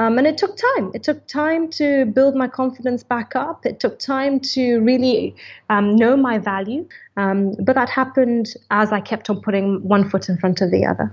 Um, 0.00 0.16
and 0.16 0.26
it 0.26 0.38
took 0.38 0.56
time. 0.56 0.90
It 0.94 1.02
took 1.02 1.26
time 1.26 1.68
to 1.72 2.06
build 2.06 2.34
my 2.34 2.48
confidence 2.48 3.02
back 3.02 3.36
up. 3.36 3.66
It 3.66 3.80
took 3.80 3.98
time 3.98 4.40
to 4.54 4.78
really 4.80 5.36
um, 5.68 5.94
know 5.94 6.16
my 6.16 6.38
value. 6.38 6.88
Um, 7.18 7.52
but 7.60 7.74
that 7.74 7.90
happened 7.90 8.54
as 8.70 8.92
I 8.92 9.00
kept 9.00 9.28
on 9.28 9.42
putting 9.42 9.86
one 9.86 10.08
foot 10.08 10.30
in 10.30 10.38
front 10.38 10.62
of 10.62 10.70
the 10.70 10.86
other. 10.86 11.12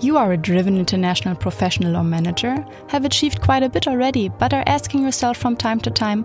You 0.00 0.16
are 0.16 0.32
a 0.32 0.38
driven 0.38 0.78
international 0.78 1.34
professional 1.34 1.98
or 1.98 2.04
manager, 2.04 2.64
have 2.88 3.04
achieved 3.04 3.42
quite 3.42 3.62
a 3.62 3.68
bit 3.68 3.86
already, 3.86 4.30
but 4.30 4.54
are 4.54 4.64
asking 4.66 5.02
yourself 5.02 5.36
from 5.36 5.54
time 5.54 5.80
to 5.80 5.90
time, 5.90 6.22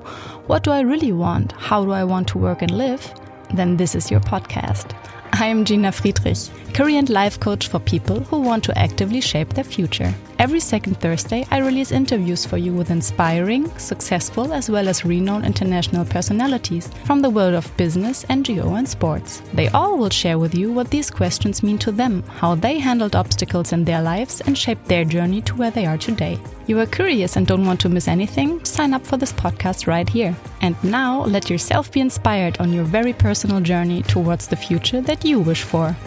what 0.47 0.63
do 0.63 0.71
I 0.71 0.79
really 0.81 1.11
want? 1.11 1.51
How 1.51 1.83
do 1.83 1.91
I 1.91 2.05
want 2.05 2.29
to 2.29 2.37
work 2.37 2.61
and 2.61 2.71
live? 2.71 3.13
Then 3.53 3.75
this 3.75 3.93
is 3.93 4.09
your 4.09 4.21
podcast. 4.21 4.95
I 5.36 5.47
am 5.47 5.65
Gina 5.65 5.91
Friedrich, 5.91 6.38
career 6.75 6.99
and 6.99 7.09
life 7.09 7.39
coach 7.39 7.68
for 7.68 7.79
people 7.79 8.20
who 8.20 8.39
want 8.39 8.63
to 8.66 8.77
actively 8.77 9.20
shape 9.20 9.49
their 9.49 9.63
future. 9.63 10.13
Every 10.38 10.59
second 10.59 11.02
Thursday, 11.02 11.44
I 11.49 11.57
release 11.57 11.91
interviews 11.91 12.45
for 12.45 12.57
you 12.57 12.71
with 12.71 12.91
inspiring, 12.91 13.67
successful, 13.80 14.54
as 14.54 14.70
well 14.70 14.88
as 14.88 15.04
renowned 15.04 15.45
international 15.45 16.05
personalities 16.05 16.88
from 17.05 17.21
the 17.21 17.31
world 17.31 17.55
of 17.55 17.76
business, 17.77 18.26
NGO, 18.26 18.77
and 18.77 18.88
sports. 18.88 19.41
They 19.55 19.70
all 19.70 19.98
will 19.98 20.12
share 20.12 20.38
with 20.38 20.54
you 20.54 20.71
what 20.71 20.91
these 20.91 21.09
questions 21.09 21.63
mean 21.63 21.79
to 21.79 21.91
them, 21.91 22.21
how 22.27 22.54
they 22.54 22.77
handled 22.77 23.15
obstacles 23.15 23.73
in 23.73 23.85
their 23.85 24.04
lives, 24.04 24.40
and 24.41 24.55
shaped 24.55 24.88
their 24.88 25.04
journey 25.04 25.41
to 25.41 25.55
where 25.55 25.71
they 25.71 25.88
are 25.88 25.98
today. 25.98 26.38
You 26.66 26.80
are 26.80 26.85
curious 26.85 27.35
and 27.35 27.45
don't 27.45 27.66
want 27.66 27.81
to 27.81 27.90
miss 27.90 28.08
anything? 28.08 28.63
Sign 28.63 28.94
up 28.94 29.05
for 29.05 29.17
this 29.17 29.34
podcast 29.34 29.85
right 29.85 30.08
here. 30.08 30.34
And 30.62 30.81
now 30.81 31.26
let 31.26 31.49
yourself 31.49 31.91
be 31.91 31.99
inspired 31.99 32.58
on 32.62 32.71
your 32.71 32.85
very 32.85 33.12
personal 33.12 33.59
journey 33.59 34.02
towards 34.04 34.48
the 34.48 34.55
future 34.55 35.02
that 35.02 35.26
you 35.26 35.40
wish 35.40 35.63
for. 35.63 35.98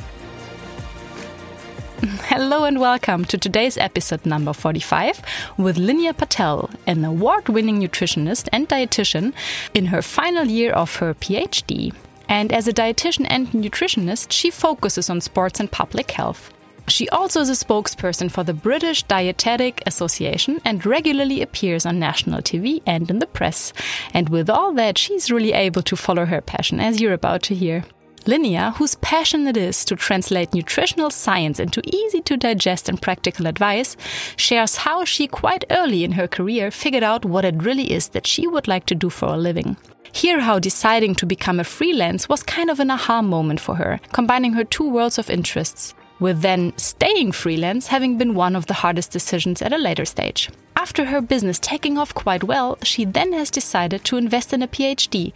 Hello 2.30 2.64
and 2.64 2.80
welcome 2.80 3.27
to 3.27 3.37
today's 3.37 3.77
episode 3.77 4.25
number 4.25 4.55
45 4.55 5.20
with 5.58 5.77
Linia 5.77 6.17
Patel, 6.17 6.70
an 6.86 7.05
award 7.05 7.50
winning 7.50 7.78
nutritionist 7.78 8.48
and 8.50 8.67
dietitian 8.67 9.34
in 9.75 9.84
her 9.86 10.00
final 10.00 10.47
year 10.47 10.73
of 10.73 10.97
her 10.97 11.12
PhD. 11.12 11.95
And 12.30 12.50
as 12.50 12.67
a 12.67 12.73
dietitian 12.73 13.27
and 13.28 13.48
nutritionist, 13.48 14.33
she 14.33 14.50
focuses 14.50 15.11
on 15.11 15.20
sports 15.20 15.61
and 15.61 15.70
public 15.70 16.12
health. 16.12 16.50
She 16.89 17.09
also 17.09 17.41
is 17.41 17.51
a 17.51 17.53
spokesperson 17.53 18.31
for 18.31 18.45
the 18.45 18.55
British 18.55 19.03
Dietetic 19.03 19.83
Association 19.87 20.61
and 20.65 20.87
regularly 20.87 21.42
appears 21.42 21.84
on 21.84 21.98
national 21.98 22.42
TV 22.42 22.81
and 22.87 23.11
in 23.11 23.19
the 23.19 23.27
press. 23.27 23.73
And 24.15 24.29
with 24.29 24.48
all 24.48 24.73
that, 24.75 24.97
she's 24.97 25.31
really 25.31 25.53
able 25.53 25.83
to 25.83 25.97
follow 25.97 26.25
her 26.25 26.41
passion, 26.41 26.79
as 26.79 27.01
you're 27.01 27.12
about 27.12 27.42
to 27.45 27.55
hear. 27.55 27.84
Linia, 28.25 28.75
whose 28.77 28.97
passion 28.97 29.47
it 29.47 29.57
is 29.57 29.84
to 29.84 29.95
translate 29.95 30.53
nutritional 30.53 31.11
science 31.11 31.61
into 31.61 31.81
easy 31.87 32.20
to 32.23 32.37
digest 32.37 32.89
and 32.89 33.01
practical 33.01 33.47
advice, 33.47 33.97
shares 34.37 34.77
how 34.77 35.05
she 35.05 35.27
quite 35.27 35.64
early 35.70 36.03
in 36.03 36.12
her 36.12 36.27
career 36.27 36.70
figured 36.70 37.05
out 37.05 37.25
what 37.25 37.45
it 37.45 37.62
really 37.62 37.92
is 37.92 38.09
that 38.09 38.27
she 38.27 38.47
would 38.47 38.67
like 38.67 38.87
to 38.87 38.97
do 38.97 39.11
for 39.11 39.29
a 39.29 39.37
living. 39.37 39.77
Hear 40.12 40.41
how 40.41 40.59
deciding 40.59 41.14
to 41.17 41.27
become 41.27 41.61
a 41.61 41.64
freelance 41.64 42.29
was 42.29 42.42
kind 42.42 42.70
of 42.70 42.81
an 42.81 42.91
aha 42.91 43.23
moment 43.23 43.61
for 43.61 43.75
her, 43.75 44.01
combining 44.12 44.55
her 44.55 44.64
two 44.64 44.89
worlds 44.89 45.19
of 45.19 45.31
interests 45.31 45.95
with 46.19 46.41
then 46.41 46.72
staying 46.77 47.33
freelance 47.33 47.89
having 47.89 48.19
been 48.19 48.34
one 48.34 48.56
of 48.56 48.67
the 48.67 48.75
hardest 48.75 49.11
decisions 49.11 49.62
at 49.62 49.72
a 49.72 49.78
later 49.78 50.05
stage. 50.05 50.50
After 50.77 51.06
her 51.06 51.20
business 51.20 51.58
taking 51.58 51.98
off 51.98 52.14
quite 52.14 52.45
well, 52.45 52.78
she 52.83 53.05
then 53.05 53.33
has 53.33 53.50
decided 53.50 54.05
to 54.05 54.17
invest 54.17 54.53
in 54.53 54.62
a 54.62 54.69
PhD. 54.69 55.33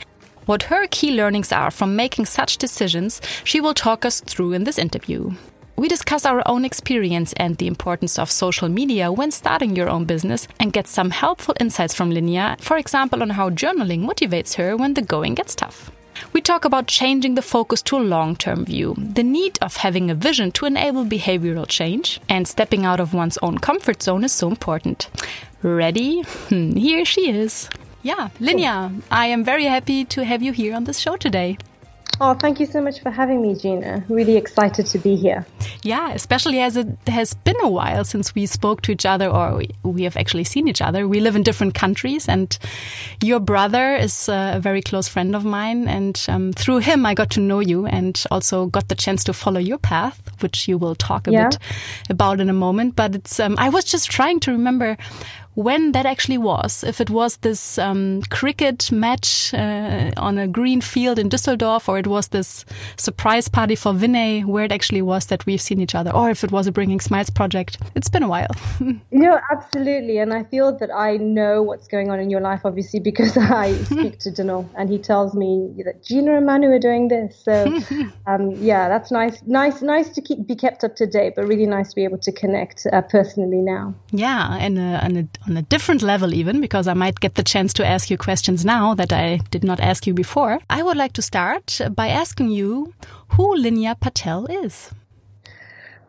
What 0.46 0.64
her 0.64 0.86
key 0.88 1.12
learnings 1.12 1.52
are 1.52 1.70
from 1.70 1.96
making 1.96 2.26
such 2.26 2.58
decisions, 2.58 3.20
she 3.44 3.60
will 3.60 3.74
talk 3.74 4.04
us 4.04 4.20
through 4.20 4.52
in 4.52 4.64
this 4.64 4.78
interview. 4.78 5.32
We 5.76 5.88
discuss 5.88 6.26
our 6.26 6.42
own 6.44 6.64
experience 6.64 7.32
and 7.38 7.56
the 7.56 7.66
importance 7.66 8.18
of 8.18 8.30
social 8.30 8.68
media 8.68 9.10
when 9.10 9.30
starting 9.30 9.74
your 9.74 9.88
own 9.88 10.04
business 10.04 10.46
and 10.58 10.74
get 10.74 10.86
some 10.86 11.10
helpful 11.10 11.54
insights 11.58 11.94
from 11.94 12.10
Linia, 12.10 12.60
for 12.60 12.76
example, 12.76 13.22
on 13.22 13.30
how 13.30 13.48
journaling 13.48 14.04
motivates 14.04 14.56
her 14.56 14.76
when 14.76 14.92
the 14.92 15.02
going 15.02 15.34
gets 15.34 15.54
tough. 15.54 15.90
We 16.32 16.40
talk 16.40 16.64
about 16.64 16.86
changing 16.86 17.34
the 17.34 17.42
focus 17.42 17.82
to 17.82 17.96
a 17.96 18.08
long 18.14 18.36
term 18.36 18.64
view, 18.64 18.94
the 18.96 19.22
need 19.22 19.58
of 19.62 19.76
having 19.76 20.10
a 20.10 20.14
vision 20.14 20.52
to 20.52 20.66
enable 20.66 21.04
behavioral 21.04 21.66
change, 21.66 22.20
and 22.28 22.46
stepping 22.46 22.84
out 22.84 23.00
of 23.00 23.14
one's 23.14 23.38
own 23.38 23.58
comfort 23.58 24.02
zone 24.02 24.24
is 24.24 24.32
so 24.32 24.48
important. 24.48 25.08
Ready? 25.62 26.22
Hmm, 26.22 26.72
here 26.76 27.04
she 27.04 27.30
is. 27.30 27.68
Yeah, 28.02 28.30
Linia, 28.40 29.02
I 29.10 29.26
am 29.26 29.44
very 29.44 29.64
happy 29.64 30.04
to 30.06 30.24
have 30.24 30.42
you 30.42 30.52
here 30.52 30.74
on 30.74 30.84
this 30.84 30.98
show 30.98 31.16
today. 31.16 31.58
Oh, 32.22 32.34
thank 32.34 32.60
you 32.60 32.66
so 32.66 32.80
much 32.82 33.00
for 33.00 33.10
having 33.10 33.40
me, 33.40 33.54
Gina. 33.54 34.04
Really 34.08 34.36
excited 34.36 34.86
to 34.86 34.98
be 34.98 35.16
here. 35.16 35.46
Yeah, 35.82 36.12
especially 36.12 36.60
as 36.60 36.76
it 36.76 36.86
has 37.06 37.32
been 37.32 37.56
a 37.62 37.68
while 37.68 38.04
since 38.04 38.34
we 38.34 38.44
spoke 38.44 38.82
to 38.82 38.92
each 38.92 39.06
other 39.06 39.28
or 39.28 39.62
we 39.82 40.02
have 40.02 40.16
actually 40.16 40.44
seen 40.44 40.68
each 40.68 40.82
other. 40.82 41.08
We 41.08 41.20
live 41.20 41.34
in 41.34 41.42
different 41.42 41.74
countries, 41.74 42.28
and 42.28 42.58
your 43.22 43.40
brother 43.40 43.94
is 43.94 44.28
a 44.28 44.58
very 44.60 44.82
close 44.82 45.08
friend 45.08 45.34
of 45.34 45.44
mine. 45.44 45.88
And 45.88 46.22
um, 46.28 46.52
through 46.52 46.78
him, 46.78 47.06
I 47.06 47.14
got 47.14 47.30
to 47.30 47.40
know 47.40 47.60
you 47.60 47.86
and 47.86 48.22
also 48.30 48.66
got 48.66 48.88
the 48.88 48.94
chance 48.94 49.24
to 49.24 49.32
follow 49.32 49.60
your 49.60 49.78
path, 49.78 50.20
which 50.40 50.68
you 50.68 50.76
will 50.76 50.94
talk 50.94 51.26
a 51.26 51.32
yeah. 51.32 51.48
bit 51.48 51.58
about 52.10 52.40
in 52.40 52.50
a 52.50 52.54
moment. 52.54 52.96
But 52.96 53.14
it's, 53.14 53.40
um, 53.40 53.54
I 53.58 53.70
was 53.70 53.84
just 53.84 54.10
trying 54.10 54.40
to 54.40 54.52
remember 54.52 54.98
when 55.54 55.92
that 55.92 56.06
actually 56.06 56.38
was. 56.38 56.84
If 56.84 57.00
it 57.00 57.10
was 57.10 57.36
this 57.38 57.78
um, 57.78 58.22
cricket 58.30 58.90
match 58.92 59.52
uh, 59.54 60.10
on 60.16 60.38
a 60.38 60.46
green 60.46 60.80
field 60.80 61.18
in 61.18 61.28
Düsseldorf, 61.28 61.88
or 61.88 61.98
it 61.98 62.06
was 62.06 62.28
this 62.28 62.64
surprise 62.96 63.48
party 63.48 63.74
for 63.74 63.92
Vinay, 63.92 64.44
where 64.44 64.64
it 64.64 64.72
actually 64.72 65.02
was 65.02 65.26
that 65.26 65.46
we've 65.46 65.60
seen 65.60 65.80
each 65.80 65.94
other, 65.94 66.10
or 66.12 66.30
if 66.30 66.44
it 66.44 66.52
was 66.52 66.66
a 66.66 66.72
Bringing 66.72 67.00
Smiles 67.00 67.30
project. 67.30 67.78
It's 67.94 68.08
been 68.08 68.22
a 68.22 68.28
while. 68.28 68.54
no, 69.10 69.40
absolutely. 69.50 70.18
And 70.18 70.32
I 70.32 70.44
feel 70.44 70.76
that 70.78 70.90
I 70.94 71.16
know 71.16 71.62
what's 71.62 71.88
going 71.88 72.10
on 72.10 72.20
in 72.20 72.30
your 72.30 72.40
life, 72.40 72.60
obviously, 72.64 73.00
because 73.00 73.36
I 73.36 73.74
speak 73.84 74.18
to 74.20 74.30
Danil 74.30 74.68
and 74.76 74.88
he 74.88 74.98
tells 74.98 75.34
me 75.34 75.72
that 75.84 76.04
Gina 76.04 76.36
and 76.36 76.46
Manu 76.46 76.68
are 76.68 76.78
doing 76.78 77.08
this. 77.08 77.38
So, 77.42 77.80
um, 78.26 78.50
yeah, 78.52 78.88
that's 78.88 79.10
nice. 79.10 79.42
Nice, 79.46 79.82
nice 79.82 80.08
to 80.10 80.20
keep 80.20 80.46
be 80.46 80.54
kept 80.54 80.84
up 80.84 80.96
to 80.96 81.06
date, 81.06 81.34
but 81.36 81.46
really 81.46 81.66
nice 81.66 81.90
to 81.90 81.94
be 81.96 82.04
able 82.04 82.18
to 82.18 82.32
connect 82.32 82.86
uh, 82.92 83.02
personally 83.02 83.62
now. 83.62 83.94
Yeah, 84.10 84.56
and, 84.58 84.78
uh, 84.78 85.00
and 85.02 85.18
a, 85.18 85.28
on 85.48 85.56
a 85.56 85.62
different 85.62 86.02
level 86.02 86.34
even, 86.34 86.60
because 86.60 86.86
I 86.86 86.94
might 86.94 87.20
get 87.20 87.34
the 87.34 87.42
chance 87.42 87.72
to 87.74 87.86
ask 87.86 88.10
you 88.10 88.18
questions 88.18 88.64
now 88.64 88.94
that 88.94 89.12
I 89.12 89.40
did 89.50 89.64
not 89.64 89.80
ask 89.80 90.06
you 90.06 90.14
before. 90.14 90.60
I 90.68 90.82
would 90.82 90.96
like 90.96 91.12
to 91.14 91.22
start 91.22 91.80
by 91.94 92.08
asking 92.08 92.50
you 92.50 92.92
who 93.28 93.56
Linia 93.56 93.98
Patel 93.98 94.46
is. 94.46 94.90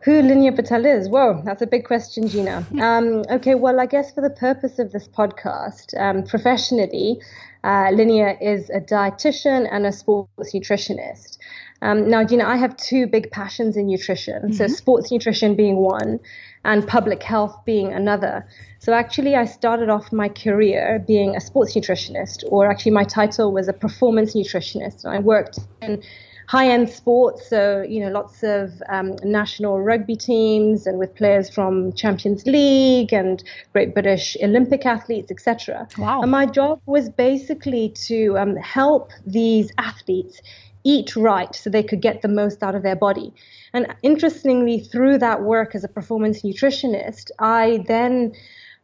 Who 0.04 0.20
Linia 0.20 0.54
Patel 0.54 0.84
is? 0.84 1.08
Whoa, 1.08 1.42
that's 1.44 1.62
a 1.62 1.66
big 1.66 1.84
question, 1.84 2.28
Gina. 2.28 2.66
Um, 2.80 3.22
okay, 3.30 3.54
well, 3.54 3.78
I 3.78 3.86
guess 3.86 4.12
for 4.12 4.20
the 4.20 4.30
purpose 4.30 4.80
of 4.80 4.90
this 4.90 5.06
podcast, 5.06 5.98
um, 5.98 6.24
professionally, 6.24 7.20
uh, 7.62 7.88
Linia 7.92 8.36
is 8.40 8.68
a 8.70 8.80
dietitian 8.80 9.68
and 9.70 9.86
a 9.86 9.92
sports 9.92 10.52
nutritionist. 10.52 11.38
Um, 11.82 12.08
now, 12.08 12.24
Gina, 12.24 12.44
I 12.44 12.56
have 12.56 12.76
two 12.76 13.06
big 13.06 13.30
passions 13.30 13.76
in 13.76 13.86
nutrition. 13.86 14.42
Mm-hmm. 14.42 14.52
So, 14.52 14.66
sports 14.66 15.12
nutrition 15.12 15.54
being 15.54 15.76
one, 15.76 16.18
and 16.64 16.86
public 16.86 17.22
health 17.22 17.56
being 17.64 17.92
another. 17.92 18.46
So 18.78 18.92
actually, 18.92 19.36
I 19.36 19.44
started 19.44 19.88
off 19.88 20.12
my 20.12 20.28
career 20.28 21.04
being 21.06 21.36
a 21.36 21.40
sports 21.40 21.74
nutritionist, 21.74 22.44
or 22.48 22.70
actually, 22.70 22.92
my 22.92 23.04
title 23.04 23.52
was 23.52 23.68
a 23.68 23.72
performance 23.72 24.34
nutritionist. 24.34 25.04
I 25.04 25.18
worked 25.18 25.58
in 25.82 26.02
high-end 26.48 26.90
sports, 26.90 27.48
so 27.48 27.82
you 27.88 28.00
know, 28.00 28.10
lots 28.10 28.42
of 28.42 28.82
um, 28.88 29.16
national 29.22 29.80
rugby 29.80 30.16
teams, 30.16 30.86
and 30.86 30.98
with 30.98 31.14
players 31.14 31.48
from 31.48 31.92
Champions 31.92 32.44
League 32.46 33.12
and 33.12 33.42
Great 33.72 33.94
British 33.94 34.36
Olympic 34.42 34.84
athletes, 34.84 35.30
etc. 35.30 35.88
Wow. 35.98 36.22
And 36.22 36.30
my 36.30 36.46
job 36.46 36.80
was 36.86 37.08
basically 37.08 37.90
to 38.06 38.36
um, 38.38 38.56
help 38.56 39.10
these 39.26 39.72
athletes 39.78 40.40
eat 40.84 41.14
right 41.14 41.54
so 41.54 41.70
they 41.70 41.82
could 41.82 42.00
get 42.00 42.22
the 42.22 42.28
most 42.28 42.62
out 42.62 42.74
of 42.74 42.82
their 42.82 42.96
body. 42.96 43.32
And 43.74 43.94
interestingly, 44.02 44.80
through 44.80 45.18
that 45.18 45.42
work 45.42 45.74
as 45.74 45.84
a 45.84 45.88
performance 45.88 46.42
nutritionist, 46.42 47.30
I 47.38 47.84
then 47.88 48.32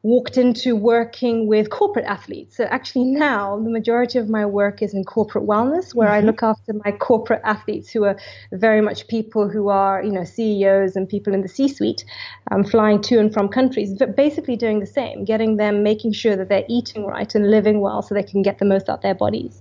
walked 0.03 0.39
into 0.39 0.77
working 0.77 1.49
with 1.49 1.71
corporate 1.71 2.05
athletes. 2.05 2.57
So 2.57 2.65
actually 2.65 3.05
now 3.05 3.59
the 3.59 3.69
majority 3.69 4.19
of 4.19 4.29
my 4.29 4.47
work 4.47 4.81
is 4.81 4.95
in 4.95 5.03
corporate 5.03 5.45
wellness 5.45 5.93
where 5.93 6.09
mm-hmm. 6.09 6.25
I 6.25 6.27
look 6.27 6.43
after 6.43 6.73
my 6.85 6.93
corporate 6.93 7.41
athletes 7.45 7.91
who 7.91 8.05
are 8.05 8.17
very 8.53 8.81
much 8.81 9.09
people 9.09 9.49
who 9.49 9.69
are, 9.69 10.01
you 10.03 10.13
know, 10.13 10.23
CEOs 10.23 10.95
and 10.95 11.09
people 11.09 11.35
in 11.35 11.43
the 11.43 11.49
C-suite 11.49 12.05
um, 12.53 12.63
flying 12.63 13.03
to 13.03 13.19
and 13.19 13.33
from 13.33 13.49
countries, 13.49 13.93
but 13.99 14.15
basically 14.15 14.55
doing 14.55 14.79
the 14.79 14.87
same, 14.87 15.25
getting 15.25 15.57
them 15.57 15.83
making 15.83 16.13
sure 16.13 16.37
that 16.37 16.49
they're 16.49 16.65
eating 16.69 17.05
right 17.05 17.35
and 17.35 17.51
living 17.51 17.81
well 17.81 18.01
so 18.01 18.15
they 18.15 18.23
can 18.23 18.43
get 18.43 18.59
the 18.59 18.65
most 18.65 18.89
out 18.89 18.99
of 18.99 19.03
their 19.03 19.17
bodies. 19.17 19.61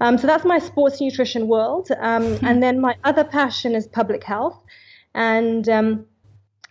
Um, 0.00 0.18
so 0.18 0.26
that's 0.26 0.44
my 0.44 0.58
sports 0.58 1.00
nutrition 1.00 1.48
world. 1.48 1.88
Um, 1.98 2.22
mm-hmm. 2.22 2.44
And 2.44 2.62
then 2.62 2.80
my 2.80 2.96
other 3.04 3.24
passion 3.24 3.74
is 3.74 3.86
public 3.86 4.24
health. 4.24 4.58
And 5.14 5.68
um, 5.68 6.06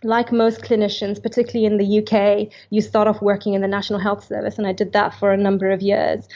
like 0.03 0.31
most 0.31 0.61
clinicians, 0.61 1.21
particularly 1.21 1.65
in 1.65 1.77
the 1.77 1.99
UK, 1.99 2.51
you 2.69 2.81
start 2.81 3.07
off 3.07 3.21
working 3.21 3.53
in 3.53 3.61
the 3.61 3.67
National 3.67 3.99
Health 3.99 4.25
Service, 4.25 4.57
and 4.57 4.65
I 4.65 4.71
did 4.71 4.93
that 4.93 5.13
for 5.13 5.31
a 5.31 5.37
number 5.37 5.71
of 5.71 5.81
years. 5.81 6.27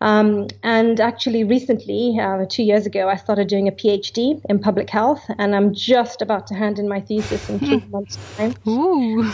Um, 0.00 0.48
and 0.64 0.98
actually, 0.98 1.44
recently, 1.44 2.18
uh, 2.18 2.44
two 2.48 2.64
years 2.64 2.86
ago, 2.86 3.08
I 3.08 3.16
started 3.16 3.48
doing 3.48 3.68
a 3.68 3.72
PhD 3.72 4.40
in 4.48 4.58
public 4.58 4.90
health, 4.90 5.22
and 5.38 5.54
I'm 5.54 5.74
just 5.74 6.22
about 6.22 6.46
to 6.48 6.54
hand 6.54 6.78
in 6.78 6.88
my 6.88 7.00
thesis 7.00 7.48
in 7.48 7.58
three 7.60 7.84
months' 7.90 8.18
time. 8.36 8.54
Ooh. 8.66 9.30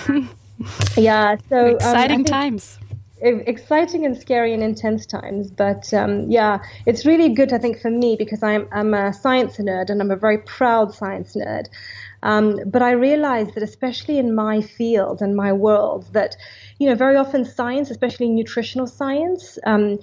yeah, 0.96 1.37
so 1.49 1.69
um, 1.69 1.76
exciting 1.76 2.19
um, 2.19 2.25
times 2.25 2.78
exciting 3.20 4.05
and 4.05 4.17
scary 4.17 4.53
and 4.55 4.62
intense 4.62 5.06
times. 5.06 5.50
But 5.50 5.93
um, 5.94 6.31
yeah, 6.31 6.59
it's 6.87 7.05
really 7.06 7.31
good, 7.31 7.53
I 7.53 7.59
think, 7.59 7.81
for 7.81 7.91
me 7.91 8.17
because 8.17 8.43
I'm, 8.43 8.69
I'm 8.73 8.94
a 8.94 9.12
science 9.12 9.56
nerd 9.59 9.91
and 9.91 10.00
I'm 10.00 10.11
a 10.11 10.17
very 10.17 10.38
proud 10.38 10.94
science 10.94 11.35
nerd. 11.35 11.67
Um, 12.23 12.59
but 12.67 12.82
I 12.82 12.93
realize 12.93 13.53
that, 13.55 13.62
especially 13.62 14.19
in 14.19 14.35
my 14.35 14.61
field 14.61 15.23
and 15.23 15.37
my 15.37 15.53
world, 15.53 16.12
that 16.12 16.37
you 16.79 16.88
know 16.88 16.97
very 16.97 17.17
often 17.17 17.44
science, 17.44 17.91
especially 17.91 18.29
nutritional 18.29 18.87
science, 18.87 19.59
um, 19.65 19.99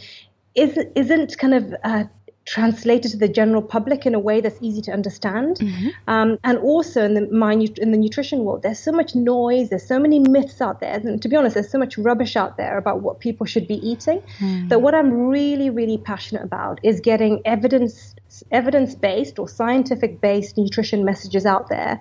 is, 0.56 0.78
isn't 0.96 1.38
kind 1.38 1.54
of 1.54 1.76
uh, 1.84 2.04
translated 2.45 3.12
to 3.12 3.18
the 3.18 3.27
general 3.27 3.62
public 3.62 4.06
in 4.06 4.13
a 4.13 4.19
way 4.19 4.39
that's 4.39 4.57
easy 4.62 4.81
to 4.81 4.92
understand. 4.92 5.57
Mm-hmm. 5.57 5.88
Um, 6.07 6.38
and 6.44 6.57
also 6.59 7.03
in 7.03 7.13
the 7.15 7.27
my, 7.31 7.53
in 7.53 7.92
the 7.92 7.97
nutrition 7.97 8.39
world, 8.44 8.62
there's 8.62 8.80
so 8.80 8.92
much 8.92 9.15
noise, 9.15 9.69
there's 9.69 9.88
so 9.88 10.00
many 10.00 10.19
myths 10.19 10.62
out 10.62 10.80
there, 10.80 10.94
and 10.94 11.21
to 11.21 11.27
be 11.27 11.36
honest, 11.36 11.56
there's 11.56 11.71
so 11.71 11.80
much 11.80 11.97
rubbish 11.97 12.36
out 12.36 12.57
there 12.57 12.77
about 12.77 13.01
what 13.01 13.19
people 13.19 13.45
should 13.45 13.68
be 13.68 13.75
eating. 13.88 14.21
Mm-hmm. 14.39 14.68
That 14.68 14.81
what 14.81 14.94
I'm 14.94 15.12
really, 15.12 15.69
really 15.69 15.97
passionate 15.97 16.44
about 16.44 16.80
is 16.83 17.00
getting 17.01 17.42
evidence 17.45 18.15
evidence 18.51 18.95
based 18.95 19.39
or 19.39 19.47
scientific 19.47 20.19
based 20.19 20.57
nutrition 20.57 21.06
messages 21.06 21.45
out 21.45 21.69
there 21.69 22.00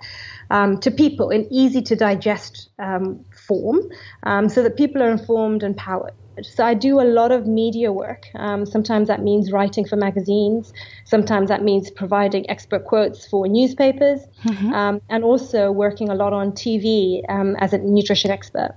um, 0.49 0.79
to 0.79 0.91
people 0.91 1.29
in 1.29 1.47
easy 1.51 1.81
to 1.81 1.95
digest 1.95 2.69
um, 2.77 3.23
form 3.47 3.79
um, 4.23 4.49
so 4.49 4.63
that 4.63 4.75
people 4.75 5.01
are 5.01 5.09
informed 5.09 5.63
and 5.63 5.75
empowered. 5.75 6.13
So 6.43 6.65
I 6.65 6.73
do 6.73 6.99
a 6.99 7.03
lot 7.03 7.31
of 7.31 7.47
media 7.47 7.91
work. 7.91 8.27
Um, 8.35 8.65
sometimes 8.65 9.07
that 9.07 9.21
means 9.21 9.51
writing 9.51 9.85
for 9.85 9.95
magazines. 9.95 10.73
Sometimes 11.05 11.49
that 11.49 11.63
means 11.63 11.89
providing 11.91 12.49
expert 12.49 12.85
quotes 12.85 13.27
for 13.27 13.47
newspapers, 13.47 14.21
mm-hmm. 14.43 14.73
um, 14.73 15.01
and 15.09 15.23
also 15.23 15.71
working 15.71 16.09
a 16.09 16.15
lot 16.15 16.33
on 16.33 16.51
TV 16.51 17.21
um, 17.29 17.55
as 17.57 17.73
a 17.73 17.77
nutrition 17.77 18.31
expert 18.31 18.75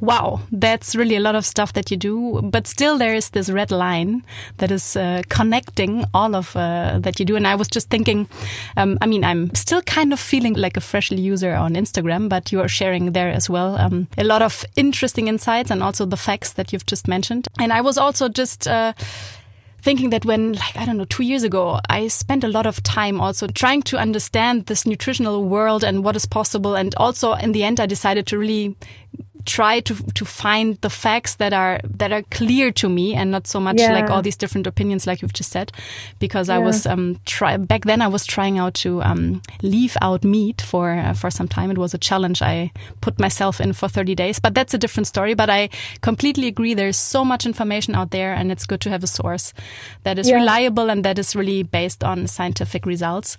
wow, 0.00 0.40
that's 0.52 0.94
really 0.94 1.16
a 1.16 1.20
lot 1.20 1.34
of 1.34 1.44
stuff 1.44 1.72
that 1.72 1.90
you 1.90 1.96
do. 1.96 2.40
But 2.42 2.66
still, 2.66 2.98
there 2.98 3.14
is 3.14 3.30
this 3.30 3.50
red 3.50 3.70
line 3.70 4.22
that 4.58 4.70
is 4.70 4.96
uh, 4.96 5.22
connecting 5.28 6.04
all 6.14 6.34
of 6.34 6.56
uh, 6.56 6.98
that 7.00 7.18
you 7.18 7.26
do. 7.26 7.36
And 7.36 7.46
I 7.46 7.54
was 7.54 7.68
just 7.68 7.90
thinking, 7.90 8.28
um, 8.76 8.98
I 9.00 9.06
mean, 9.06 9.24
I'm 9.24 9.54
still 9.54 9.82
kind 9.82 10.12
of 10.12 10.20
feeling 10.20 10.54
like 10.54 10.76
a 10.76 10.80
freshly 10.80 11.20
user 11.20 11.54
on 11.54 11.74
Instagram, 11.74 12.28
but 12.28 12.52
you 12.52 12.60
are 12.60 12.68
sharing 12.68 13.12
there 13.12 13.30
as 13.30 13.48
well 13.48 13.76
um, 13.76 14.08
a 14.18 14.24
lot 14.24 14.42
of 14.42 14.64
interesting 14.76 15.28
insights 15.28 15.70
and 15.70 15.82
also 15.82 16.06
the 16.06 16.16
facts 16.16 16.52
that 16.54 16.72
you've 16.72 16.86
just 16.86 17.08
mentioned. 17.08 17.48
And 17.58 17.72
I 17.72 17.80
was 17.80 17.98
also 17.98 18.28
just. 18.28 18.66
Uh, 18.66 18.92
thinking 19.82 20.10
that 20.10 20.24
when, 20.24 20.52
like, 20.52 20.76
I 20.76 20.84
don't 20.84 20.98
know, 20.98 21.06
two 21.06 21.22
years 21.22 21.42
ago, 21.42 21.80
I 21.88 22.08
spent 22.08 22.44
a 22.44 22.48
lot 22.48 22.66
of 22.66 22.82
time 22.82 23.20
also 23.20 23.46
trying 23.46 23.82
to 23.84 23.96
understand 23.96 24.66
this 24.66 24.86
nutritional 24.86 25.44
world 25.44 25.84
and 25.84 26.04
what 26.04 26.16
is 26.16 26.26
possible. 26.26 26.74
And 26.74 26.94
also 26.96 27.32
in 27.32 27.52
the 27.52 27.64
end, 27.64 27.80
I 27.80 27.86
decided 27.86 28.26
to 28.26 28.38
really 28.38 28.76
try 29.46 29.80
to 29.80 29.94
to 30.14 30.24
find 30.24 30.76
the 30.80 30.90
facts 30.90 31.36
that 31.36 31.52
are 31.52 31.80
that 31.84 32.12
are 32.12 32.22
clear 32.30 32.70
to 32.70 32.88
me 32.88 33.14
and 33.14 33.30
not 33.30 33.46
so 33.46 33.60
much 33.60 33.78
yeah. 33.78 33.92
like 33.92 34.10
all 34.10 34.22
these 34.22 34.36
different 34.36 34.66
opinions 34.66 35.06
like 35.06 35.22
you've 35.22 35.32
just 35.32 35.50
said 35.50 35.72
because 36.18 36.48
yeah. 36.48 36.56
I 36.56 36.58
was 36.58 36.86
um 36.86 37.18
try 37.26 37.56
back 37.56 37.84
then 37.84 38.02
I 38.02 38.08
was 38.08 38.26
trying 38.26 38.58
out 38.58 38.74
to 38.74 39.02
um 39.02 39.42
leave 39.62 39.96
out 40.02 40.24
meat 40.24 40.60
for 40.60 40.92
uh, 40.92 41.14
for 41.14 41.30
some 41.30 41.48
time 41.48 41.70
it 41.70 41.78
was 41.78 41.94
a 41.94 41.98
challenge 41.98 42.42
I 42.42 42.72
put 43.00 43.18
myself 43.18 43.60
in 43.60 43.72
for 43.72 43.88
30 43.88 44.14
days 44.14 44.40
but 44.40 44.54
that's 44.54 44.74
a 44.74 44.78
different 44.78 45.06
story 45.06 45.34
but 45.34 45.50
I 45.50 45.70
completely 46.00 46.46
agree 46.46 46.74
there's 46.74 46.98
so 46.98 47.24
much 47.24 47.46
information 47.46 47.94
out 47.94 48.10
there 48.10 48.32
and 48.32 48.50
it's 48.50 48.66
good 48.66 48.80
to 48.82 48.90
have 48.90 49.02
a 49.02 49.08
source 49.08 49.52
that 50.04 50.18
is 50.18 50.28
yeah. 50.28 50.36
reliable 50.36 50.90
and 50.90 51.04
that 51.04 51.18
is 51.18 51.36
really 51.36 51.62
based 51.62 52.04
on 52.04 52.26
scientific 52.26 52.86
results 52.86 53.36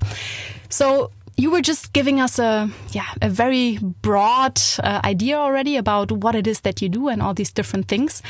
so 0.69 1.12
you 1.42 1.50
were 1.50 1.62
just 1.62 1.92
giving 1.94 2.20
us 2.22 2.38
a 2.40 2.70
yeah 2.92 3.08
a 3.22 3.30
very 3.30 3.80
broad 4.02 4.62
uh, 4.84 5.02
idea 5.04 5.36
already 5.38 5.76
about 5.76 6.12
what 6.12 6.36
it 6.36 6.46
is 6.46 6.62
that 6.62 6.82
you 6.82 6.90
do 6.90 7.08
and 7.08 7.22
all 7.22 7.34
these 7.34 7.52
different 7.52 7.88
things. 7.88 8.22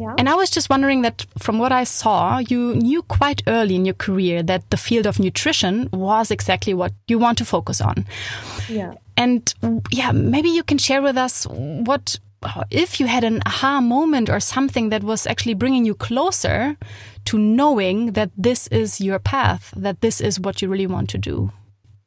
Yeah. 0.00 0.14
and 0.18 0.28
i 0.28 0.34
was 0.34 0.50
just 0.50 0.70
wondering 0.70 1.02
that 1.02 1.26
from 1.38 1.58
what 1.58 1.72
i 1.72 1.84
saw 1.84 2.38
you 2.38 2.74
knew 2.76 3.02
quite 3.02 3.42
early 3.46 3.74
in 3.74 3.84
your 3.84 3.98
career 4.06 4.42
that 4.42 4.62
the 4.70 4.76
field 4.76 5.06
of 5.06 5.18
nutrition 5.18 5.88
was 5.92 6.30
exactly 6.30 6.74
what 6.74 6.92
you 7.08 7.18
want 7.18 7.38
to 7.38 7.44
focus 7.44 7.80
on. 7.80 8.06
Yeah. 8.68 8.94
And 9.16 9.52
yeah 9.90 10.12
maybe 10.12 10.50
you 10.50 10.62
can 10.62 10.78
share 10.78 11.02
with 11.02 11.16
us 11.16 11.46
what 11.46 12.20
if 12.70 13.00
you 13.00 13.06
had 13.06 13.24
an 13.24 13.42
aha 13.46 13.80
moment 13.80 14.30
or 14.30 14.40
something 14.40 14.90
that 14.90 15.02
was 15.02 15.26
actually 15.26 15.54
bringing 15.54 15.84
you 15.84 15.94
closer 15.94 16.76
to 17.24 17.38
knowing 17.38 18.12
that 18.12 18.30
this 18.36 18.66
is 18.68 19.00
your 19.00 19.18
path 19.18 19.74
that 19.76 20.00
this 20.00 20.20
is 20.20 20.40
what 20.40 20.62
you 20.62 20.68
really 20.68 20.86
want 20.86 21.10
to 21.10 21.18
do 21.18 21.50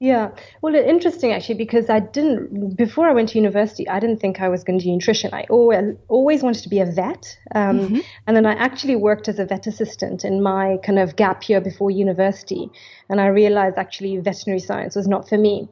yeah, 0.04 0.32
well, 0.62 0.76
interesting 0.76 1.32
actually 1.32 1.56
because 1.56 1.90
I 1.90 2.02
didn't 2.02 2.76
before 2.76 3.08
I 3.08 3.14
went 3.14 3.30
to 3.30 3.38
university. 3.38 3.88
I 3.88 4.02
didn't 4.02 4.20
think 4.20 4.42
I 4.42 4.50
was 4.50 4.62
going 4.66 4.78
to 4.78 4.84
do 4.84 4.92
nutrition. 4.92 5.34
I 5.34 5.46
always 5.50 5.96
always 6.10 6.44
wanted 6.44 6.62
to 6.64 6.68
be 6.68 6.82
a 6.82 6.86
vet, 6.86 7.40
um, 7.56 7.80
mm-hmm. 7.80 8.00
and 8.28 8.36
then 8.36 8.46
I 8.46 8.52
actually 8.52 8.98
worked 8.98 9.30
as 9.30 9.40
a 9.40 9.46
vet 9.46 9.66
assistant 9.66 10.26
in 10.26 10.44
my 10.44 10.76
kind 10.84 11.00
of 11.00 11.16
gap 11.16 11.48
year 11.48 11.62
before 11.62 11.90
university, 11.90 12.70
and 13.08 13.22
I 13.22 13.28
realized 13.28 13.78
actually 13.78 14.18
veterinary 14.18 14.60
science 14.60 14.94
was 14.98 15.08
not 15.08 15.30
for 15.30 15.38
me. 15.38 15.70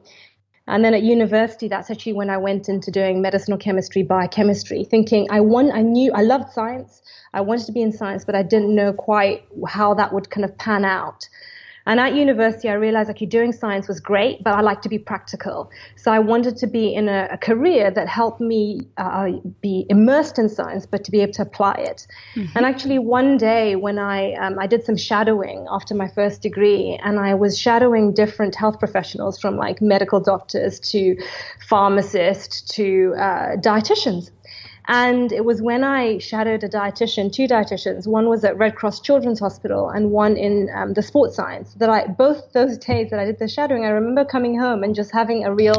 And 0.66 0.82
then 0.82 0.94
at 0.94 1.02
university, 1.02 1.68
that's 1.68 1.90
actually 1.90 2.14
when 2.14 2.30
I 2.30 2.38
went 2.38 2.70
into 2.70 2.90
doing 2.90 3.20
medicinal 3.20 3.58
chemistry, 3.58 4.02
biochemistry, 4.02 4.84
thinking 4.84 5.26
I 5.30 5.40
want, 5.40 5.74
I 5.74 5.82
knew 5.82 6.10
I 6.14 6.22
loved 6.22 6.52
science. 6.52 7.02
I 7.34 7.42
wanted 7.42 7.66
to 7.66 7.72
be 7.72 7.82
in 7.82 7.92
science, 7.92 8.24
but 8.24 8.34
I 8.34 8.42
didn't 8.42 8.74
know 8.74 8.94
quite 8.94 9.44
how 9.68 9.92
that 9.94 10.14
would 10.14 10.30
kind 10.30 10.46
of 10.46 10.56
pan 10.56 10.86
out. 10.86 11.28
And 11.86 11.98
at 11.98 12.14
university, 12.14 12.68
I 12.68 12.74
realized 12.74 13.10
okay, 13.10 13.26
doing 13.26 13.52
science 13.52 13.88
was 13.88 14.00
great, 14.00 14.42
but 14.44 14.54
I 14.54 14.60
like 14.60 14.82
to 14.82 14.88
be 14.88 14.98
practical. 14.98 15.70
So 15.96 16.12
I 16.12 16.18
wanted 16.18 16.56
to 16.58 16.66
be 16.66 16.94
in 16.94 17.08
a, 17.08 17.28
a 17.32 17.38
career 17.38 17.90
that 17.90 18.08
helped 18.08 18.40
me 18.40 18.82
uh, 18.96 19.30
be 19.60 19.86
immersed 19.88 20.38
in 20.38 20.48
science, 20.48 20.86
but 20.86 21.04
to 21.04 21.10
be 21.10 21.20
able 21.20 21.32
to 21.34 21.42
apply 21.42 21.74
it. 21.74 22.06
Mm-hmm. 22.34 22.56
And 22.56 22.66
actually, 22.66 22.98
one 22.98 23.36
day 23.36 23.76
when 23.76 23.98
I 23.98 24.34
um, 24.34 24.58
I 24.58 24.66
did 24.66 24.84
some 24.84 24.96
shadowing 24.96 25.66
after 25.70 25.94
my 25.94 26.08
first 26.08 26.42
degree, 26.42 26.98
and 27.02 27.18
I 27.18 27.34
was 27.34 27.58
shadowing 27.58 28.14
different 28.14 28.54
health 28.54 28.78
professionals 28.78 29.40
from 29.40 29.56
like 29.56 29.82
medical 29.82 30.20
doctors 30.20 30.78
to 30.90 31.16
pharmacists 31.68 32.62
to 32.76 33.14
uh, 33.18 33.56
dietitians. 33.56 34.30
And 34.88 35.32
it 35.32 35.44
was 35.44 35.62
when 35.62 35.84
I 35.84 36.18
shadowed 36.18 36.64
a 36.64 36.68
dietitian, 36.68 37.32
two 37.32 37.46
dietitians. 37.46 38.06
One 38.06 38.28
was 38.28 38.44
at 38.44 38.56
Red 38.56 38.74
Cross 38.74 39.00
Children's 39.00 39.38
Hospital 39.38 39.88
and 39.88 40.10
one 40.10 40.36
in 40.36 40.68
um, 40.74 40.94
the 40.94 41.02
sports 41.02 41.36
science. 41.36 41.74
That 41.74 41.88
I 41.88 42.06
both 42.08 42.52
those 42.52 42.78
days 42.78 43.10
that 43.10 43.20
I 43.20 43.24
did 43.24 43.38
the 43.38 43.48
shadowing, 43.48 43.84
I 43.84 43.90
remember 43.90 44.24
coming 44.24 44.58
home 44.58 44.82
and 44.82 44.94
just 44.94 45.12
having 45.12 45.44
a 45.44 45.54
real 45.54 45.76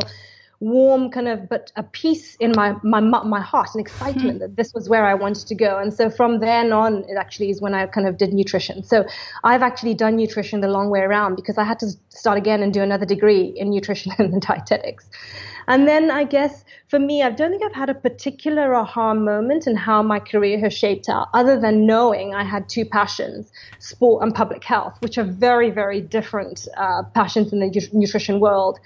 warm 0.64 1.12
kind 1.12 1.28
of 1.28 1.50
but 1.50 1.72
a 1.76 1.84
peace 1.84 2.36
in 2.36 2.52
my 2.56 2.76
my 2.84 3.02
my 3.02 3.42
heart 3.42 3.70
and 3.74 3.82
excitement 3.82 4.40
that 4.40 4.56
this 4.56 4.74
was 4.74 4.88
where 4.88 5.06
I 5.06 5.14
wanted 5.14 5.46
to 5.48 5.56
go. 5.56 5.78
And 5.78 5.94
so 5.94 6.10
from 6.10 6.40
then 6.40 6.72
on 6.72 7.04
it 7.10 7.18
actually 7.18 7.50
is 7.50 7.62
when 7.62 7.74
I 7.74 7.86
kind 7.88 8.08
of 8.08 8.18
did 8.18 8.34
nutrition. 8.34 8.84
So 8.84 9.06
I've 9.44 9.62
actually 9.62 9.94
done 9.94 10.16
nutrition 10.16 10.62
the 10.62 10.70
long 10.70 10.90
way 10.90 11.02
around 11.02 11.36
because 11.36 11.58
I 11.58 11.66
had 11.66 11.80
to 11.80 11.88
start 12.10 12.38
again 12.38 12.64
and 12.64 12.74
do 12.74 12.82
another 12.82 13.06
degree 13.06 13.54
in 13.58 13.70
nutrition 13.70 14.14
and 14.18 14.42
dietetics. 14.42 15.10
And 15.68 15.88
then 15.88 16.12
I 16.12 16.24
guess 16.24 16.66
for 16.88 17.00
me, 17.00 17.24
I 17.24 17.30
don't 17.30 17.52
think 17.52 17.64
I've 17.64 17.74
had 17.74 17.90
a 17.90 17.96
particular 17.96 18.76
aha 18.76 19.14
moment 19.14 19.66
in 19.66 19.76
how 19.76 20.04
my 20.04 20.20
career 20.20 20.60
has 20.60 20.74
shaped 20.74 21.10
out, 21.10 21.30
other 21.34 21.60
than 21.60 21.86
knowing 21.86 22.34
I 22.34 22.44
had 22.44 22.70
two 22.70 22.86
passions, 22.86 23.52
sport 23.80 24.24
and 24.24 24.36
public 24.36 24.64
health, 24.64 24.98
which 25.00 25.18
are 25.18 25.24
very, 25.24 25.72
very 25.72 26.02
different 26.02 26.68
uh, 26.78 27.04
passions 27.16 27.54
in 27.54 27.60
the 27.60 27.90
nutrition 27.94 28.40
world. 28.40 28.80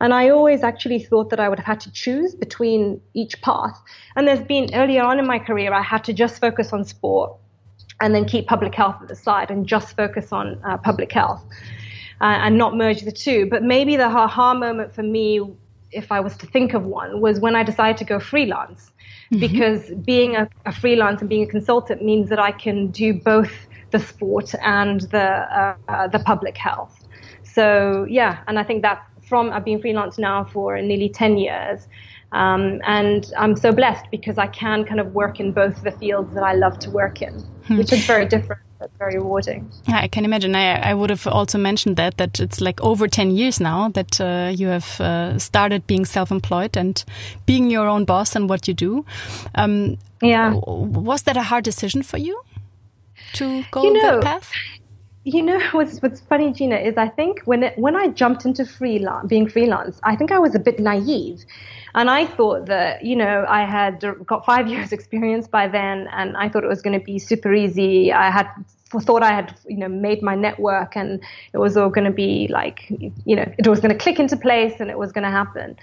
And 0.00 0.12
I 0.12 0.28
always 0.30 0.62
actually 0.62 0.98
thought 0.98 1.30
that 1.30 1.40
I 1.40 1.48
would 1.48 1.58
have 1.58 1.66
had 1.66 1.80
to 1.80 1.92
choose 1.92 2.34
between 2.34 3.00
each 3.14 3.40
path. 3.42 3.80
And 4.16 4.26
there's 4.26 4.42
been 4.42 4.74
earlier 4.74 5.02
on 5.02 5.18
in 5.18 5.26
my 5.26 5.38
career, 5.38 5.72
I 5.72 5.82
had 5.82 6.04
to 6.04 6.12
just 6.12 6.40
focus 6.40 6.72
on 6.72 6.84
sport 6.84 7.36
and 8.00 8.14
then 8.14 8.24
keep 8.24 8.46
public 8.46 8.74
health 8.74 8.96
at 9.00 9.08
the 9.08 9.16
side 9.16 9.50
and 9.50 9.66
just 9.66 9.96
focus 9.96 10.32
on 10.32 10.60
uh, 10.64 10.76
public 10.78 11.12
health. 11.12 11.42
Uh, 12.20 12.38
and 12.44 12.56
not 12.56 12.76
merge 12.76 13.02
the 13.02 13.12
two. 13.12 13.46
But 13.50 13.62
maybe 13.64 13.96
the 13.96 14.06
aha 14.06 14.54
moment 14.54 14.94
for 14.94 15.02
me 15.02 15.40
if 15.94 16.10
I 16.10 16.20
was 16.20 16.36
to 16.38 16.46
think 16.46 16.74
of 16.74 16.84
one, 16.84 17.20
was 17.20 17.40
when 17.40 17.54
I 17.56 17.62
decided 17.62 17.96
to 17.98 18.04
go 18.04 18.18
freelance. 18.20 18.90
Mm-hmm. 19.32 19.40
Because 19.40 19.90
being 20.04 20.36
a, 20.36 20.48
a, 20.66 20.72
freelance 20.72 21.20
and 21.20 21.30
being 21.30 21.44
a 21.44 21.46
consultant 21.46 22.02
means 22.02 22.28
that 22.28 22.38
I 22.38 22.52
can 22.52 22.90
do 22.90 23.14
both 23.14 23.52
the 23.90 23.98
sport 23.98 24.54
and 24.62 25.00
the 25.02 25.22
uh, 25.22 25.76
uh, 25.88 26.08
the 26.08 26.18
public 26.18 26.58
health. 26.58 27.06
So 27.42 28.06
yeah, 28.08 28.42
and 28.46 28.58
I 28.58 28.64
think 28.64 28.82
that 28.82 29.02
from 29.34 29.50
I've 29.52 29.64
been 29.64 29.80
freelance 29.80 30.16
now 30.16 30.44
for 30.44 30.80
nearly 30.80 31.08
ten 31.08 31.32
years, 31.38 31.88
um, 32.30 32.80
and 32.86 33.32
I'm 33.36 33.56
so 33.56 33.72
blessed 33.72 34.06
because 34.12 34.38
I 34.38 34.46
can 34.46 34.84
kind 34.84 35.00
of 35.00 35.12
work 35.12 35.40
in 35.40 35.50
both 35.50 35.82
the 35.82 35.90
fields 35.90 36.32
that 36.34 36.44
I 36.44 36.54
love 36.54 36.78
to 36.84 36.90
work 36.90 37.20
in, 37.20 37.34
hmm. 37.66 37.78
which 37.78 37.92
is 37.92 38.06
very 38.06 38.26
different 38.26 38.60
that's 38.78 38.96
very 38.96 39.16
rewarding. 39.16 39.68
Yeah, 39.88 40.00
I 40.04 40.08
can 40.08 40.24
imagine. 40.24 40.54
I, 40.54 40.90
I 40.90 40.94
would 40.94 41.10
have 41.10 41.26
also 41.26 41.58
mentioned 41.58 41.96
that 41.96 42.16
that 42.18 42.38
it's 42.38 42.60
like 42.60 42.80
over 42.80 43.08
ten 43.08 43.32
years 43.32 43.58
now 43.58 43.88
that 43.88 44.20
uh, 44.20 44.52
you 44.60 44.68
have 44.68 45.00
uh, 45.00 45.38
started 45.38 45.84
being 45.86 46.04
self-employed 46.04 46.76
and 46.76 47.04
being 47.44 47.70
your 47.70 47.88
own 47.88 48.04
boss 48.04 48.36
and 48.36 48.48
what 48.48 48.68
you 48.68 48.74
do. 48.74 49.04
Um, 49.56 49.98
yeah, 50.22 50.54
was 51.10 51.22
that 51.22 51.36
a 51.36 51.42
hard 51.42 51.64
decision 51.64 52.02
for 52.04 52.18
you? 52.18 52.40
to 53.34 53.64
go 53.70 53.82
you 53.82 53.92
know, 53.92 54.20
that 54.20 54.22
path? 54.22 54.52
You 55.24 55.42
know 55.42 55.58
what's 55.72 56.00
what's 56.00 56.20
funny, 56.20 56.52
Gina, 56.52 56.76
is 56.76 56.96
I 56.96 57.08
think 57.08 57.40
when 57.44 57.62
it, 57.64 57.78
when 57.78 57.96
I 57.96 58.08
jumped 58.08 58.44
into 58.44 58.64
freelance, 58.64 59.26
being 59.26 59.48
freelance, 59.48 59.98
I 60.02 60.16
think 60.16 60.30
I 60.30 60.38
was 60.38 60.54
a 60.54 60.58
bit 60.58 60.78
naive, 60.78 61.44
and 61.94 62.10
I 62.10 62.26
thought 62.26 62.66
that 62.66 63.04
you 63.04 63.16
know 63.16 63.44
I 63.48 63.64
had 63.64 64.04
got 64.26 64.44
five 64.44 64.68
years 64.72 64.92
experience 64.92 65.48
by 65.48 65.66
then, 65.66 66.08
and 66.12 66.36
I 66.36 66.48
thought 66.48 66.64
it 66.64 66.68
was 66.68 66.82
going 66.82 66.98
to 66.98 67.04
be 67.04 67.18
super 67.18 67.52
easy. 67.52 68.12
I 68.12 68.30
had 68.30 68.48
thought 69.00 69.24
I 69.24 69.32
had 69.32 69.56
you 69.66 69.78
know 69.78 69.88
made 69.88 70.22
my 70.22 70.34
network, 70.34 70.94
and 70.94 71.22
it 71.52 71.58
was 71.58 71.76
all 71.76 71.88
going 71.88 72.04
to 72.04 72.12
be 72.12 72.46
like 72.48 72.86
you 73.24 73.34
know 73.34 73.50
it 73.58 73.66
was 73.66 73.80
going 73.80 73.92
to 73.92 73.98
click 73.98 74.20
into 74.20 74.36
place, 74.36 74.74
and 74.78 74.90
it 74.90 74.98
was 74.98 75.10
going 75.10 75.24
to 75.24 75.30
happen. 75.30 75.76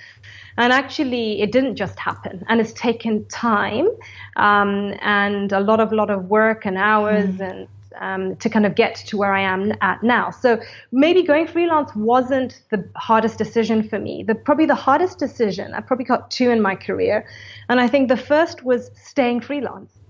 And 0.57 0.74
actually, 0.74 1.41
it 1.41 1.51
didn't 1.51 1.77
just 1.77 1.98
happen, 1.98 2.43
and 2.48 2.62
it's 2.62 2.74
taken 2.74 3.25
time 3.25 3.88
um, 4.36 4.93
and 5.01 5.51
a 5.51 5.62
lot 5.62 5.79
of 5.79 5.91
lot 5.91 6.12
of 6.12 6.25
work 6.29 6.65
and 6.65 6.77
hours 6.77 7.29
mm. 7.38 7.50
and 7.50 7.67
um, 8.00 8.36
to 8.38 8.50
kind 8.50 8.65
of 8.65 8.75
get 8.75 8.95
to 8.95 9.17
where 9.17 9.33
I 9.33 9.41
am 9.41 9.74
at 9.81 10.03
now. 10.03 10.31
So 10.31 10.60
maybe 10.91 11.24
going 11.24 11.48
freelance 11.48 11.95
wasn't 11.95 12.62
the 12.69 12.88
hardest 12.95 13.38
decision 13.38 13.88
for 13.88 14.00
me. 14.00 14.24
The 14.24 14.36
probably 14.36 14.65
the 14.65 14.75
hardest 14.75 15.19
decision. 15.19 15.74
I 15.74 15.81
probably 15.81 16.05
got 16.05 16.31
two 16.31 16.50
in 16.50 16.62
my 16.62 16.75
career, 16.75 17.25
and 17.69 17.79
I 17.79 17.88
think 17.88 18.10
the 18.10 18.17
first 18.17 18.63
was 18.63 18.91
staying 18.95 19.41
freelance 19.41 20.00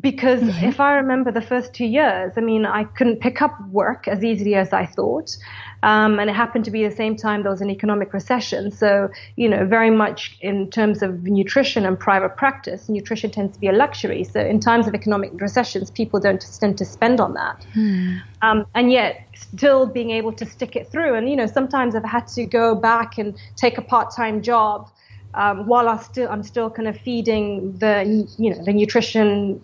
because 0.00 0.40
mm-hmm. 0.40 0.64
if 0.64 0.80
I 0.80 0.94
remember 0.94 1.30
the 1.30 1.40
first 1.40 1.72
two 1.72 1.84
years, 1.84 2.32
I 2.36 2.40
mean, 2.40 2.66
I 2.66 2.84
couldn't 2.84 3.20
pick 3.20 3.40
up 3.40 3.56
work 3.68 4.08
as 4.08 4.24
easily 4.24 4.56
as 4.56 4.72
I 4.72 4.86
thought. 4.86 5.36
Um, 5.84 6.18
and 6.18 6.28
it 6.30 6.32
happened 6.32 6.64
to 6.64 6.70
be 6.70 6.82
the 6.82 6.94
same 6.94 7.14
time 7.14 7.42
there 7.42 7.52
was 7.52 7.60
an 7.60 7.70
economic 7.70 8.12
recession. 8.12 8.70
So, 8.72 9.10
you 9.36 9.48
know, 9.48 9.66
very 9.66 9.90
much 9.90 10.36
in 10.40 10.70
terms 10.70 11.02
of 11.02 11.24
nutrition 11.24 11.84
and 11.84 11.98
private 11.98 12.36
practice, 12.36 12.88
nutrition 12.88 13.30
tends 13.30 13.54
to 13.54 13.60
be 13.60 13.68
a 13.68 13.72
luxury. 13.72 14.24
So, 14.24 14.40
in 14.40 14.60
times 14.60 14.88
of 14.88 14.94
economic 14.94 15.30
recessions, 15.40 15.90
people 15.90 16.18
don't 16.18 16.44
tend 16.58 16.78
to 16.78 16.84
spend 16.84 17.20
on 17.20 17.34
that. 17.34 17.62
Hmm. 17.74 18.16
Um, 18.42 18.66
and 18.74 18.90
yet, 18.90 19.28
still 19.34 19.86
being 19.86 20.10
able 20.10 20.32
to 20.32 20.46
stick 20.46 20.74
it 20.74 20.90
through. 20.90 21.14
And, 21.14 21.28
you 21.28 21.36
know, 21.36 21.46
sometimes 21.46 21.94
I've 21.94 22.04
had 22.04 22.26
to 22.28 22.46
go 22.46 22.74
back 22.74 23.18
and 23.18 23.36
take 23.56 23.78
a 23.78 23.82
part 23.82 24.12
time 24.16 24.42
job. 24.42 24.90
Um, 25.34 25.66
while 25.66 25.88
I 25.88 25.98
still, 25.98 26.28
I'm 26.30 26.44
still 26.44 26.70
kind 26.70 26.88
of 26.88 26.96
feeding 26.96 27.76
the, 27.78 28.26
you 28.38 28.50
know, 28.50 28.64
the 28.64 28.72
nutrition 28.72 29.60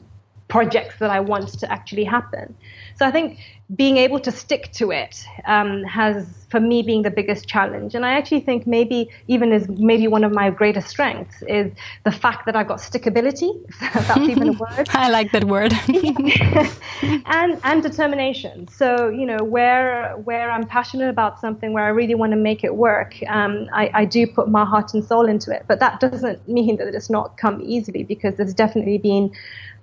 projects 0.51 0.99
that 0.99 1.11
I 1.11 1.21
want 1.21 1.49
to 1.61 1.73
actually 1.73 2.05
happen. 2.05 2.55
So 2.97 3.07
I 3.07 3.11
think 3.11 3.39
being 3.77 3.99
able 3.99 4.19
to 4.19 4.33
stick 4.33 4.73
to 4.73 4.91
it 4.91 5.25
um, 5.47 5.85
has, 5.85 6.27
for 6.49 6.59
me, 6.59 6.83
being 6.83 7.03
the 7.03 7.11
biggest 7.11 7.47
challenge. 7.47 7.95
And 7.95 8.05
I 8.05 8.15
actually 8.15 8.41
think 8.41 8.67
maybe 8.67 9.09
even 9.29 9.53
is 9.53 9.69
maybe 9.69 10.09
one 10.09 10.25
of 10.25 10.33
my 10.33 10.51
greatest 10.51 10.89
strengths 10.89 11.43
is 11.43 11.73
the 12.05 12.11
fact 12.11 12.47
that 12.47 12.57
I've 12.57 12.67
got 12.67 12.79
stickability. 12.79 13.53
That's 13.81 14.17
even 14.19 14.49
a 14.49 14.53
word. 14.53 14.89
I 14.91 15.09
like 15.11 15.31
that 15.33 15.45
word. 15.45 15.73
and 17.27 17.61
and 17.63 17.83
determination. 17.83 18.67
So 18.69 19.09
you 19.09 19.25
know 19.25 19.45
where 19.45 20.15
where 20.25 20.51
I'm 20.51 20.67
passionate 20.67 21.09
about 21.09 21.41
something, 21.41 21.73
where 21.73 21.85
I 21.85 21.91
really 21.91 22.17
want 22.17 22.33
to 22.33 22.39
make 22.39 22.65
it 22.65 22.75
work, 22.75 23.15
um, 23.29 23.69
I, 23.73 23.91
I 23.95 24.05
do 24.05 24.27
put 24.27 24.49
my 24.49 24.65
heart 24.65 24.95
and 24.95 25.05
soul 25.05 25.29
into 25.29 25.55
it. 25.55 25.65
But 25.69 25.79
that 25.79 26.01
doesn't 26.01 26.49
mean 26.49 26.77
that 26.79 26.89
it's 26.89 27.11
not 27.11 27.37
come 27.37 27.61
easily 27.63 28.03
because 28.03 28.35
there's 28.35 28.55
definitely 28.55 28.99
been 28.99 29.31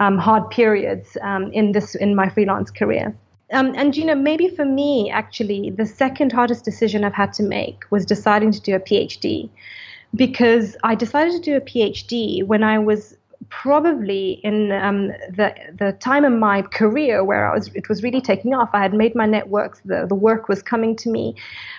um, 0.02 0.18
hard 0.18 0.50
periods 0.50 1.16
um, 1.22 1.54
in 1.54 1.72
this 1.72 1.96
in 1.96 2.16
my 2.16 2.28
freelance 2.28 2.70
career. 2.70 3.16
Um, 3.54 3.74
and 3.76 3.96
you 3.96 4.06
know, 4.06 4.16
maybe 4.16 4.50
for 4.50 4.66
me, 4.66 5.10
actually, 5.10 5.70
the 5.70 5.86
second 5.86 6.32
hardest 6.32 6.66
decision 6.66 7.04
I've 7.04 7.14
had 7.14 7.34
to 7.34 7.44
make 7.44 7.86
was 7.92 8.06
deciding 8.06 8.52
to 8.52 8.62
do 8.62 8.76
a 8.76 8.80
PhD, 8.80 9.50
because 10.16 10.76
I 10.84 10.96
decided 10.96 11.34
to 11.34 11.40
do 11.40 11.56
a 11.56 11.62
PhD 11.62 12.46
when 12.46 12.64
I 12.64 12.80
was 12.80 13.16
probably 13.50 14.42
in 14.44 14.74
um, 14.74 15.08
the 15.08 15.54
the 15.80 15.94
time 16.00 16.26
in 16.26 16.40
my 16.40 16.62
career 16.64 17.24
where 17.24 17.50
I 17.50 17.56
was 17.56 17.68
it 17.74 17.88
was 17.88 18.04
really 18.04 18.20
taking 18.20 18.54
off. 18.54 18.70
I 18.74 18.82
had 18.82 18.94
made 18.94 19.16
my 19.16 19.26
networks, 19.26 19.80
the 19.86 20.06
the 20.06 20.16
work 20.16 20.50
was 20.50 20.62
coming 20.62 20.96
to 20.98 21.10
me, 21.10 21.36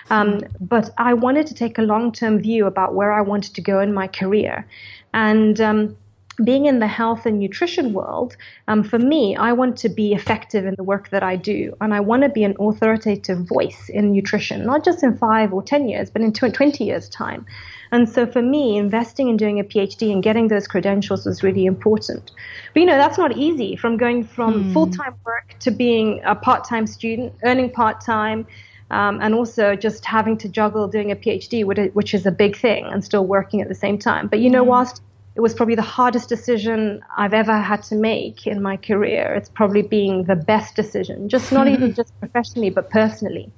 um, 0.09 0.41
but 0.59 0.89
I 0.97 1.13
wanted 1.13 1.45
to 1.47 1.53
take 1.53 1.77
a 1.77 1.83
long 1.83 2.11
term 2.11 2.39
view 2.39 2.65
about 2.65 2.95
where 2.95 3.11
I 3.11 3.21
wanted 3.21 3.53
to 3.55 3.61
go 3.61 3.79
in 3.79 3.93
my 3.93 4.07
career, 4.07 4.65
and 5.13 5.61
um, 5.61 5.95
being 6.43 6.65
in 6.65 6.79
the 6.79 6.87
health 6.87 7.25
and 7.25 7.39
nutrition 7.39 7.93
world, 7.93 8.35
um, 8.67 8.83
for 8.83 8.99
me, 8.99 9.35
I 9.35 9.53
want 9.53 9.77
to 9.77 9.89
be 9.89 10.13
effective 10.13 10.65
in 10.65 10.75
the 10.75 10.83
work 10.83 11.09
that 11.09 11.23
I 11.23 11.35
do. 11.35 11.75
And 11.81 11.93
I 11.93 11.99
want 11.99 12.23
to 12.23 12.29
be 12.29 12.43
an 12.43 12.55
authoritative 12.59 13.39
voice 13.39 13.89
in 13.89 14.11
nutrition, 14.11 14.65
not 14.65 14.83
just 14.85 15.03
in 15.03 15.17
five 15.17 15.53
or 15.53 15.61
10 15.63 15.89
years, 15.89 16.09
but 16.09 16.21
in 16.21 16.31
20 16.31 16.83
years' 16.83 17.09
time. 17.09 17.45
And 17.91 18.07
so 18.07 18.25
for 18.25 18.41
me, 18.41 18.77
investing 18.77 19.29
in 19.29 19.37
doing 19.37 19.59
a 19.59 19.63
PhD 19.63 20.11
and 20.11 20.21
getting 20.21 20.47
those 20.47 20.67
credentials 20.67 21.25
was 21.25 21.41
really 21.43 21.65
important. 21.65 22.31
But 22.73 22.79
you 22.79 22.85
know, 22.85 22.97
that's 22.97 23.17
not 23.17 23.35
easy 23.35 23.75
from 23.75 23.97
going 23.97 24.23
from 24.23 24.63
hmm. 24.63 24.73
full 24.73 24.89
time 24.91 25.15
work 25.25 25.55
to 25.59 25.71
being 25.71 26.21
a 26.23 26.35
part 26.35 26.63
time 26.63 26.85
student, 26.87 27.33
earning 27.43 27.71
part 27.71 28.01
time. 28.01 28.45
Um, 28.91 29.19
and 29.21 29.35
also 29.35 29.75
just 29.75 30.03
having 30.03 30.35
to 30.39 30.49
juggle 30.49 30.87
doing 30.87 31.11
a 31.11 31.15
PhD, 31.15 31.63
which 31.93 32.15
is 32.15 32.25
a 32.25 32.31
big 32.31 32.57
thing, 32.57 32.85
and 32.85 33.05
still 33.05 33.23
working 33.23 33.61
at 33.61 33.67
the 33.67 33.75
same 33.75 33.99
time. 33.99 34.27
But 34.27 34.39
you 34.39 34.49
know, 34.49 34.63
hmm. 34.63 34.69
whilst 34.69 35.03
it 35.39 35.41
was 35.41 35.53
probably 35.53 35.75
the 35.75 35.81
hardest 35.81 36.27
decision 36.27 37.01
I've 37.15 37.33
ever 37.33 37.57
had 37.61 37.81
to 37.83 37.95
make 37.95 38.45
in 38.45 38.61
my 38.61 38.75
career. 38.75 39.33
It's 39.35 39.47
probably 39.47 39.81
being 39.81 40.25
the 40.25 40.35
best 40.35 40.75
decision, 40.75 41.29
just 41.29 41.53
not 41.53 41.69
even 41.69 41.93
just 42.01 42.11
professionally, 42.19 42.69
but 42.69 42.89
personally 42.89 43.49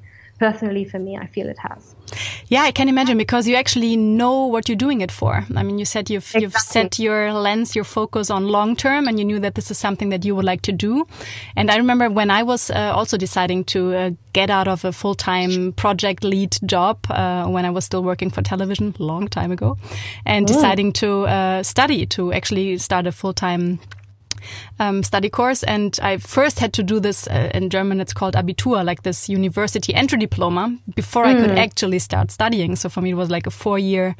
personally 0.42 0.84
for 0.84 0.98
me, 0.98 1.18
I 1.18 1.28
feel 1.28 1.48
it 1.48 1.60
has. 1.60 1.96
Yeah, 2.52 2.64
I 2.64 2.74
can 2.74 2.90
imagine 2.90 3.18
because 3.18 3.48
you 3.48 3.56
actually 3.56 3.96
know 3.96 4.46
what 4.46 4.68
you're 4.68 4.76
doing 4.76 5.00
it 5.00 5.10
for. 5.10 5.46
I 5.56 5.64
mean, 5.64 5.80
you 5.80 5.86
said 5.86 6.10
you've 6.10 6.24
exactly. 6.24 6.42
you've 6.42 6.58
set 6.58 7.00
your 7.00 7.32
lens, 7.32 7.78
your 7.78 7.86
focus 7.86 8.30
on 8.30 8.50
long 8.50 8.76
term, 8.76 9.08
and 9.08 9.18
you 9.18 9.24
knew 9.24 9.40
that 9.40 9.56
this 9.56 9.72
is 9.72 9.78
something 9.78 10.10
that 10.10 10.26
you 10.26 10.36
would 10.36 10.44
like 10.44 10.62
to 10.64 10.74
do. 10.74 11.08
And 11.56 11.72
I 11.72 11.78
remember 11.78 12.10
when 12.10 12.30
I 12.30 12.44
was 12.44 12.70
uh, 12.70 12.92
also 12.94 13.16
deciding 13.16 13.64
to 13.72 13.96
uh, 13.96 14.10
get 14.34 14.50
out 14.50 14.68
of 14.68 14.84
a 14.84 14.92
full 14.92 15.16
time 15.16 15.72
project 15.72 16.26
lead 16.26 16.58
job 16.66 16.98
uh, 17.10 17.48
when 17.48 17.64
I 17.64 17.70
was 17.70 17.86
still 17.86 18.04
working 18.04 18.30
for 18.30 18.42
television, 18.42 18.96
long 19.00 19.30
time 19.30 19.54
ago, 19.54 19.78
and 20.26 20.46
mm. 20.46 20.50
deciding 20.50 20.92
to 20.94 21.28
uh, 21.28 21.64
study 21.64 22.06
to 22.08 22.34
actually 22.34 22.78
start 22.80 23.08
a 23.08 23.14
full 23.14 23.34
time 23.34 23.80
um, 24.80 25.04
study 25.04 25.30
course. 25.30 25.64
And 25.64 25.98
I 26.02 26.18
first 26.18 26.60
had 26.60 26.74
to 26.74 26.84
do 26.84 27.00
this 27.00 27.28
uh, 27.28 27.52
in 27.54 27.70
German. 27.70 28.02
It's 28.02 28.14
called 28.14 28.36
Abitur, 28.36 28.84
like 28.86 29.04
this 29.04 29.30
university 29.30 29.94
entry 29.94 30.20
diploma 30.20 30.78
before 30.96 31.26
mm. 31.26 31.36
I 31.36 31.42
could 31.42 31.52
mm. 31.52 31.58
actually 31.58 32.00
start 32.00 32.32
studying. 32.32 32.76
So 32.76 32.90
for 32.90 33.02
me, 33.02 33.12
it 33.12 33.16
was 33.16 33.30
like 33.30 33.48
a 33.48 33.52
four 33.52 33.80
year, 33.80 34.16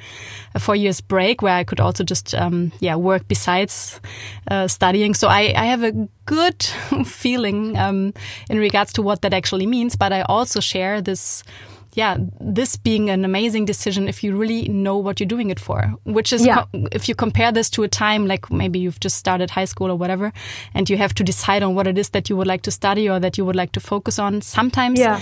a 0.56 0.60
four 0.60 0.76
years 0.76 1.02
break 1.02 1.42
where 1.42 1.56
I 1.56 1.64
could 1.64 1.80
also 1.80 2.04
just, 2.04 2.34
um, 2.36 2.72
yeah, 2.80 2.96
work 2.96 3.28
besides 3.28 4.00
uh, 4.50 4.68
studying. 4.68 5.14
So 5.14 5.28
I, 5.28 5.54
I 5.56 5.66
have 5.66 5.84
a 5.84 6.08
good 6.26 6.64
feeling 7.06 7.78
um, 7.78 8.14
in 8.50 8.58
regards 8.58 8.94
to 8.94 9.02
what 9.02 9.22
that 9.22 9.34
actually 9.34 9.66
means. 9.68 9.96
But 9.96 10.14
I 10.14 10.22
also 10.22 10.60
share 10.60 11.02
this 11.02 11.44
yeah, 11.94 12.18
this 12.40 12.78
being 12.78 13.10
an 13.10 13.26
amazing 13.26 13.66
decision 13.66 14.08
if 14.08 14.24
you 14.24 14.36
really 14.36 14.68
know 14.70 14.98
what 14.98 15.20
you're 15.20 15.28
doing 15.28 15.50
it 15.50 15.60
for, 15.60 15.94
which 16.04 16.32
is, 16.32 16.46
yeah. 16.46 16.66
if 16.92 17.10
you 17.10 17.16
compare 17.16 17.52
this 17.52 17.70
to 17.72 17.84
a 17.84 17.88
time 17.88 18.28
like 18.28 18.50
maybe 18.52 18.80
you've 18.80 19.00
just 19.00 19.18
started 19.18 19.50
high 19.50 19.66
school 19.66 19.92
or 19.92 19.98
whatever, 19.98 20.32
and 20.74 20.90
you 20.90 20.98
have 20.98 21.14
to 21.16 21.24
decide 21.24 21.64
on 21.64 21.76
what 21.76 21.88
it 21.88 21.98
is 21.98 22.10
that 22.10 22.30
you 22.30 22.38
would 22.38 22.48
like 22.48 22.62
to 22.64 22.72
study 22.72 23.10
or 23.10 23.20
that 23.20 23.38
you 23.38 23.46
would 23.46 23.56
like 23.56 23.72
to 23.74 23.80
focus 23.80 24.20
on. 24.20 24.42
Sometimes 24.42 25.00
yeah 25.00 25.22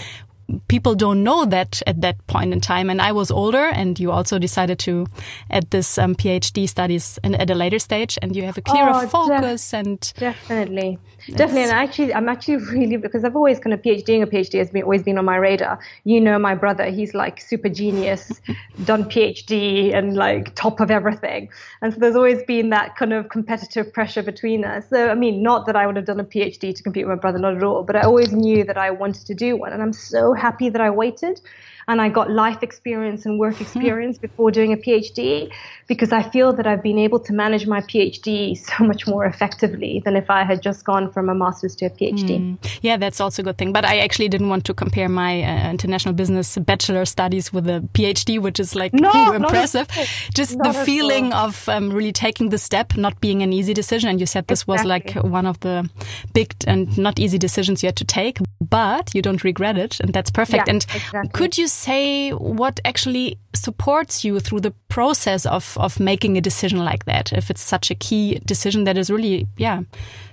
people 0.68 0.96
don't 0.96 1.24
know 1.24 1.46
that 1.46 1.82
at 1.86 2.02
that 2.02 2.26
point 2.28 2.54
in 2.54 2.62
time. 2.62 2.90
And 2.90 3.02
I 3.02 3.12
was 3.12 3.32
older, 3.32 3.66
and 3.66 4.00
you 4.00 4.12
also 4.12 4.40
decided 4.40 4.80
to 4.80 5.08
add 5.50 5.70
this 5.70 5.98
um, 5.98 6.16
PhD 6.16 6.68
studies 6.68 7.20
in, 7.24 7.36
at 7.36 7.50
a 7.50 7.56
later 7.56 7.80
stage, 7.80 8.18
and 8.22 8.36
you 8.36 8.44
have 8.44 8.58
a 8.58 8.62
clearer 8.62 8.92
oh, 8.94 9.08
focus. 9.08 9.74
and 9.74 10.14
definitely, 10.18 11.00
definitely. 11.36 11.64
And 11.64 11.72
I 11.72 11.84
actually, 11.84 12.14
I'm 12.14 12.30
actually 12.30 12.56
really 12.74 12.98
because 12.98 13.24
I've 13.24 13.36
always 13.36 13.60
kind 13.60 13.74
of 13.74 13.82
PhD, 13.82 14.06
doing 14.06 14.24
a 14.24 14.28
PhD 14.28 14.60
has 14.60 14.70
been 14.70 14.84
always 14.84 15.04
been 15.04 15.18
on 15.18 15.26
my 15.26 15.38
radar. 15.38 15.80
You 16.04 16.22
know, 16.22 16.38
my 16.40 16.56
brother, 16.56 16.86
he's 16.86 17.14
like 17.14 17.42
super 17.42 17.70
genius, 17.70 18.42
done 18.86 19.06
PhD 19.06 19.94
and 19.96 20.16
like 20.16 20.54
top 20.56 20.80
of 20.80 20.92
everything. 20.92 21.50
And 21.82 21.94
so 21.94 22.00
there's 22.00 22.16
always 22.16 22.44
been 22.44 22.70
that 22.70 22.96
kind 22.96 23.14
of 23.14 23.30
competitive 23.30 23.92
pressure 23.94 24.24
between 24.24 24.66
us. 24.66 24.90
So 24.90 25.10
I 25.10 25.16
mean, 25.16 25.42
not 25.44 25.66
that 25.66 25.76
I 25.76 25.88
would 25.88 25.96
have 25.96 26.06
done 26.06 26.20
a 26.20 26.26
PhD 26.26 26.76
to 26.76 26.84
compete 26.84 27.06
with 27.06 27.16
my 27.16 27.22
brother, 27.22 27.40
not 27.40 27.56
at 27.56 27.64
all. 27.64 27.84
But 27.84 27.96
I 27.96 28.02
always 28.02 28.32
knew 28.32 28.64
that 28.64 28.78
I 28.78 28.92
wanted 28.92 29.26
to 29.28 29.36
do 29.36 29.56
one, 29.56 29.74
and 29.74 29.82
I'm 29.82 29.94
so 29.94 30.34
happy 30.34 30.70
that 30.70 30.82
I 30.82 30.90
waited 30.90 31.42
and 31.90 32.00
I 32.00 32.08
got 32.08 32.30
life 32.30 32.62
experience 32.62 33.26
and 33.26 33.40
work 33.40 33.56
hmm. 33.56 33.64
experience 33.64 34.18
before 34.18 34.52
doing 34.52 34.72
a 34.72 34.78
PhD 34.78 35.52
because 35.88 36.12
I 36.12 36.22
feel 36.22 36.54
that 36.54 36.68
I've 36.68 36.84
been 36.84 37.00
able 37.00 37.20
to 37.22 37.34
manage 37.34 37.66
my 37.66 37.82
PhD 37.82 38.56
so 38.70 38.84
much 38.84 39.08
more 39.08 39.26
effectively 39.26 40.02
than 40.06 40.16
if 40.16 40.30
I 40.30 40.44
had 40.44 40.62
just 40.62 40.86
gone 40.86 41.12
from 41.12 41.30
a 41.30 41.36
master's 41.36 41.76
to 41.78 41.88
a 41.88 41.90
PhD. 41.90 42.40
Mm. 42.40 42.80
Yeah, 42.82 42.98
that's 42.98 43.20
also 43.20 43.42
a 43.42 43.46
good 43.46 43.58
thing. 43.58 43.74
But 43.74 43.86
I 43.86 43.98
actually 44.00 44.30
didn't 44.30 44.50
want 44.50 44.66
to 44.66 44.74
compare 44.74 45.10
my 45.10 45.42
uh, 45.42 45.72
international 45.72 46.14
business 46.14 46.58
bachelor 46.60 47.06
studies 47.06 47.52
with 47.52 47.68
a 47.68 47.82
PhD, 47.94 48.40
which 48.40 48.60
is 48.60 48.76
like 48.76 48.94
no, 48.94 49.32
impressive. 49.34 49.88
Just 50.36 50.58
not 50.58 50.68
the 50.68 50.86
feeling 50.86 51.34
of 51.34 51.68
um, 51.68 51.90
really 51.90 52.12
taking 52.12 52.50
the 52.50 52.60
step, 52.60 52.96
not 52.96 53.20
being 53.20 53.42
an 53.42 53.52
easy 53.52 53.74
decision. 53.74 54.10
And 54.10 54.20
you 54.20 54.28
said 54.28 54.48
this 54.48 54.62
exactly. 54.62 54.74
was 54.74 54.86
like 54.86 55.16
one 55.24 55.48
of 55.48 55.60
the 55.62 55.90
big 56.34 56.54
and 56.68 56.96
not 57.00 57.18
easy 57.20 57.40
decisions 57.40 57.82
you 57.82 57.88
had 57.88 57.96
to 57.96 58.06
take. 58.06 58.38
But 58.62 59.14
you 59.14 59.22
don't 59.22 59.44
regret 59.44 59.78
it. 59.78 60.00
And 60.00 60.14
that's 60.14 60.32
perfect. 60.32 60.68
Yeah, 60.68 60.74
and 60.74 60.86
exactly. 60.94 61.30
could 61.34 61.58
you 61.58 61.68
say 61.68 62.32
what 62.32 62.80
actually 62.86 63.38
supports 63.54 64.24
you 64.24 64.40
through 64.40 64.62
the 64.62 64.74
process 64.90 65.46
of, 65.46 65.78
of 65.78 66.00
making 66.00 66.38
a 66.38 66.42
decision 66.42 66.80
like 66.80 67.06
that? 67.06 67.32
If 67.34 67.50
it's 67.50 67.62
such 67.62 67.90
a 67.90 67.96
key 67.96 68.40
decision 68.46 68.84
that 68.84 68.98
is 68.98 69.10
really, 69.10 69.48
yeah, 69.58 69.82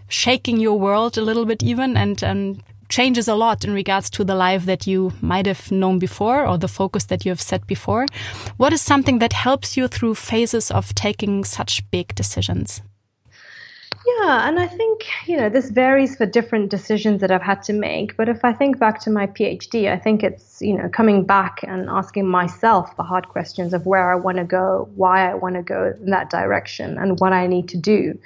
shaking 0.08 0.58
your 0.58 0.78
world 0.78 1.16
a 1.16 1.22
little 1.22 1.44
bit 1.44 1.62
even 1.62 1.96
and, 1.96 2.22
and 2.22 2.62
changes 2.88 3.28
a 3.28 3.34
lot 3.34 3.64
in 3.64 3.72
regards 3.72 4.08
to 4.10 4.24
the 4.24 4.34
life 4.34 4.64
that 4.66 4.86
you 4.86 5.12
might 5.20 5.46
have 5.46 5.70
known 5.72 5.98
before 5.98 6.46
or 6.46 6.56
the 6.56 6.68
focus 6.68 7.04
that 7.04 7.24
you 7.24 7.30
have 7.30 7.40
set 7.40 7.66
before. 7.66 8.06
What 8.56 8.72
is 8.72 8.80
something 8.80 9.18
that 9.18 9.32
helps 9.32 9.76
you 9.76 9.88
through 9.88 10.14
phases 10.14 10.70
of 10.70 10.94
taking 10.94 11.44
such 11.44 11.88
big 11.90 12.14
decisions? 12.14 12.82
Yeah, 14.06 14.48
and 14.48 14.60
I 14.60 14.68
think, 14.68 15.04
you 15.26 15.36
know, 15.36 15.48
this 15.48 15.70
varies 15.70 16.14
for 16.16 16.26
different 16.26 16.70
decisions 16.70 17.20
that 17.20 17.32
I've 17.32 17.42
had 17.42 17.62
to 17.64 17.72
make. 17.72 18.16
But 18.16 18.28
if 18.28 18.44
I 18.44 18.52
think 18.52 18.78
back 18.78 19.00
to 19.00 19.10
my 19.10 19.26
PhD, 19.26 19.90
I 19.90 19.96
think 19.98 20.22
it's, 20.22 20.62
you 20.62 20.76
know, 20.76 20.88
coming 20.88 21.24
back 21.24 21.64
and 21.64 21.88
asking 21.88 22.28
myself 22.28 22.96
the 22.96 23.02
hard 23.02 23.28
questions 23.28 23.74
of 23.74 23.84
where 23.84 24.12
I 24.12 24.14
want 24.14 24.36
to 24.38 24.44
go, 24.44 24.88
why 24.94 25.28
I 25.28 25.34
want 25.34 25.56
to 25.56 25.62
go 25.62 25.92
in 26.00 26.10
that 26.10 26.30
direction, 26.30 26.98
and 26.98 27.18
what 27.18 27.32
I 27.32 27.48
need 27.48 27.68
to 27.70 27.76
do. 27.76 28.16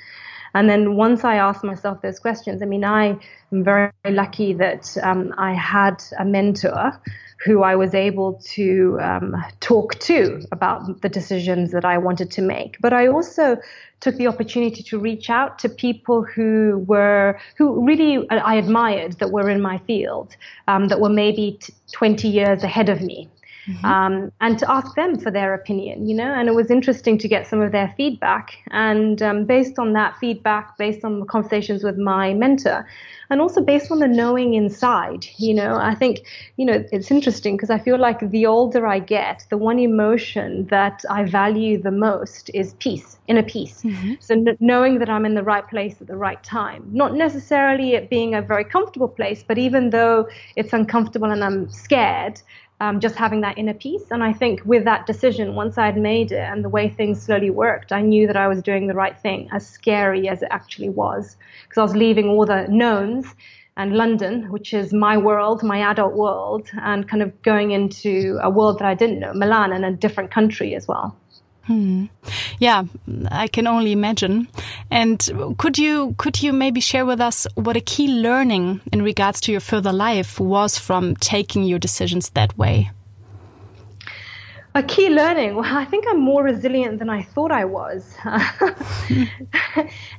And 0.54 0.68
then 0.68 0.96
once 0.96 1.24
I 1.24 1.36
asked 1.36 1.64
myself 1.64 2.02
those 2.02 2.18
questions, 2.18 2.62
I 2.62 2.66
mean, 2.66 2.84
I 2.84 3.18
am 3.52 3.64
very 3.64 3.92
lucky 4.04 4.52
that 4.54 4.96
um, 5.02 5.34
I 5.38 5.54
had 5.54 6.02
a 6.18 6.24
mentor 6.24 7.00
who 7.44 7.62
I 7.62 7.74
was 7.74 7.94
able 7.94 8.34
to 8.50 8.98
um, 9.00 9.44
talk 9.60 9.98
to 10.00 10.42
about 10.52 11.00
the 11.00 11.08
decisions 11.08 11.72
that 11.72 11.84
I 11.84 11.96
wanted 11.96 12.30
to 12.32 12.42
make. 12.42 12.76
But 12.80 12.92
I 12.92 13.06
also 13.06 13.56
took 14.00 14.16
the 14.16 14.26
opportunity 14.26 14.82
to 14.82 14.98
reach 14.98 15.30
out 15.30 15.58
to 15.60 15.68
people 15.68 16.22
who 16.22 16.84
were 16.86 17.38
who 17.56 17.84
really 17.86 18.28
I 18.30 18.56
admired 18.56 19.14
that 19.20 19.30
were 19.30 19.48
in 19.48 19.62
my 19.62 19.78
field, 19.78 20.36
um, 20.68 20.88
that 20.88 21.00
were 21.00 21.08
maybe 21.08 21.58
t- 21.60 21.72
20 21.92 22.28
years 22.28 22.62
ahead 22.62 22.88
of 22.88 23.00
me. 23.00 23.28
Mm-hmm. 23.66 23.84
Um, 23.84 24.32
and 24.40 24.58
to 24.58 24.70
ask 24.70 24.94
them 24.94 25.18
for 25.18 25.30
their 25.30 25.54
opinion, 25.54 26.08
you 26.08 26.14
know, 26.14 26.32
and 26.32 26.48
it 26.48 26.54
was 26.54 26.70
interesting 26.70 27.18
to 27.18 27.28
get 27.28 27.46
some 27.46 27.60
of 27.60 27.72
their 27.72 27.92
feedback. 27.96 28.56
And 28.70 29.20
um, 29.22 29.44
based 29.44 29.78
on 29.78 29.92
that 29.92 30.16
feedback, 30.18 30.78
based 30.78 31.04
on 31.04 31.20
the 31.20 31.26
conversations 31.26 31.84
with 31.84 31.98
my 31.98 32.32
mentor, 32.34 32.86
and 33.28 33.40
also 33.40 33.60
based 33.60 33.92
on 33.92 34.00
the 34.00 34.08
knowing 34.08 34.54
inside, 34.54 35.26
you 35.36 35.54
know, 35.54 35.76
I 35.76 35.94
think, 35.94 36.20
you 36.56 36.66
know, 36.66 36.84
it's 36.90 37.10
interesting 37.10 37.56
because 37.56 37.70
I 37.70 37.78
feel 37.78 37.96
like 37.98 38.28
the 38.30 38.46
older 38.46 38.86
I 38.86 38.98
get, 38.98 39.46
the 39.50 39.56
one 39.56 39.78
emotion 39.78 40.66
that 40.66 41.04
I 41.08 41.24
value 41.24 41.80
the 41.80 41.92
most 41.92 42.50
is 42.54 42.74
peace, 42.80 43.18
inner 43.28 43.44
peace. 43.44 43.82
Mm-hmm. 43.82 44.14
So 44.18 44.34
n- 44.34 44.56
knowing 44.58 44.98
that 44.98 45.08
I'm 45.08 45.24
in 45.24 45.34
the 45.34 45.44
right 45.44 45.66
place 45.68 46.00
at 46.00 46.08
the 46.08 46.16
right 46.16 46.42
time, 46.42 46.88
not 46.92 47.14
necessarily 47.14 47.94
it 47.94 48.10
being 48.10 48.34
a 48.34 48.42
very 48.42 48.64
comfortable 48.64 49.08
place, 49.08 49.44
but 49.46 49.58
even 49.58 49.90
though 49.90 50.28
it's 50.56 50.72
uncomfortable 50.72 51.30
and 51.30 51.44
I'm 51.44 51.70
scared, 51.70 52.42
um, 52.80 52.98
just 52.98 53.14
having 53.14 53.42
that 53.42 53.58
inner 53.58 53.74
peace. 53.74 54.10
And 54.10 54.24
I 54.24 54.32
think 54.32 54.62
with 54.64 54.84
that 54.84 55.06
decision, 55.06 55.54
once 55.54 55.78
I 55.78 55.86
had 55.86 55.96
made 55.96 56.32
it 56.32 56.38
and 56.38 56.64
the 56.64 56.68
way 56.68 56.88
things 56.88 57.22
slowly 57.22 57.50
worked, 57.50 57.92
I 57.92 58.00
knew 58.00 58.26
that 58.26 58.36
I 58.36 58.48
was 58.48 58.62
doing 58.62 58.86
the 58.86 58.94
right 58.94 59.18
thing, 59.18 59.48
as 59.52 59.66
scary 59.66 60.28
as 60.28 60.42
it 60.42 60.48
actually 60.50 60.88
was, 60.88 61.36
because 61.64 61.78
I 61.78 61.82
was 61.82 61.96
leaving 61.96 62.28
all 62.28 62.46
the 62.46 62.66
knowns 62.68 63.34
and 63.76 63.96
London, 63.96 64.50
which 64.50 64.74
is 64.74 64.92
my 64.92 65.16
world, 65.16 65.62
my 65.62 65.78
adult 65.90 66.14
world, 66.14 66.68
and 66.82 67.08
kind 67.08 67.22
of 67.22 67.40
going 67.42 67.70
into 67.70 68.38
a 68.42 68.50
world 68.50 68.78
that 68.78 68.86
I 68.86 68.94
didn't 68.94 69.20
know, 69.20 69.32
Milan, 69.32 69.72
and 69.72 69.84
a 69.84 69.92
different 69.92 70.30
country 70.30 70.74
as 70.74 70.88
well. 70.88 71.16
Hmm. 71.64 72.06
Yeah, 72.58 72.84
I 73.30 73.48
can 73.48 73.66
only 73.66 73.92
imagine. 73.92 74.48
And 74.90 75.20
could 75.58 75.78
you 75.78 76.14
could 76.18 76.42
you 76.42 76.52
maybe 76.52 76.80
share 76.80 77.06
with 77.06 77.20
us 77.20 77.46
what 77.54 77.76
a 77.76 77.80
key 77.80 78.08
learning 78.08 78.80
in 78.92 79.02
regards 79.02 79.40
to 79.42 79.52
your 79.52 79.60
further 79.60 79.92
life 79.92 80.40
was 80.40 80.78
from 80.78 81.16
taking 81.16 81.64
your 81.64 81.78
decisions 81.78 82.30
that 82.30 82.56
way? 82.58 82.90
A 84.76 84.84
key 84.84 85.08
learning. 85.08 85.56
Well, 85.56 85.76
I 85.76 85.84
think 85.84 86.04
I'm 86.08 86.20
more 86.20 86.44
resilient 86.44 87.00
than 87.00 87.10
I 87.10 87.22
thought 87.22 87.50
I 87.50 87.64
was. 87.64 88.14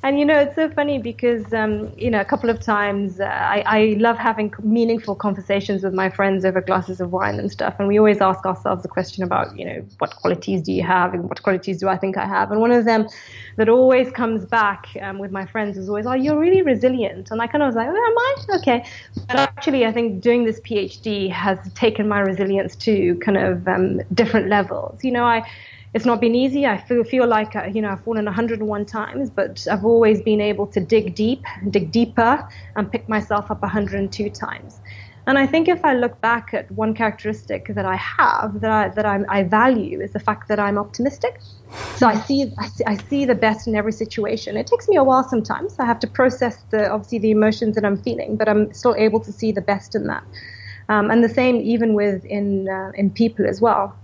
and 0.03 0.19
you 0.19 0.25
know, 0.25 0.39
it's 0.39 0.55
so 0.55 0.69
funny 0.69 0.99
because 0.99 1.53
um, 1.53 1.93
you 1.97 2.11
know, 2.11 2.19
a 2.19 2.25
couple 2.25 2.49
of 2.49 2.59
times 2.59 3.21
uh, 3.21 3.23
I, 3.23 3.63
I, 3.65 3.95
love 3.97 4.17
having 4.17 4.53
meaningful 4.61 5.15
conversations 5.15 5.83
with 5.83 5.93
my 5.93 6.09
friends 6.09 6.43
over 6.43 6.59
glasses 6.59 6.99
of 6.99 7.13
wine 7.13 7.39
and 7.39 7.49
stuff, 7.49 7.75
and 7.79 7.87
we 7.87 7.97
always 7.97 8.19
ask 8.19 8.45
ourselves 8.45 8.83
the 8.83 8.89
question 8.89 9.23
about 9.23 9.57
you 9.57 9.63
know 9.63 9.85
what 9.99 10.17
qualities 10.17 10.61
do 10.61 10.73
you 10.73 10.83
have 10.83 11.13
and 11.13 11.29
what 11.29 11.41
qualities 11.43 11.79
do 11.79 11.87
I 11.87 11.95
think 11.95 12.17
I 12.17 12.25
have, 12.25 12.51
and 12.51 12.59
one 12.59 12.71
of 12.71 12.83
them 12.83 13.07
that 13.55 13.69
always 13.69 14.11
comes 14.11 14.45
back 14.45 14.87
um, 15.01 15.17
with 15.17 15.31
my 15.31 15.45
friends 15.45 15.77
is 15.77 15.87
always, 15.87 16.05
"Oh, 16.05 16.13
you're 16.13 16.37
really 16.37 16.61
resilient," 16.61 17.31
and 17.31 17.41
I 17.41 17.47
kind 17.47 17.63
of 17.63 17.67
was 17.67 17.75
like, 17.75 17.87
"Oh, 17.87 17.91
am 17.91 18.17
I? 18.17 18.57
Okay." 18.57 18.85
But 19.27 19.37
actually, 19.37 19.85
I 19.85 19.93
think 19.93 20.21
doing 20.21 20.43
this 20.43 20.59
PhD 20.59 21.31
has 21.31 21.57
taken 21.73 22.09
my 22.09 22.19
resilience 22.19 22.75
to 22.77 23.15
kind 23.19 23.37
of 23.37 23.65
um, 23.65 24.01
different 24.13 24.40
different 24.41 24.49
levels. 24.49 25.03
You 25.03 25.11
know, 25.11 25.25
I 25.25 25.43
it's 25.93 26.05
not 26.05 26.21
been 26.21 26.35
easy. 26.35 26.65
I 26.65 26.77
feel 26.77 27.03
feel 27.03 27.27
like 27.27 27.55
uh, 27.55 27.69
you 27.73 27.81
know 27.81 27.89
I've 27.89 28.03
fallen 28.03 28.25
101 28.25 28.85
times, 28.85 29.29
but 29.29 29.67
I've 29.69 29.85
always 29.85 30.21
been 30.21 30.41
able 30.41 30.67
to 30.67 30.79
dig 30.79 31.15
deep, 31.15 31.43
dig 31.69 31.91
deeper, 31.91 32.47
and 32.75 32.91
pick 32.91 33.09
myself 33.09 33.51
up 33.51 33.61
102 33.61 34.29
times. 34.29 34.81
And 35.27 35.37
I 35.37 35.45
think 35.45 35.67
if 35.67 35.85
I 35.85 35.93
look 35.93 36.19
back 36.21 36.51
at 36.53 36.71
one 36.71 36.95
characteristic 36.95 37.67
that 37.75 37.85
I 37.85 37.95
have 37.95 38.61
that 38.61 38.71
I, 38.71 38.87
that 38.95 39.05
I'm, 39.05 39.23
i 39.29 39.43
value 39.43 40.01
is 40.01 40.13
the 40.13 40.19
fact 40.19 40.47
that 40.47 40.59
I'm 40.59 40.79
optimistic. 40.79 41.39
So 41.95 42.07
I 42.07 42.19
see, 42.21 42.51
I 42.57 42.67
see 42.67 42.83
I 42.87 42.97
see 43.09 43.25
the 43.25 43.35
best 43.35 43.67
in 43.67 43.75
every 43.75 43.91
situation. 43.91 44.57
It 44.57 44.65
takes 44.65 44.87
me 44.87 44.95
a 44.95 45.03
while 45.03 45.23
sometimes. 45.23 45.77
I 45.77 45.85
have 45.85 45.99
to 45.99 46.07
process 46.07 46.63
the 46.71 46.89
obviously 46.89 47.19
the 47.19 47.31
emotions 47.31 47.75
that 47.75 47.85
I'm 47.85 47.97
feeling, 47.97 48.35
but 48.35 48.49
I'm 48.49 48.73
still 48.73 48.95
able 48.97 49.19
to 49.19 49.31
see 49.31 49.51
the 49.51 49.61
best 49.61 49.93
in 49.95 50.07
that. 50.07 50.23
Um, 50.89 51.11
and 51.11 51.23
the 51.23 51.29
same 51.29 51.57
even 51.57 51.93
with 51.93 52.25
in 52.25 52.67
uh, 52.67 52.91
in 52.95 53.11
people 53.11 53.45
as 53.45 53.61
well. 53.61 53.95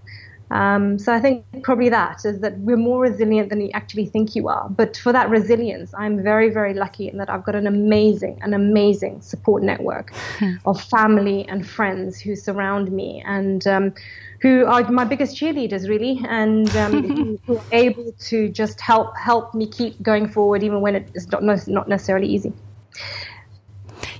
Um, 0.50 0.98
so 0.98 1.14
I 1.14 1.20
think 1.20 1.46
probably 1.64 1.90
that 1.90 2.24
is 2.24 2.40
that 2.40 2.58
we're 2.60 2.78
more 2.78 3.02
resilient 3.02 3.50
than 3.50 3.60
you 3.60 3.70
actually 3.74 4.06
think 4.06 4.36
you 4.36 4.48
are. 4.48 4.70
But 4.70 4.96
for 4.98 5.12
that 5.12 5.30
resilience, 5.30 5.94
I'm 5.94 6.24
very, 6.24 6.50
very 6.50 6.74
lucky 6.74 7.10
in 7.10 7.18
that 7.18 7.30
I've 7.30 7.44
got 7.44 7.56
an 7.56 7.68
amazing, 7.68 8.40
an 8.42 8.54
amazing 8.54 9.22
support 9.22 9.64
network 9.64 10.14
hmm. 10.40 10.54
of 10.66 10.82
family 10.82 11.48
and 11.50 11.68
friends 11.68 12.20
who 12.20 12.36
surround 12.36 12.92
me 12.92 13.22
and 13.26 13.68
um, 13.68 13.94
who 14.42 14.66
are 14.66 14.90
my 14.92 15.04
biggest 15.04 15.36
cheerleaders, 15.36 15.90
really, 15.90 16.24
and 16.28 16.74
um, 16.78 17.40
who, 17.46 17.58
are 17.58 17.64
able 17.72 18.12
to 18.20 18.50
just 18.50 18.80
help 18.80 19.18
help 19.18 19.54
me 19.54 19.68
keep 19.68 20.02
going 20.02 20.30
forward, 20.30 20.64
even 20.64 20.82
when 20.82 20.96
it 20.96 21.10
is 21.16 21.28
not 21.32 21.44
not 21.68 21.88
necessarily 21.90 22.28
easy. 22.28 22.54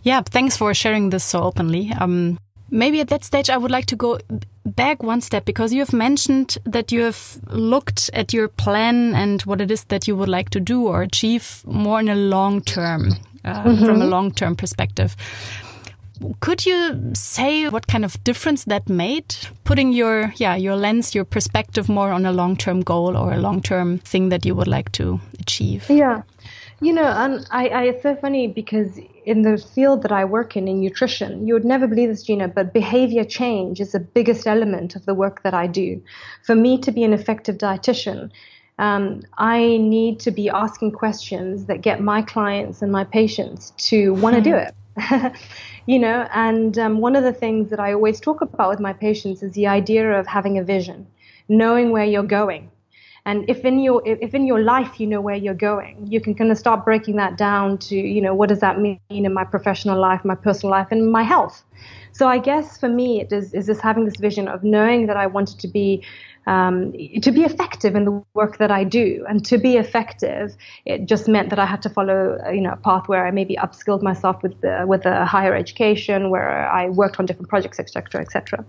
Yeah, 0.04 0.22
thanks 0.22 0.58
for 0.58 0.74
sharing 0.74 1.10
this 1.10 1.24
so 1.24 1.42
openly. 1.42 1.92
Um, 2.00 2.40
maybe 2.70 3.00
at 3.00 3.08
that 3.10 3.24
stage, 3.24 3.50
I 3.50 3.58
would 3.58 3.72
like 3.72 3.86
to 3.88 3.96
go 3.96 4.20
back 4.66 5.04
one 5.04 5.22
step 5.22 5.46
because 5.46 5.74
you 5.74 5.80
have 5.80 5.94
mentioned 5.94 6.58
that 6.66 6.92
you 6.92 7.02
have 7.04 7.40
looked 7.50 8.10
at 8.14 8.34
your 8.34 8.48
plan 8.48 9.16
and 9.16 9.42
what 9.44 9.62
it 9.62 9.72
is 9.72 9.86
that 9.86 10.08
you 10.08 10.16
would 10.16 10.30
like 10.30 10.50
to 10.52 10.60
do 10.60 10.88
or 10.88 11.02
achieve 11.02 11.64
more 11.66 12.00
in 12.00 12.10
a 12.10 12.16
long 12.16 12.62
term, 12.62 13.14
uh, 13.46 13.64
mm 13.64 13.76
-hmm. 13.76 13.86
from 13.86 14.02
a 14.02 14.06
long 14.06 14.34
term 14.34 14.56
perspective. 14.56 15.16
Could 16.40 16.66
you 16.66 17.12
say 17.14 17.70
what 17.70 17.86
kind 17.88 18.04
of 18.04 18.24
difference 18.24 18.66
that 18.66 18.90
made, 18.90 19.36
putting 19.64 19.94
your 19.94 20.34
yeah 20.38 20.58
your 20.58 20.76
lens, 20.76 21.16
your 21.16 21.26
perspective 21.26 21.94
more 21.94 22.12
on 22.12 22.26
a 22.26 22.32
long 22.32 22.58
term 22.58 22.84
goal 22.84 23.16
or 23.16 23.34
a 23.34 23.38
long 23.38 23.62
term 23.62 24.00
thing 24.00 24.30
that 24.30 24.46
you 24.46 24.56
would 24.56 24.68
like 24.68 24.90
to 24.92 25.20
achieve? 25.40 25.86
Yeah, 25.90 26.22
you 26.80 26.94
know, 26.94 27.06
and 27.06 27.48
I, 27.50 27.68
I, 27.70 27.84
it's 27.86 28.04
so 28.04 28.16
funny 28.16 28.48
because 28.48 29.00
in 29.26 29.42
the 29.42 29.58
field 29.58 30.04
that 30.04 30.12
I 30.12 30.26
work 30.26 30.56
in, 30.56 30.68
in 30.68 30.80
nutrition, 30.80 31.48
you 31.48 31.56
would 31.56 31.66
never 31.66 31.88
believe 31.88 32.10
this, 32.10 32.24
Gina, 32.24 32.48
but 32.48 32.72
behavior 32.72 33.24
change 33.24 33.82
is 33.82 33.94
the 33.94 34.00
biggest 34.00 34.46
element 34.46 34.96
of 34.96 35.06
the 35.06 35.16
work 35.16 35.42
that 35.42 35.56
I 35.56 35.66
do. 35.66 36.02
For 36.44 36.56
me 36.56 36.78
to 36.80 36.92
be 36.92 37.04
an 37.04 37.14
effective 37.14 37.58
dietitian, 37.58 38.30
um, 38.78 39.24
I 39.40 39.78
need 39.78 40.20
to 40.20 40.32
be 40.32 40.50
asking 40.50 40.92
questions 40.92 41.66
that 41.66 41.82
get 41.82 42.00
my 42.00 42.22
clients 42.22 42.84
and 42.84 42.92
my 42.92 43.06
patients 43.06 43.72
to 43.90 44.14
want 44.14 44.36
to 44.36 44.42
do 44.42 44.56
it. 44.56 45.34
you 45.88 45.98
know, 45.98 46.28
and 46.32 46.78
um, 46.78 47.00
one 47.00 47.16
of 47.16 47.24
the 47.24 47.34
things 47.34 47.72
that 47.72 47.80
I 47.80 47.94
always 47.94 48.20
talk 48.20 48.42
about 48.42 48.70
with 48.70 48.80
my 48.80 48.94
patients 48.94 49.42
is 49.42 49.54
the 49.54 49.66
idea 49.66 50.20
of 50.20 50.28
having 50.28 50.60
a 50.60 50.64
vision, 50.64 51.08
knowing 51.50 51.90
where 51.90 52.06
you're 52.06 52.22
going 52.22 52.70
and 53.28 53.44
if 53.50 53.66
in 53.66 53.80
your 53.80 54.02
if 54.06 54.34
in 54.34 54.48
your 54.48 54.62
life 54.62 55.02
you 55.02 55.06
know 55.06 55.20
where 55.20 55.36
you're 55.36 55.62
going, 55.72 56.08
you 56.08 56.22
can 56.22 56.34
kind 56.34 56.50
of 56.50 56.58
start 56.58 56.86
breaking 56.86 57.18
that 57.18 57.38
down 57.38 57.78
to 57.80 57.96
you 57.96 58.22
know 58.22 58.34
what 58.34 58.48
does 58.48 58.62
that 58.62 58.80
mean 58.80 59.00
in 59.10 59.34
my 59.34 59.44
professional 59.44 60.00
life, 60.00 60.24
my 60.24 60.34
personal 60.34 60.72
life, 60.72 60.88
and 60.92 61.12
my 61.12 61.24
health. 61.24 61.62
So 62.14 62.26
I 62.30 62.38
guess 62.38 62.80
for 62.80 62.88
me 62.88 63.20
it 63.20 63.34
is 63.34 63.54
is 63.54 63.66
this 63.66 63.82
having 63.82 64.06
this 64.06 64.16
vision 64.16 64.48
of 64.48 64.64
knowing 64.64 65.08
that 65.08 65.18
I 65.18 65.28
wanted 65.28 65.60
to 65.60 65.68
be 65.68 66.06
um, 66.48 66.94
to 67.22 67.32
be 67.32 67.44
effective 67.44 67.94
in 67.96 68.06
the 68.06 68.24
work 68.34 68.58
that 68.58 68.72
I 68.72 68.86
do. 68.86 69.26
And 69.28 69.46
to 69.46 69.58
be 69.58 69.76
effective, 69.76 70.56
it 70.86 71.06
just 71.06 71.28
meant 71.28 71.50
that 71.50 71.60
I 71.60 71.66
had 71.66 71.82
to 71.84 71.90
follow, 71.90 72.40
uh, 72.46 72.52
you 72.52 72.62
know, 72.62 72.72
a 72.72 72.78
path 72.78 73.08
where 73.08 73.28
I 73.28 73.32
maybe 73.32 73.58
upskilled 73.58 74.02
myself 74.02 74.42
with 74.42 74.60
the, 74.62 74.86
with 74.88 75.06
a 75.06 75.26
higher 75.26 75.54
education, 75.54 76.30
where 76.30 76.68
I 76.70 76.88
worked 76.90 77.20
on 77.20 77.26
different 77.26 77.50
projects, 77.50 77.80
etc., 77.80 78.22
etc. 78.22 78.66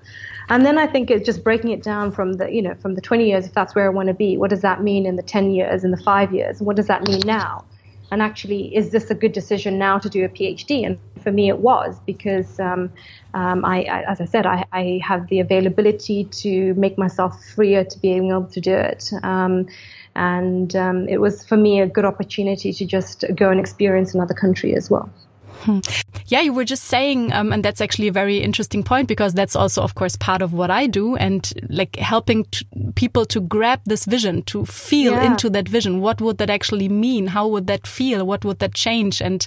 And 0.48 0.66
then 0.66 0.76
I 0.76 0.88
think 0.88 1.10
it's 1.10 1.24
just 1.24 1.44
breaking 1.44 1.70
it 1.70 1.82
down 1.82 2.10
from 2.10 2.34
the, 2.34 2.52
you 2.52 2.62
know, 2.62 2.74
from 2.74 2.96
the 2.96 3.00
20 3.00 3.28
years, 3.28 3.46
if 3.46 3.54
that's 3.54 3.74
where 3.76 3.86
I 3.86 3.90
want 3.90 4.08
to 4.08 4.14
be. 4.14 4.36
What 4.36 4.50
does 4.50 4.62
that 4.62 4.82
mean 4.82 5.06
in 5.06 5.14
the 5.14 5.22
10 5.22 5.52
years, 5.52 5.84
in 5.84 5.92
the 5.92 6.02
five 6.02 6.34
years? 6.34 6.60
What 6.60 6.74
does 6.74 6.88
that 6.88 7.06
mean 7.06 7.20
now? 7.24 7.64
And 8.10 8.22
actually, 8.22 8.74
is 8.74 8.90
this 8.90 9.10
a 9.10 9.14
good 9.14 9.32
decision 9.32 9.78
now 9.78 9.98
to 9.98 10.08
do 10.08 10.24
a 10.24 10.28
PhD? 10.28 10.86
And 10.86 10.98
for 11.22 11.30
me, 11.30 11.48
it 11.48 11.58
was 11.58 11.98
because, 12.06 12.58
um, 12.58 12.90
um, 13.34 13.64
I, 13.64 13.82
I, 13.82 14.02
as 14.10 14.20
I 14.20 14.24
said, 14.24 14.46
I, 14.46 14.64
I, 14.72 15.00
have 15.02 15.28
the 15.28 15.40
availability 15.40 16.24
to 16.24 16.74
make 16.74 16.96
myself 16.96 17.44
freer 17.54 17.84
to 17.84 17.98
be 17.98 18.12
able 18.12 18.46
to 18.46 18.60
do 18.60 18.74
it. 18.74 19.10
Um, 19.22 19.68
and 20.14 20.74
um, 20.74 21.08
it 21.08 21.20
was 21.20 21.44
for 21.44 21.56
me 21.56 21.80
a 21.80 21.86
good 21.86 22.04
opportunity 22.04 22.72
to 22.72 22.86
just 22.86 23.24
go 23.34 23.50
and 23.50 23.60
experience 23.60 24.14
another 24.14 24.34
country 24.34 24.74
as 24.74 24.90
well. 24.90 25.10
Hmm. 25.60 25.80
Yeah, 26.26 26.40
you 26.40 26.52
were 26.52 26.64
just 26.64 26.84
saying, 26.84 27.32
um, 27.32 27.52
and 27.52 27.64
that's 27.64 27.80
actually 27.80 28.08
a 28.08 28.12
very 28.12 28.38
interesting 28.38 28.82
point 28.82 29.08
because 29.08 29.34
that's 29.34 29.56
also, 29.56 29.82
of 29.82 29.94
course, 29.94 30.14
part 30.16 30.42
of 30.42 30.52
what 30.52 30.70
I 30.70 30.86
do 30.86 31.16
and 31.16 31.50
like 31.68 31.96
helping 31.96 32.46
people 32.94 33.24
to 33.26 33.40
grab 33.40 33.80
this 33.84 34.04
vision, 34.04 34.42
to 34.44 34.64
feel 34.66 35.12
yeah. 35.12 35.24
into 35.24 35.50
that 35.50 35.68
vision. 35.68 36.00
What 36.00 36.20
would 36.20 36.38
that 36.38 36.50
actually 36.50 36.88
mean? 36.88 37.28
How 37.28 37.46
would 37.48 37.66
that 37.66 37.86
feel? 37.86 38.26
What 38.26 38.44
would 38.44 38.58
that 38.60 38.74
change? 38.74 39.22
And 39.22 39.46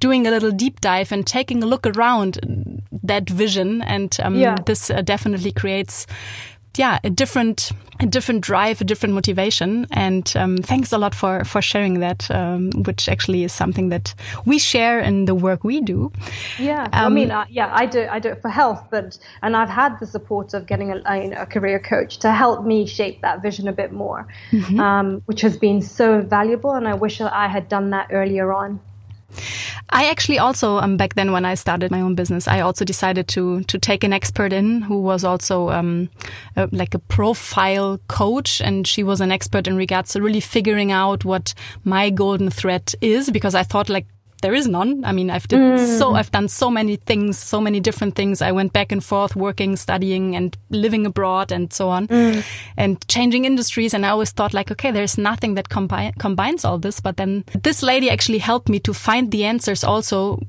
doing 0.00 0.26
a 0.26 0.30
little 0.30 0.50
deep 0.50 0.80
dive 0.80 1.12
and 1.12 1.26
taking 1.26 1.62
a 1.62 1.66
look 1.66 1.86
around 1.86 2.82
that 3.02 3.30
vision. 3.30 3.82
And 3.82 4.16
um, 4.22 4.34
yeah. 4.34 4.56
this 4.66 4.90
uh, 4.90 5.02
definitely 5.02 5.52
creates 5.52 6.06
yeah, 6.78 6.98
a 7.04 7.10
different, 7.10 7.72
a 8.00 8.06
different 8.06 8.40
drive, 8.40 8.80
a 8.80 8.84
different 8.84 9.14
motivation. 9.14 9.86
And 9.90 10.32
um, 10.36 10.56
thanks 10.58 10.92
a 10.92 10.98
lot 10.98 11.14
for 11.14 11.44
for 11.44 11.62
sharing 11.62 12.00
that, 12.00 12.30
um, 12.30 12.70
which 12.84 13.08
actually 13.08 13.44
is 13.44 13.52
something 13.52 13.88
that 13.90 14.14
we 14.44 14.58
share 14.58 15.00
in 15.00 15.24
the 15.24 15.34
work 15.34 15.64
we 15.64 15.80
do. 15.80 16.12
Yeah, 16.58 16.84
um, 16.92 17.06
I 17.06 17.08
mean, 17.08 17.32
yeah, 17.50 17.70
I 17.72 17.86
do, 17.86 18.06
I 18.10 18.18
do 18.18 18.30
it 18.30 18.42
for 18.42 18.50
health, 18.50 18.84
but 18.90 19.18
and 19.42 19.56
I've 19.56 19.68
had 19.68 19.98
the 20.00 20.06
support 20.06 20.54
of 20.54 20.66
getting 20.66 20.92
a, 20.92 21.02
a, 21.06 21.42
a 21.42 21.46
career 21.46 21.78
coach 21.78 22.18
to 22.18 22.32
help 22.32 22.64
me 22.64 22.86
shape 22.86 23.22
that 23.22 23.42
vision 23.42 23.68
a 23.68 23.72
bit 23.72 23.92
more, 23.92 24.26
mm 24.50 24.60
-hmm. 24.60 25.22
which 25.26 25.42
has 25.42 25.56
been 25.58 25.82
so 25.82 26.22
valuable. 26.22 26.70
And 26.70 26.86
I 26.86 26.94
wish 26.98 27.20
I 27.20 27.48
had 27.48 27.68
done 27.68 27.90
that 27.90 28.06
earlier 28.10 28.52
on. 28.52 28.80
I 29.90 30.08
actually 30.08 30.38
also 30.38 30.78
um, 30.78 30.96
back 30.96 31.14
then 31.14 31.32
when 31.32 31.44
I 31.44 31.54
started 31.54 31.90
my 31.90 32.00
own 32.00 32.14
business, 32.14 32.48
I 32.48 32.60
also 32.60 32.84
decided 32.84 33.28
to 33.28 33.62
to 33.64 33.78
take 33.78 34.04
an 34.04 34.12
expert 34.12 34.52
in 34.52 34.82
who 34.82 35.00
was 35.00 35.24
also 35.24 35.70
um, 35.70 36.08
a, 36.56 36.68
like 36.72 36.94
a 36.94 36.98
profile 36.98 37.98
coach, 38.08 38.60
and 38.60 38.86
she 38.86 39.02
was 39.02 39.20
an 39.20 39.32
expert 39.32 39.66
in 39.66 39.76
regards 39.76 40.12
to 40.12 40.22
really 40.22 40.40
figuring 40.40 40.92
out 40.92 41.24
what 41.24 41.54
my 41.84 42.10
golden 42.10 42.50
thread 42.50 42.92
is 43.00 43.30
because 43.30 43.54
I 43.54 43.62
thought 43.62 43.88
like 43.88 44.06
there 44.42 44.54
is 44.54 44.66
none. 44.68 45.04
I 45.04 45.12
mean, 45.12 45.30
I've 45.30 45.48
did 45.48 45.58
mm. 45.58 45.98
so 45.98 46.14
I've 46.14 46.30
done 46.30 46.48
so 46.48 46.70
many 46.70 46.96
things, 46.96 47.38
so 47.38 47.60
many 47.60 47.80
different 47.80 48.14
things. 48.14 48.42
I 48.42 48.52
went 48.52 48.72
back 48.72 48.92
and 48.92 49.02
forth, 49.02 49.36
working, 49.36 49.76
studying, 49.76 50.36
and 50.36 50.56
living 50.70 51.06
abroad, 51.06 51.52
and 51.52 51.72
so 51.72 51.88
on, 51.88 52.08
mm. 52.08 52.44
and 52.76 53.06
changing 53.08 53.44
industries. 53.44 53.94
And 53.94 54.04
I 54.04 54.10
always 54.10 54.30
thought 54.30 54.54
like, 54.54 54.70
okay, 54.70 54.90
there's 54.90 55.18
nothing 55.18 55.54
that 55.54 55.68
combi 55.68 56.16
combines 56.18 56.64
all 56.64 56.78
this. 56.78 57.00
But 57.00 57.16
then 57.16 57.44
this 57.62 57.82
lady 57.82 58.10
actually 58.10 58.38
helped 58.38 58.68
me 58.68 58.80
to 58.80 58.94
find 58.94 59.30
the 59.30 59.44
answers 59.44 59.84
also 59.84 60.40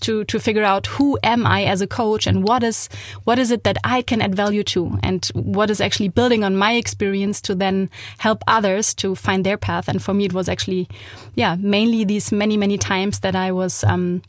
to 0.00 0.24
to 0.24 0.38
figure 0.38 0.64
out 0.64 0.86
who 0.86 1.18
am 1.22 1.46
I 1.46 1.64
as 1.64 1.80
a 1.80 1.86
coach 1.86 2.26
and 2.26 2.42
what 2.42 2.62
is 2.62 2.88
what 3.24 3.38
is 3.38 3.50
it 3.50 3.64
that 3.64 3.78
I 3.84 4.02
can 4.02 4.20
add 4.20 4.34
value 4.34 4.64
to 4.64 4.98
and 5.02 5.24
what 5.34 5.70
is 5.70 5.80
actually 5.80 6.08
building 6.08 6.44
on 6.44 6.56
my 6.56 6.72
experience 6.72 7.40
to 7.42 7.54
then 7.54 7.90
help 8.18 8.42
others 8.46 8.94
to 8.94 9.14
find 9.14 9.44
their 9.44 9.56
path. 9.56 9.88
And 9.88 10.02
for 10.02 10.14
me, 10.14 10.24
it 10.24 10.32
was 10.32 10.48
actually, 10.48 10.88
yeah, 11.34 11.56
mainly 11.58 12.04
these 12.04 12.32
many 12.32 12.56
many 12.56 12.78
times 12.78 13.20
that 13.20 13.34
I 13.34 13.52
was, 13.52 13.84
um, 13.84 14.22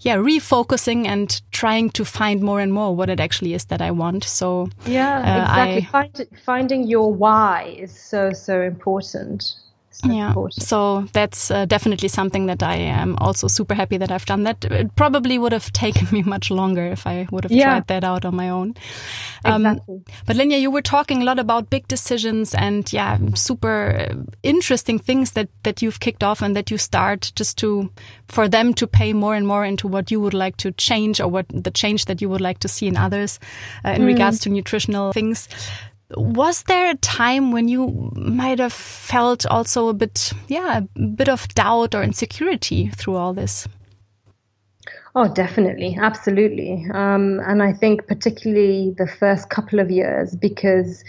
yeah, 0.00 0.16
refocusing 0.16 1.06
and 1.06 1.40
trying 1.50 1.90
to 1.90 2.04
find 2.04 2.42
more 2.42 2.60
and 2.60 2.72
more 2.72 2.94
what 2.94 3.10
it 3.10 3.20
actually 3.20 3.54
is 3.54 3.66
that 3.66 3.80
I 3.80 3.90
want. 3.90 4.24
So 4.24 4.68
yeah, 4.86 5.18
uh, 5.18 5.42
exactly. 5.42 5.82
I, 5.82 5.90
Find, 5.90 6.28
finding 6.44 6.84
your 6.84 7.12
why 7.12 7.74
is 7.78 7.92
so 7.92 8.32
so 8.32 8.62
important 8.62 9.59
yeah. 10.04 10.34
So 10.52 11.02
that's 11.12 11.50
uh, 11.50 11.66
definitely 11.66 12.08
something 12.08 12.46
that 12.46 12.62
I 12.62 12.76
am 12.76 13.16
also 13.18 13.48
super 13.48 13.74
happy 13.74 13.96
that 13.98 14.10
I've 14.10 14.24
done 14.24 14.44
that. 14.44 14.64
It 14.64 14.94
probably 14.94 15.38
would 15.38 15.52
have 15.52 15.72
taken 15.84 16.08
me 16.12 16.22
much 16.22 16.50
longer 16.50 16.84
if 16.84 17.06
I 17.06 17.26
would 17.30 17.44
have 17.44 17.52
yeah. 17.52 17.70
tried 17.70 17.86
that 17.88 18.04
out 18.04 18.24
on 18.24 18.36
my 18.36 18.48
own. 18.48 18.74
Um, 19.44 19.66
exactly. 19.66 20.02
But 20.26 20.36
Linia, 20.36 20.60
you 20.60 20.70
were 20.70 20.82
talking 20.82 21.22
a 21.22 21.24
lot 21.24 21.38
about 21.38 21.70
big 21.70 21.88
decisions 21.88 22.54
and 22.54 22.90
yeah, 22.92 23.18
super 23.34 24.24
interesting 24.42 24.98
things 24.98 25.32
that, 25.32 25.48
that 25.64 25.82
you've 25.82 26.00
kicked 26.00 26.22
off 26.22 26.40
and 26.40 26.54
that 26.56 26.70
you 26.70 26.78
start 26.78 27.32
just 27.34 27.58
to, 27.58 27.90
for 28.28 28.48
them 28.48 28.74
to 28.74 28.86
pay 28.86 29.12
more 29.12 29.34
and 29.34 29.46
more 29.46 29.64
into 29.64 29.88
what 29.88 30.10
you 30.10 30.20
would 30.20 30.34
like 30.34 30.56
to 30.58 30.72
change 30.72 31.20
or 31.20 31.28
what 31.28 31.46
the 31.48 31.70
change 31.70 32.04
that 32.04 32.20
you 32.20 32.28
would 32.28 32.40
like 32.40 32.60
to 32.60 32.68
see 32.68 32.86
in 32.86 32.96
others 32.96 33.38
uh, 33.84 33.90
in 33.90 34.02
mm. 34.02 34.06
regards 34.06 34.38
to 34.40 34.50
nutritional 34.50 35.12
things. 35.12 35.48
Was 36.16 36.64
there 36.64 36.90
a 36.90 36.96
time 36.96 37.52
when 37.52 37.68
you 37.68 38.10
might 38.14 38.58
have 38.58 38.72
felt 38.72 39.46
also 39.46 39.88
a 39.88 39.94
bit, 39.94 40.32
yeah, 40.48 40.80
a 40.96 41.00
bit 41.00 41.28
of 41.28 41.46
doubt 41.48 41.94
or 41.94 42.02
insecurity 42.02 42.88
through 42.88 43.16
all 43.16 43.32
this? 43.32 43.68
Oh, 45.16 45.26
definitely, 45.26 45.98
absolutely. 46.00 46.86
Um, 46.94 47.40
and 47.40 47.64
I 47.64 47.72
think 47.72 48.06
particularly 48.06 48.94
the 48.96 49.08
first 49.08 49.50
couple 49.50 49.80
of 49.80 49.90
years 49.90 50.36
because 50.36 51.02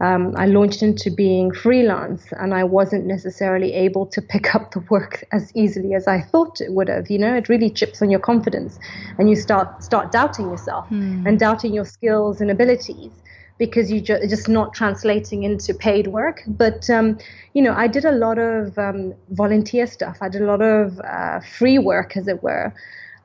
um, 0.00 0.32
I 0.36 0.46
launched 0.46 0.80
into 0.80 1.10
being 1.10 1.52
freelance 1.52 2.24
and 2.32 2.54
I 2.54 2.62
wasn't 2.62 3.06
necessarily 3.06 3.72
able 3.72 4.06
to 4.06 4.22
pick 4.22 4.54
up 4.54 4.70
the 4.70 4.80
work 4.90 5.24
as 5.32 5.50
easily 5.56 5.94
as 5.94 6.06
I 6.06 6.20
thought 6.20 6.60
it 6.60 6.72
would 6.72 6.88
have. 6.88 7.10
You 7.10 7.18
know, 7.18 7.34
it 7.34 7.48
really 7.48 7.68
chips 7.68 8.00
on 8.00 8.10
your 8.10 8.20
confidence 8.20 8.78
and 9.18 9.28
you 9.28 9.34
start 9.34 9.82
start 9.82 10.12
doubting 10.12 10.50
yourself 10.50 10.86
hmm. 10.86 11.26
and 11.26 11.36
doubting 11.36 11.74
your 11.74 11.84
skills 11.84 12.40
and 12.40 12.52
abilities 12.52 13.10
because 13.58 13.90
you 13.90 14.00
ju- 14.00 14.26
just 14.28 14.48
not 14.48 14.72
translating 14.72 15.42
into 15.42 15.74
paid 15.74 16.06
work. 16.08 16.42
But 16.46 16.88
um, 16.88 17.18
you 17.54 17.62
know, 17.62 17.74
I 17.74 17.86
did 17.88 18.04
a 18.04 18.12
lot 18.12 18.38
of 18.38 18.78
um, 18.78 19.14
volunteer 19.30 19.86
stuff. 19.86 20.18
I 20.20 20.28
did 20.28 20.42
a 20.42 20.46
lot 20.46 20.62
of 20.62 21.00
uh, 21.00 21.40
free 21.40 21.78
work, 21.78 22.16
as 22.16 22.28
it 22.28 22.42
were. 22.42 22.72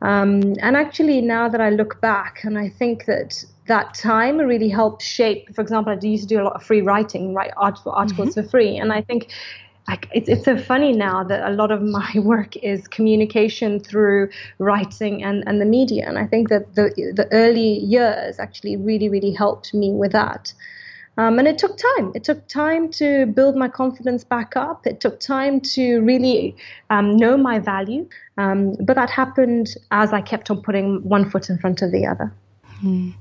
Um, 0.02 0.56
and 0.60 0.76
actually, 0.76 1.22
now 1.22 1.48
that 1.48 1.62
I 1.62 1.70
look 1.70 2.02
back, 2.02 2.44
and 2.44 2.58
I 2.58 2.68
think 2.68 3.06
that 3.06 3.46
that 3.68 3.94
time 3.94 4.38
really 4.38 4.68
helped 4.68 5.02
shape. 5.02 5.56
For 5.56 5.62
example, 5.62 5.94
I 5.94 6.06
used 6.06 6.28
to 6.28 6.36
do 6.36 6.42
a 6.42 6.44
lot 6.44 6.56
of 6.56 6.64
free 6.64 6.82
writing, 6.82 7.34
write 7.34 7.54
articles 7.56 8.12
mm-hmm. 8.12 8.32
for 8.32 8.44
free, 8.44 8.76
and 8.76 8.92
I 8.92 9.02
think 9.02 9.32
like 9.88 10.08
it's 10.14 10.30
it's 10.30 10.46
so 10.46 10.58
funny 10.58 10.94
now 10.94 11.24
that 11.24 11.48
a 11.50 11.54
lot 11.54 11.72
of 11.72 11.82
my 11.82 12.12
work 12.24 12.56
is 12.58 12.88
communication 12.88 13.80
through 13.80 14.30
writing 14.60 15.24
and, 15.24 15.44
and 15.48 15.60
the 15.60 15.66
media. 15.66 16.06
And 16.08 16.18
I 16.18 16.26
think 16.26 16.50
that 16.50 16.76
the 16.76 16.90
the 17.16 17.28
early 17.32 17.80
years 17.80 18.40
actually 18.40 18.78
really 18.78 19.10
really 19.10 19.32
helped 19.32 19.74
me 19.74 19.92
with 19.92 20.12
that. 20.14 20.54
Um, 21.16 21.38
and 21.38 21.48
it 21.48 21.60
took 21.60 21.78
time. 21.78 22.12
It 22.16 22.24
took 22.24 22.48
time 22.48 22.90
to 22.94 23.28
build 23.28 23.56
my 23.56 23.68
confidence 23.68 24.24
back 24.24 24.58
up. 24.58 24.88
It 24.88 25.00
took 25.00 25.20
time 25.20 25.62
to 25.76 26.00
really 26.00 26.56
um, 26.90 27.18
know 27.18 27.38
my 27.38 27.60
value. 27.60 28.10
Um, 28.40 28.74
but 28.80 28.96
that 28.96 29.12
happened 29.12 29.76
as 29.92 30.12
I 30.12 30.22
kept 30.22 30.50
on 30.50 30.64
putting 30.64 31.08
one 31.08 31.30
foot 31.30 31.52
in 31.52 31.60
front 31.60 31.84
of 31.84 31.92
the 31.92 32.08
other 32.08 32.34
Mm. 32.84 33.14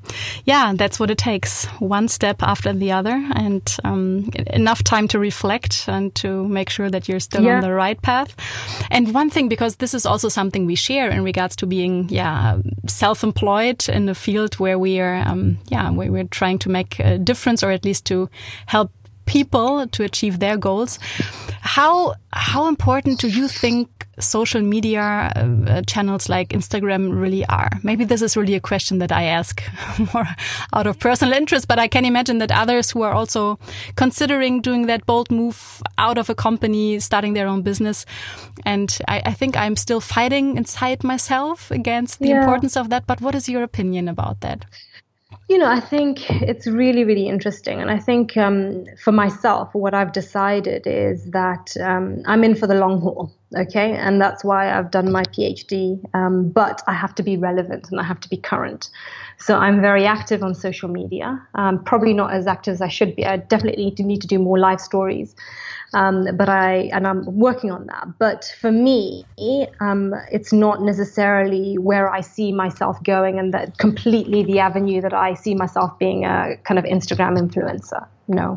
Yeah, 0.44 0.72
that's 0.74 0.98
what 0.98 1.10
it 1.10 1.18
takes. 1.18 1.66
One 1.78 2.08
step 2.08 2.42
after 2.42 2.72
the 2.72 2.92
other, 2.92 3.14
and 3.34 3.62
um, 3.84 4.30
enough 4.48 4.82
time 4.82 5.06
to 5.08 5.18
reflect 5.18 5.84
and 5.88 6.14
to 6.16 6.48
make 6.48 6.68
sure 6.68 6.90
that 6.90 7.08
you're 7.08 7.20
still 7.20 7.44
yeah. 7.44 7.56
on 7.56 7.60
the 7.62 7.72
right 7.72 8.00
path. 8.02 8.34
And 8.90 9.14
one 9.14 9.30
thing, 9.30 9.48
because 9.48 9.76
this 9.76 9.94
is 9.94 10.04
also 10.04 10.28
something 10.28 10.66
we 10.66 10.74
share 10.74 11.10
in 11.10 11.22
regards 11.22 11.54
to 11.56 11.66
being, 11.66 12.08
yeah, 12.08 12.58
self-employed 12.86 13.88
in 13.88 14.08
a 14.08 14.14
field 14.14 14.54
where 14.54 14.78
we 14.78 14.98
are, 15.00 15.22
um, 15.26 15.58
yeah, 15.68 15.90
where 15.90 16.10
we're 16.10 16.24
trying 16.24 16.58
to 16.60 16.68
make 16.68 16.98
a 16.98 17.18
difference 17.18 17.62
or 17.62 17.70
at 17.70 17.84
least 17.84 18.04
to 18.06 18.28
help 18.66 18.90
people 19.32 19.86
to 19.88 20.04
achieve 20.04 20.38
their 20.38 20.58
goals. 20.58 20.98
How 21.62 22.14
how 22.32 22.68
important 22.68 23.20
do 23.20 23.28
you 23.28 23.48
think 23.48 23.88
social 24.18 24.60
media 24.60 25.32
uh, 25.34 25.82
channels 25.86 26.28
like 26.28 26.50
Instagram 26.50 27.18
really 27.18 27.44
are? 27.46 27.70
Maybe 27.82 28.04
this 28.04 28.20
is 28.20 28.36
really 28.36 28.54
a 28.54 28.60
question 28.60 28.98
that 28.98 29.12
I 29.12 29.24
ask 29.24 29.62
more 30.14 30.28
out 30.72 30.86
of 30.86 30.98
personal 30.98 31.32
interest, 31.34 31.66
but 31.66 31.78
I 31.78 31.88
can 31.88 32.04
imagine 32.04 32.38
that 32.38 32.50
others 32.50 32.90
who 32.90 33.02
are 33.02 33.14
also 33.14 33.58
considering 33.96 34.60
doing 34.60 34.86
that 34.86 35.06
bold 35.06 35.30
move 35.30 35.82
out 35.96 36.18
of 36.18 36.28
a 36.28 36.34
company, 36.34 37.00
starting 37.00 37.34
their 37.34 37.48
own 37.48 37.62
business, 37.62 38.04
and 38.66 38.98
I, 39.08 39.22
I 39.24 39.32
think 39.32 39.56
I'm 39.56 39.76
still 39.76 40.00
fighting 40.00 40.56
inside 40.56 41.04
myself 41.04 41.70
against 41.70 42.18
the 42.18 42.28
yeah. 42.28 42.40
importance 42.40 42.76
of 42.76 42.90
that. 42.90 43.06
But 43.06 43.20
what 43.20 43.34
is 43.34 43.48
your 43.48 43.62
opinion 43.62 44.08
about 44.08 44.40
that? 44.40 44.66
You 45.52 45.58
know, 45.58 45.68
I 45.68 45.80
think 45.80 46.30
it's 46.30 46.66
really, 46.66 47.04
really 47.04 47.28
interesting. 47.28 47.78
And 47.82 47.90
I 47.90 47.98
think 47.98 48.38
um, 48.38 48.86
for 49.04 49.12
myself, 49.12 49.74
what 49.74 49.92
I've 49.92 50.12
decided 50.12 50.86
is 50.86 51.26
that 51.32 51.76
um, 51.78 52.22
I'm 52.24 52.42
in 52.42 52.54
for 52.54 52.66
the 52.66 52.74
long 52.74 53.02
haul. 53.02 53.30
Okay. 53.54 53.92
And 53.92 54.18
that's 54.18 54.42
why 54.42 54.72
I've 54.72 54.90
done 54.90 55.12
my 55.12 55.24
PhD. 55.24 56.02
Um, 56.14 56.48
but 56.48 56.80
I 56.86 56.94
have 56.94 57.14
to 57.16 57.22
be 57.22 57.36
relevant 57.36 57.90
and 57.90 58.00
I 58.00 58.02
have 58.02 58.18
to 58.20 58.30
be 58.30 58.38
current. 58.38 58.88
So 59.36 59.58
I'm 59.58 59.82
very 59.82 60.06
active 60.06 60.42
on 60.42 60.54
social 60.54 60.88
media, 60.88 61.46
um, 61.54 61.84
probably 61.84 62.14
not 62.14 62.32
as 62.32 62.46
active 62.46 62.72
as 62.72 62.80
I 62.80 62.88
should 62.88 63.14
be. 63.14 63.26
I 63.26 63.36
definitely 63.36 63.84
need 63.84 63.98
to, 63.98 64.04
need 64.04 64.22
to 64.22 64.26
do 64.26 64.38
more 64.38 64.58
live 64.58 64.80
stories. 64.80 65.36
Um, 65.94 66.26
but 66.36 66.48
I 66.48 66.90
and 66.92 67.06
I'm 67.06 67.24
working 67.38 67.70
on 67.70 67.86
that. 67.86 68.18
But 68.18 68.54
for 68.60 68.72
me, 68.72 69.24
um, 69.80 70.14
it's 70.30 70.52
not 70.52 70.80
necessarily 70.82 71.76
where 71.76 72.10
I 72.10 72.20
see 72.20 72.52
myself 72.52 73.02
going, 73.04 73.38
and 73.38 73.52
that 73.52 73.78
completely 73.78 74.42
the 74.42 74.58
avenue 74.58 75.00
that 75.02 75.12
I 75.12 75.34
see 75.34 75.54
myself 75.54 75.98
being 75.98 76.24
a 76.24 76.56
kind 76.64 76.78
of 76.78 76.84
Instagram 76.84 77.38
influencer. 77.38 78.06
No. 78.28 78.56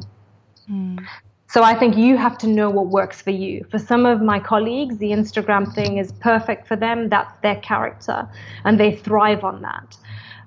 Mm. 0.70 1.06
So 1.48 1.64
I 1.64 1.74
think 1.74 1.96
you 1.96 2.18
have 2.18 2.38
to 2.40 2.48
know 2.48 2.70
what 2.70 2.88
works 2.88 3.22
for 3.22 3.32
you. 3.32 3.66
For 3.70 3.80
some 3.80 4.06
of 4.06 4.22
my 4.22 4.40
colleagues, 4.40 4.98
the 4.98 5.12
Instagram 5.12 5.74
thing 5.74 5.98
is 5.98 6.12
perfect 6.14 6.68
for 6.68 6.76
them. 6.76 7.10
That's 7.10 7.38
their 7.42 7.58
character, 7.58 8.28
and 8.64 8.80
they 8.80 8.96
thrive 8.96 9.44
on 9.44 9.62
that. 9.62 9.98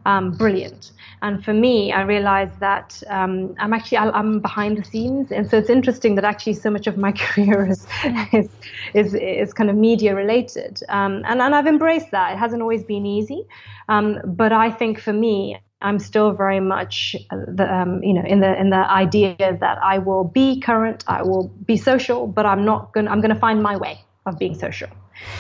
Um, 0.07 0.33
brilliant. 0.33 0.93
And 1.23 1.45
for 1.45 1.53
me, 1.53 1.93
I 1.93 2.03
realized 2.03 2.61
that 2.61 3.03
um, 3.09 3.55
I'm 3.59 3.73
actually 3.73 3.99
I'm 3.99 4.41
behind 4.41 4.79
the 4.79 4.85
scenes, 4.85 5.33
and 5.33 5.49
so 5.49 5.59
it's 5.59 5.71
interesting 5.71 6.15
that 6.17 6.25
actually 6.25 6.55
so 6.55 6.71
much 6.71 6.87
of 6.87 6.97
my 6.97 7.13
career 7.25 7.69
is 7.71 7.87
is 8.33 8.49
is, 8.95 9.15
is 9.15 9.53
kind 9.53 9.71
of 9.71 9.77
media 9.77 10.15
related, 10.15 10.81
um, 10.89 11.23
and 11.27 11.41
and 11.41 11.55
I've 11.55 11.67
embraced 11.67 12.11
that. 12.13 12.33
It 12.35 12.39
hasn't 12.39 12.63
always 12.63 12.85
been 12.85 13.07
easy, 13.07 13.47
um, 13.89 14.19
but 14.25 14.53
I 14.53 14.71
think 14.71 15.01
for 15.01 15.13
me, 15.13 15.61
I'm 15.83 15.99
still 15.99 16.33
very 16.33 16.61
much 16.61 17.17
the, 17.31 17.67
um, 17.73 18.03
you 18.03 18.15
know 18.15 18.25
in 18.25 18.41
the 18.41 18.59
in 18.59 18.71
the 18.71 18.91
idea 18.91 19.37
that 19.39 19.79
I 19.83 19.99
will 19.99 20.25
be 20.25 20.61
current, 20.61 21.05
I 21.09 21.23
will 21.23 21.49
be 21.67 21.77
social, 21.77 22.27
but 22.27 22.47
I'm 22.47 22.65
not 22.65 22.93
going 22.93 23.09
I'm 23.09 23.21
going 23.21 23.35
to 23.35 23.41
find 23.41 23.63
my 23.63 23.77
way 23.77 24.01
of 24.29 24.39
being 24.39 24.55
social, 24.55 24.89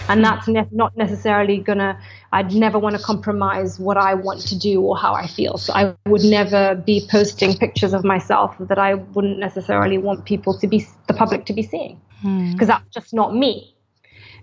and 0.08 0.24
that's 0.24 0.48
ne- 0.48 0.68
not 0.70 0.96
necessarily 0.96 1.58
gonna. 1.58 2.00
I'd 2.32 2.52
never 2.52 2.78
want 2.78 2.96
to 2.96 3.02
compromise 3.02 3.78
what 3.78 3.96
I 3.96 4.14
want 4.14 4.40
to 4.42 4.58
do 4.58 4.80
or 4.80 4.96
how 4.96 5.14
I 5.14 5.26
feel. 5.26 5.56
So 5.58 5.72
I 5.72 5.94
would 6.06 6.24
never 6.24 6.74
be 6.74 7.06
posting 7.10 7.56
pictures 7.56 7.94
of 7.94 8.04
myself 8.04 8.56
that 8.58 8.78
I 8.78 8.94
wouldn't 8.94 9.38
necessarily 9.38 9.98
want 9.98 10.24
people 10.24 10.58
to 10.58 10.66
be 10.66 10.86
the 11.06 11.14
public 11.14 11.46
to 11.46 11.52
be 11.52 11.62
seeing, 11.62 12.00
because 12.22 12.52
hmm. 12.52 12.64
that's 12.66 12.88
just 12.92 13.14
not 13.14 13.34
me. 13.34 13.74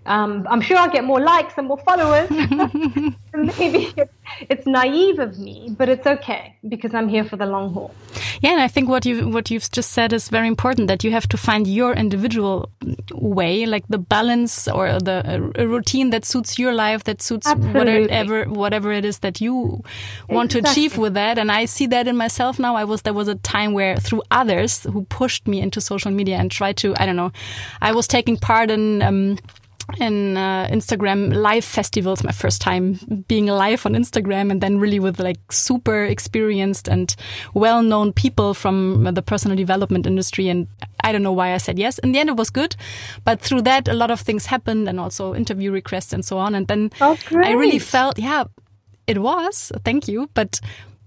Um, 0.06 0.46
I'm 0.48 0.60
sure 0.60 0.76
I'll 0.76 0.90
get 0.90 1.04
more 1.04 1.20
likes 1.20 1.54
and 1.56 1.66
more 1.66 1.78
followers. 1.78 2.30
Maybe 3.36 3.92
it's, 3.96 4.12
it's, 4.48 4.66
naive 4.66 5.18
of 5.18 5.38
me, 5.38 5.74
but 5.76 5.88
it's 5.88 6.06
okay 6.06 6.56
because 6.66 6.94
I'm 6.94 7.08
here 7.08 7.24
for 7.24 7.36
the 7.36 7.44
long 7.46 7.72
haul. 7.72 7.94
Yeah, 8.40 8.52
and 8.52 8.60
I 8.60 8.68
think 8.68 8.88
what 8.88 9.04
you 9.04 9.28
what 9.28 9.50
you've 9.50 9.70
just 9.70 9.90
said 9.90 10.12
is 10.12 10.28
very 10.28 10.48
important. 10.48 10.88
That 10.88 11.04
you 11.04 11.10
have 11.10 11.26
to 11.28 11.36
find 11.36 11.66
your 11.66 11.92
individual 11.92 12.70
way, 13.12 13.66
like 13.66 13.86
the 13.88 13.98
balance 13.98 14.68
or 14.68 14.98
the 15.00 15.52
a 15.56 15.66
routine 15.66 16.10
that 16.10 16.24
suits 16.24 16.58
your 16.58 16.72
life, 16.72 17.04
that 17.04 17.20
suits 17.20 17.46
Absolutely. 17.46 18.02
whatever 18.02 18.44
whatever 18.44 18.92
it 18.92 19.04
is 19.04 19.18
that 19.18 19.40
you 19.40 19.82
want 20.28 20.54
exactly. 20.54 20.60
to 20.62 20.70
achieve 20.70 20.98
with 20.98 21.14
that. 21.14 21.38
And 21.38 21.52
I 21.52 21.66
see 21.66 21.86
that 21.88 22.08
in 22.08 22.16
myself 22.16 22.58
now. 22.58 22.74
I 22.76 22.84
was 22.84 23.02
there 23.02 23.14
was 23.14 23.28
a 23.28 23.36
time 23.36 23.72
where 23.72 23.96
through 23.96 24.22
others 24.30 24.84
who 24.84 25.04
pushed 25.04 25.46
me 25.46 25.60
into 25.60 25.80
social 25.80 26.10
media 26.10 26.36
and 26.36 26.50
tried 26.50 26.76
to 26.78 26.94
I 26.96 27.06
don't 27.06 27.16
know, 27.16 27.32
I 27.82 27.92
was 27.92 28.06
taking 28.06 28.36
part 28.36 28.70
in. 28.70 29.02
Um, 29.02 29.38
in 29.98 30.36
uh, 30.36 30.66
Instagram 30.70 31.34
live 31.34 31.64
festivals, 31.64 32.24
my 32.24 32.32
first 32.32 32.60
time 32.60 33.24
being 33.28 33.46
live 33.46 33.86
on 33.86 33.94
Instagram, 33.94 34.50
and 34.50 34.60
then 34.60 34.78
really 34.78 35.00
with 35.00 35.20
like 35.20 35.52
super 35.52 36.04
experienced 36.04 36.88
and 36.88 37.14
well 37.54 37.82
known 37.82 38.12
people 38.12 38.52
from 38.54 39.04
the 39.04 39.22
personal 39.22 39.56
development 39.56 40.06
industry. 40.06 40.48
And 40.48 40.66
I 41.02 41.12
don't 41.12 41.22
know 41.22 41.32
why 41.32 41.54
I 41.54 41.58
said 41.58 41.78
yes. 41.78 41.98
In 41.98 42.12
the 42.12 42.18
end, 42.18 42.28
it 42.28 42.36
was 42.36 42.50
good. 42.50 42.76
But 43.24 43.40
through 43.40 43.62
that, 43.62 43.88
a 43.88 43.94
lot 43.94 44.10
of 44.10 44.20
things 44.20 44.46
happened 44.46 44.88
and 44.88 44.98
also 44.98 45.34
interview 45.34 45.70
requests 45.70 46.12
and 46.12 46.24
so 46.24 46.38
on. 46.38 46.54
And 46.54 46.66
then 46.66 46.90
oh, 47.00 47.16
I 47.32 47.52
really 47.52 47.78
felt, 47.78 48.18
yeah, 48.18 48.44
it 49.06 49.18
was. 49.18 49.72
Thank 49.84 50.08
you. 50.08 50.28
But 50.34 50.60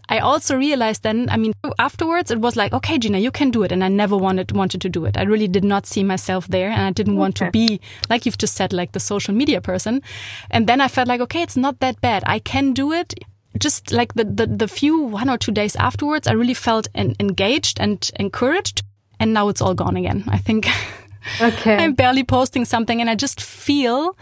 I 0.09 0.19
also 0.19 0.57
realized 0.57 1.03
then, 1.03 1.29
I 1.29 1.37
mean, 1.37 1.53
afterwards 1.77 2.31
it 2.31 2.39
was 2.39 2.55
like, 2.55 2.73
okay, 2.73 2.97
Gina, 2.97 3.19
you 3.19 3.31
can 3.31 3.51
do 3.51 3.63
it. 3.63 3.71
And 3.71 3.83
I 3.83 3.89
never 3.89 4.17
wanted, 4.17 4.51
wanted 4.51 4.81
to 4.81 4.89
do 4.89 5.05
it. 5.05 5.17
I 5.17 5.23
really 5.23 5.47
did 5.47 5.63
not 5.63 5.85
see 5.85 6.03
myself 6.03 6.47
there 6.47 6.69
and 6.69 6.81
I 6.81 6.91
didn't 6.91 7.13
okay. 7.13 7.19
want 7.19 7.35
to 7.37 7.51
be, 7.51 7.79
like 8.09 8.25
you've 8.25 8.37
just 8.37 8.55
said, 8.55 8.73
like 8.73 8.93
the 8.93 8.99
social 8.99 9.33
media 9.33 9.61
person. 9.61 10.01
And 10.49 10.67
then 10.67 10.81
I 10.81 10.87
felt 10.87 11.07
like, 11.07 11.21
okay, 11.21 11.43
it's 11.43 11.57
not 11.57 11.79
that 11.79 12.01
bad. 12.01 12.23
I 12.25 12.39
can 12.39 12.73
do 12.73 12.91
it. 12.91 13.13
Just 13.57 13.91
like 13.91 14.13
the, 14.13 14.23
the, 14.23 14.47
the 14.47 14.67
few 14.67 14.99
one 15.01 15.29
or 15.29 15.37
two 15.37 15.51
days 15.51 15.75
afterwards, 15.75 16.27
I 16.27 16.33
really 16.33 16.53
felt 16.53 16.87
en 16.95 17.15
engaged 17.19 17.79
and 17.79 18.09
encouraged. 18.19 18.83
And 19.19 19.33
now 19.33 19.49
it's 19.49 19.61
all 19.61 19.73
gone 19.73 19.97
again. 19.97 20.23
I 20.27 20.37
think 20.37 20.67
okay. 21.41 21.77
I'm 21.77 21.93
barely 21.93 22.23
posting 22.23 22.65
something 22.65 23.01
and 23.01 23.09
I 23.09 23.15
just 23.15 23.41
feel 23.41 24.15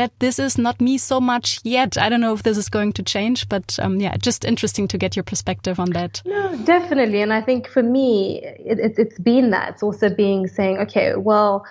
that 0.00 0.18
this 0.18 0.38
is 0.38 0.56
not 0.56 0.80
me 0.80 0.96
so 0.96 1.20
much 1.20 1.60
yet. 1.62 1.98
I 1.98 2.08
don't 2.08 2.22
know 2.22 2.32
if 2.32 2.42
this 2.42 2.56
is 2.56 2.70
going 2.70 2.92
to 2.94 3.02
change, 3.02 3.48
but 3.50 3.78
um, 3.82 4.00
yeah, 4.00 4.16
just 4.16 4.46
interesting 4.46 4.88
to 4.88 4.96
get 4.96 5.14
your 5.14 5.22
perspective 5.22 5.78
on 5.78 5.90
that. 5.90 6.22
No, 6.24 6.56
definitely. 6.64 7.20
And 7.20 7.32
I 7.34 7.42
think 7.42 7.68
for 7.68 7.82
me, 7.82 8.40
it, 8.42 8.78
it, 8.78 8.94
it's 8.96 9.18
been 9.18 9.50
that. 9.50 9.74
It's 9.74 9.82
also 9.82 10.08
being 10.08 10.46
saying, 10.48 10.78
okay, 10.78 11.16
well, 11.16 11.66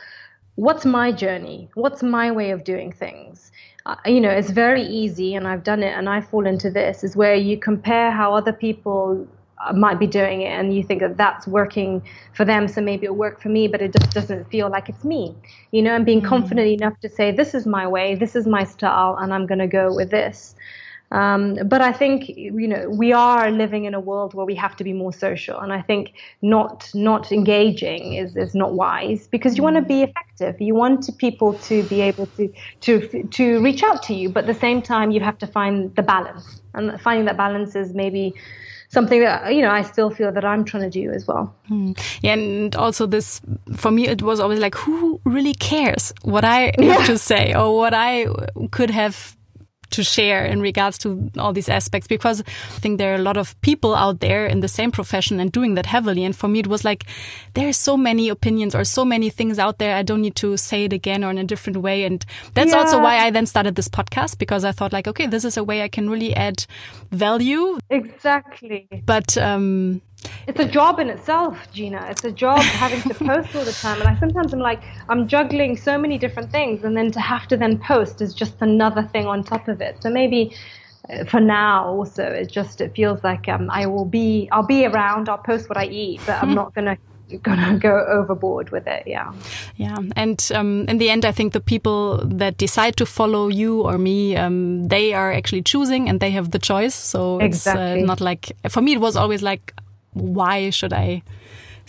what's 0.56 0.86
my 0.86 1.12
journey? 1.12 1.70
What's 1.74 2.04
my 2.04 2.32
way 2.32 2.52
of 2.52 2.64
doing 2.64 2.92
things? 2.92 3.52
Uh, 3.88 3.96
you 4.06 4.22
know, 4.22 4.30
it's 4.30 4.52
very 4.52 4.84
easy, 4.84 5.34
and 5.34 5.48
I've 5.48 5.64
done 5.64 5.82
it, 5.82 5.94
and 5.98 6.08
I 6.08 6.22
fall 6.22 6.46
into 6.46 6.70
this, 6.70 7.04
is 7.04 7.16
where 7.16 7.34
you 7.34 7.58
compare 7.58 8.12
how 8.12 8.36
other 8.36 8.54
people 8.54 9.28
might 9.74 10.00
be 10.00 10.08
doing 10.08 10.42
it 10.42 10.50
and 10.50 10.74
you 10.74 10.82
think 10.84 11.02
that 11.02 11.18
that's 11.18 11.46
working 11.48 12.02
for 12.34 12.46
them 12.46 12.68
so 12.68 12.82
maybe 12.82 13.06
it'll 13.06 13.16
work 13.16 13.42
for 13.42 13.50
me 13.50 13.68
but 13.68 13.82
it 13.82 13.94
just 13.94 14.12
doesn't 14.12 14.50
feel 14.50 14.70
like 14.70 14.88
it's 14.88 15.04
me 15.04 15.36
you 15.72 15.82
know 15.82 15.96
and 15.96 16.06
being 16.06 16.20
mm-hmm. 16.20 16.30
confident 16.30 16.68
enough 16.68 16.98
to 17.02 17.10
say 17.10 17.32
this 17.32 17.54
is 17.54 17.66
my 17.66 17.86
way 17.88 18.16
this 18.16 18.36
is 18.36 18.48
my 18.48 18.64
style 18.64 19.18
and 19.20 19.34
i'm 19.34 19.46
going 19.46 19.60
to 19.60 19.68
go 19.68 19.94
with 19.94 20.10
this 20.12 20.56
um, 21.12 21.58
but 21.66 21.82
I 21.82 21.92
think 21.92 22.30
you 22.30 22.68
know 22.68 22.88
we 22.90 23.14
are 23.14 23.50
living 23.50 23.86
in 23.86 23.96
a 23.96 24.00
world 24.00 24.36
where 24.36 24.46
we 24.46 24.54
have 24.56 24.76
to 24.76 24.84
be 24.84 24.94
more 24.94 25.12
social, 25.12 25.60
and 25.60 25.74
I 25.74 25.82
think 25.82 26.14
not 26.44 26.90
not 26.94 27.32
engaging 27.32 28.14
is, 28.14 28.38
is 28.38 28.54
not 28.54 28.74
wise 28.74 29.28
because 29.28 29.58
you 29.58 29.64
want 29.64 29.76
to 29.78 29.82
be 29.82 30.04
effective. 30.04 30.62
You 30.62 30.76
want 30.76 31.10
people 31.18 31.54
to 31.54 31.82
be 31.84 32.02
able 32.02 32.28
to 32.38 32.54
to 32.82 33.24
to 33.24 33.64
reach 33.64 33.82
out 33.82 34.04
to 34.04 34.14
you, 34.14 34.30
but 34.30 34.44
at 34.44 34.54
the 34.54 34.60
same 34.60 34.84
time 34.84 35.10
you 35.10 35.20
have 35.22 35.40
to 35.40 35.48
find 35.48 35.96
the 35.96 36.04
balance, 36.04 36.62
and 36.76 37.02
finding 37.02 37.26
that 37.26 37.38
balance 37.38 37.76
is 37.76 37.96
maybe 37.96 38.36
something 38.90 39.22
that 39.22 39.54
you 39.54 39.62
know 39.62 39.72
I 39.72 39.84
still 39.84 40.10
feel 40.10 40.32
that 40.32 40.44
I'm 40.44 40.66
trying 40.66 40.84
to 40.84 40.90
do 40.90 41.12
as 41.12 41.26
well. 41.26 41.56
Hmm. 41.68 41.94
Yeah, 42.22 42.34
and 42.34 42.76
also 42.76 43.06
this 43.06 43.42
for 43.76 43.92
me 43.92 44.08
it 44.08 44.22
was 44.22 44.40
always 44.40 44.60
like 44.60 44.76
who 44.76 45.22
really 45.24 45.54
cares 45.54 46.14
what 46.24 46.44
I 46.44 46.74
have 46.80 47.06
to 47.06 47.18
say 47.18 47.56
or 47.56 47.78
what 47.78 47.94
I 47.94 48.28
could 48.72 48.90
have 48.90 49.38
to 49.92 50.04
share 50.04 50.46
in 50.46 50.62
regards 50.62 50.98
to 51.00 51.32
all 51.38 51.54
these 51.54 51.70
aspects 51.70 52.08
because 52.08 52.42
I 52.42 52.80
think 52.80 52.98
there 52.98 53.14
are 53.14 53.16
a 53.16 53.24
lot 53.24 53.38
of 53.38 53.60
people 53.62 53.96
out 53.96 54.20
there 54.20 54.46
in 54.46 54.60
the 54.60 54.68
same 54.68 54.92
profession 54.92 55.40
and 55.40 55.52
doing 55.52 55.76
that 55.76 55.86
heavily. 55.86 56.24
And 56.24 56.36
for 56.36 56.48
me, 56.48 56.60
it 56.60 56.68
was 56.68 56.84
like 56.86 57.06
there 57.54 57.68
are 57.68 57.74
so 57.74 57.98
many 57.98 58.30
opinions 58.30 58.76
or 58.76 58.84
so 58.84 59.04
many 59.06 59.30
things 59.30 59.60
out 59.60 59.80
there. 59.80 59.96
I 59.96 60.04
don't 60.04 60.22
need 60.22 60.36
to 60.38 60.58
say 60.58 60.86
it 60.86 60.94
again 60.94 61.24
or 61.24 61.32
in 61.32 61.38
a 61.38 61.44
different 61.44 61.78
way. 61.78 62.04
And 62.04 62.26
that's 62.54 62.72
yeah. 62.72 62.78
also 62.78 63.00
why 63.00 63.18
I 63.18 63.30
then 63.32 63.46
started 63.46 63.76
this 63.76 63.88
podcast 63.88 64.38
because 64.38 64.64
I 64.64 64.72
thought 64.72 64.94
like, 64.94 65.08
okay, 65.08 65.28
this 65.28 65.46
is 65.46 65.58
a 65.58 65.64
way 65.64 65.82
I 65.82 65.88
can 65.88 66.10
really 66.10 66.36
add 66.36 66.66
value. 67.12 67.78
Exactly. 67.90 68.88
But 69.06 69.38
um, 69.38 70.02
it's 70.48 70.60
a 70.60 70.66
job 70.66 71.00
in 71.00 71.10
itself, 71.10 71.58
Gina. 71.72 72.08
It's 72.10 72.24
a 72.24 72.32
job 72.32 72.60
having 72.60 73.02
to 73.04 73.14
post 73.14 73.56
all 73.56 73.64
the 73.64 73.72
time. 73.72 74.00
And 74.02 74.10
I 74.10 74.20
sometimes 74.20 74.52
I'm 74.52 74.60
like, 74.60 74.82
I'm 75.08 75.28
juggling 75.28 75.78
so 75.78 75.98
many 75.98 76.18
different 76.18 76.52
things, 76.52 76.84
and 76.84 76.98
then 76.98 77.12
to 77.12 77.20
have 77.20 77.48
to 77.50 77.58
then 77.58 77.78
post 77.78 78.22
is 78.22 78.34
just 78.34 78.56
another 78.62 79.04
thing 79.04 79.28
on 79.28 79.44
top 79.44 79.68
of 79.68 79.80
it. 79.80 80.02
So 80.02 80.10
maybe 80.10 80.56
uh, 81.10 81.26
for 81.26 81.40
now 81.40 81.86
also 81.88 82.24
it 82.24 82.52
just 82.52 82.82
it 82.82 82.96
feels 82.96 83.24
like 83.24 83.48
um, 83.48 83.70
I 83.70 83.86
will 83.86 84.06
be 84.06 84.50
I'll 84.52 84.66
be 84.66 84.86
around. 84.86 85.30
I'll 85.30 85.38
post 85.38 85.70
what 85.70 85.78
I 85.78 85.86
eat, 85.86 86.22
but 86.26 86.42
I'm 86.42 86.56
not 86.56 86.74
gonna 86.74 86.98
gonna 87.44 87.78
go 87.78 88.06
overboard 88.10 88.72
with 88.72 88.88
it 88.88 89.04
yeah 89.06 89.32
yeah 89.76 89.98
and 90.16 90.52
um, 90.56 90.86
in 90.88 90.98
the 90.98 91.12
end 91.12 91.26
i 91.26 91.32
think 91.32 91.54
the 91.54 91.60
people 91.60 92.18
that 92.26 92.58
decide 92.58 92.96
to 92.96 93.06
follow 93.06 93.50
you 93.50 93.82
or 93.82 94.00
me 94.00 94.36
um, 94.36 94.88
they 94.88 95.14
are 95.14 95.32
actually 95.32 95.62
choosing 95.62 96.10
and 96.10 96.22
they 96.22 96.32
have 96.32 96.50
the 96.50 96.58
choice 96.58 96.96
so 96.96 97.38
exactly. 97.38 97.84
it's 97.84 98.04
uh, 98.04 98.06
not 98.08 98.20
like 98.20 98.52
for 98.68 98.82
me 98.82 98.94
it 98.94 99.00
was 99.00 99.16
always 99.16 99.44
like 99.44 99.76
why 100.14 100.70
should 100.70 100.94
I 100.94 101.24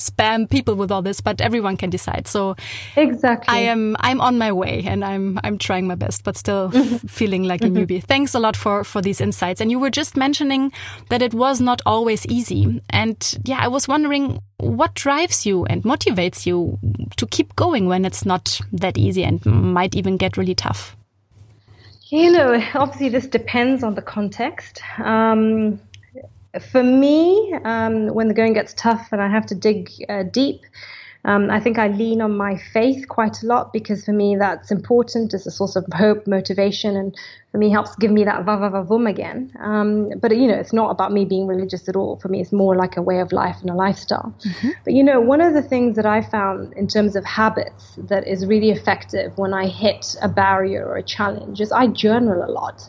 spam 0.01 0.49
people 0.49 0.75
with 0.75 0.91
all 0.91 1.03
this? 1.03 1.21
But 1.21 1.41
everyone 1.41 1.77
can 1.77 1.91
decide. 1.91 2.27
So 2.27 2.57
exactly, 2.97 3.55
I 3.55 3.59
am 3.59 3.97
I'm 4.01 4.21
on 4.21 4.39
my 4.39 4.51
way 4.51 4.83
and 4.87 5.05
I'm 5.05 5.39
I'm 5.45 5.59
trying 5.59 5.87
my 5.87 5.95
best, 5.95 6.25
but 6.25 6.37
still 6.37 6.71
mm-hmm. 6.73 7.07
feeling 7.07 7.45
like 7.45 7.63
a 7.63 7.67
mm-hmm. 7.67 7.77
newbie. 7.77 8.03
Thanks 8.03 8.35
a 8.35 8.41
lot 8.41 8.57
for 8.57 8.83
for 8.83 9.01
these 9.01 9.21
insights. 9.21 9.61
And 9.61 9.71
you 9.71 9.79
were 9.79 9.91
just 9.91 10.17
mentioning 10.17 10.73
that 11.11 11.23
it 11.23 11.35
was 11.35 11.61
not 11.61 11.81
always 11.87 12.27
easy. 12.27 12.83
And 12.91 13.39
yeah, 13.45 13.59
I 13.61 13.69
was 13.69 13.87
wondering 13.87 14.43
what 14.59 14.95
drives 14.95 15.47
you 15.47 15.65
and 15.67 15.83
motivates 15.83 16.47
you 16.47 16.79
to 17.17 17.27
keep 17.27 17.55
going 17.57 17.87
when 17.87 18.05
it's 18.05 18.25
not 18.25 18.61
that 18.73 18.99
easy 18.99 19.25
and 19.25 19.45
might 19.47 19.95
even 19.95 20.17
get 20.17 20.37
really 20.37 20.55
tough. 20.55 20.97
You 22.11 22.33
know, 22.33 22.61
obviously 22.75 23.09
this 23.09 23.29
depends 23.29 23.85
on 23.85 23.95
the 23.95 24.03
context. 24.03 24.83
Um, 24.99 25.81
for 26.59 26.83
me, 26.83 27.55
um, 27.65 28.09
when 28.09 28.29
the 28.29 28.35
going 28.35 28.55
gets 28.55 28.75
tough 28.75 29.09
and 29.13 29.23
I 29.23 29.29
have 29.29 29.47
to 29.47 29.55
dig 29.55 29.91
uh, 30.09 30.25
deep, 30.25 30.63
um, 31.25 31.51
I 31.51 31.61
think 31.61 31.79
I 31.79 31.89
lean 31.89 32.23
on 32.23 32.37
my 32.37 32.57
faith 32.73 33.07
quite 33.09 33.43
a 33.43 33.47
lot 33.47 33.75
because 33.75 34.05
for 34.05 34.13
me 34.13 34.37
that's 34.37 34.71
important. 34.71 35.35
It's 35.35 35.47
a 35.47 35.51
source 35.51 35.77
of 35.77 35.85
hope, 35.93 36.27
motivation, 36.27 36.97
and 36.97 37.15
for 37.53 37.59
me 37.59 37.69
helps 37.71 37.95
give 37.97 38.11
me 38.11 38.25
that 38.25 38.45
va 38.45 38.57
va 38.57 38.71
va 38.71 38.83
vum 38.83 39.07
again. 39.07 39.53
Um, 39.61 40.11
but 40.19 40.35
you 40.35 40.47
know, 40.47 40.55
it's 40.55 40.73
not 40.73 40.91
about 40.91 41.13
me 41.13 41.27
being 41.27 41.47
religious 41.47 41.89
at 41.91 41.97
all. 41.97 42.17
For 42.17 42.29
me, 42.29 42.41
it's 42.41 42.53
more 42.53 42.75
like 42.75 42.97
a 42.97 43.03
way 43.03 43.21
of 43.21 43.33
life 43.33 43.57
and 43.61 43.69
a 43.69 43.75
lifestyle. 43.75 44.35
Mm-hmm. 44.45 44.71
But 44.85 44.95
you 44.95 45.05
know, 45.05 45.21
one 45.21 45.43
of 45.43 45.53
the 45.53 45.63
things 45.63 45.97
that 45.97 46.07
I 46.07 46.23
found 46.23 46.73
in 46.73 46.87
terms 46.87 47.17
of 47.17 47.25
habits 47.27 47.99
that 47.99 48.27
is 48.27 48.47
really 48.47 48.71
effective 48.71 49.37
when 49.37 49.53
I 49.53 49.67
hit 49.67 50.17
a 50.23 50.29
barrier 50.29 50.87
or 50.87 50.97
a 50.97 51.03
challenge 51.03 51.61
is 51.61 51.71
I 51.71 51.89
journal 51.89 52.43
a 52.43 52.51
lot. 52.51 52.89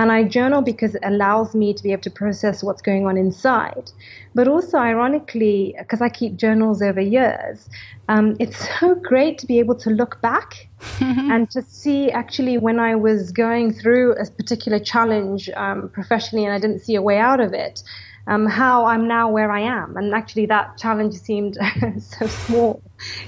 And 0.00 0.10
I 0.10 0.24
journal 0.24 0.62
because 0.62 0.94
it 0.94 1.02
allows 1.04 1.54
me 1.54 1.74
to 1.74 1.82
be 1.82 1.92
able 1.92 2.00
to 2.04 2.10
process 2.10 2.64
what's 2.64 2.80
going 2.80 3.06
on 3.06 3.18
inside. 3.18 3.92
But 4.34 4.48
also, 4.48 4.78
ironically, 4.78 5.74
because 5.78 6.00
I 6.00 6.08
keep 6.08 6.36
journals 6.36 6.80
over 6.80 7.02
years, 7.02 7.68
um, 8.08 8.34
it's 8.40 8.66
so 8.80 8.94
great 8.94 9.36
to 9.40 9.46
be 9.46 9.58
able 9.58 9.74
to 9.74 9.90
look 9.90 10.22
back 10.22 10.68
and 11.02 11.50
to 11.50 11.60
see 11.60 12.10
actually 12.10 12.56
when 12.56 12.80
I 12.80 12.94
was 12.94 13.30
going 13.30 13.74
through 13.74 14.14
a 14.14 14.24
particular 14.24 14.78
challenge 14.78 15.50
um, 15.50 15.90
professionally 15.90 16.46
and 16.46 16.54
I 16.54 16.58
didn't 16.58 16.78
see 16.78 16.94
a 16.94 17.02
way 17.02 17.18
out 17.18 17.40
of 17.40 17.52
it 17.52 17.82
um, 18.26 18.46
how 18.46 18.86
I'm 18.86 19.08
now 19.08 19.30
where 19.30 19.50
I 19.50 19.60
am. 19.60 19.96
And 19.96 20.14
actually, 20.14 20.46
that 20.46 20.78
challenge 20.78 21.14
seemed 21.14 21.58
so 21.98 22.26
small, 22.26 22.82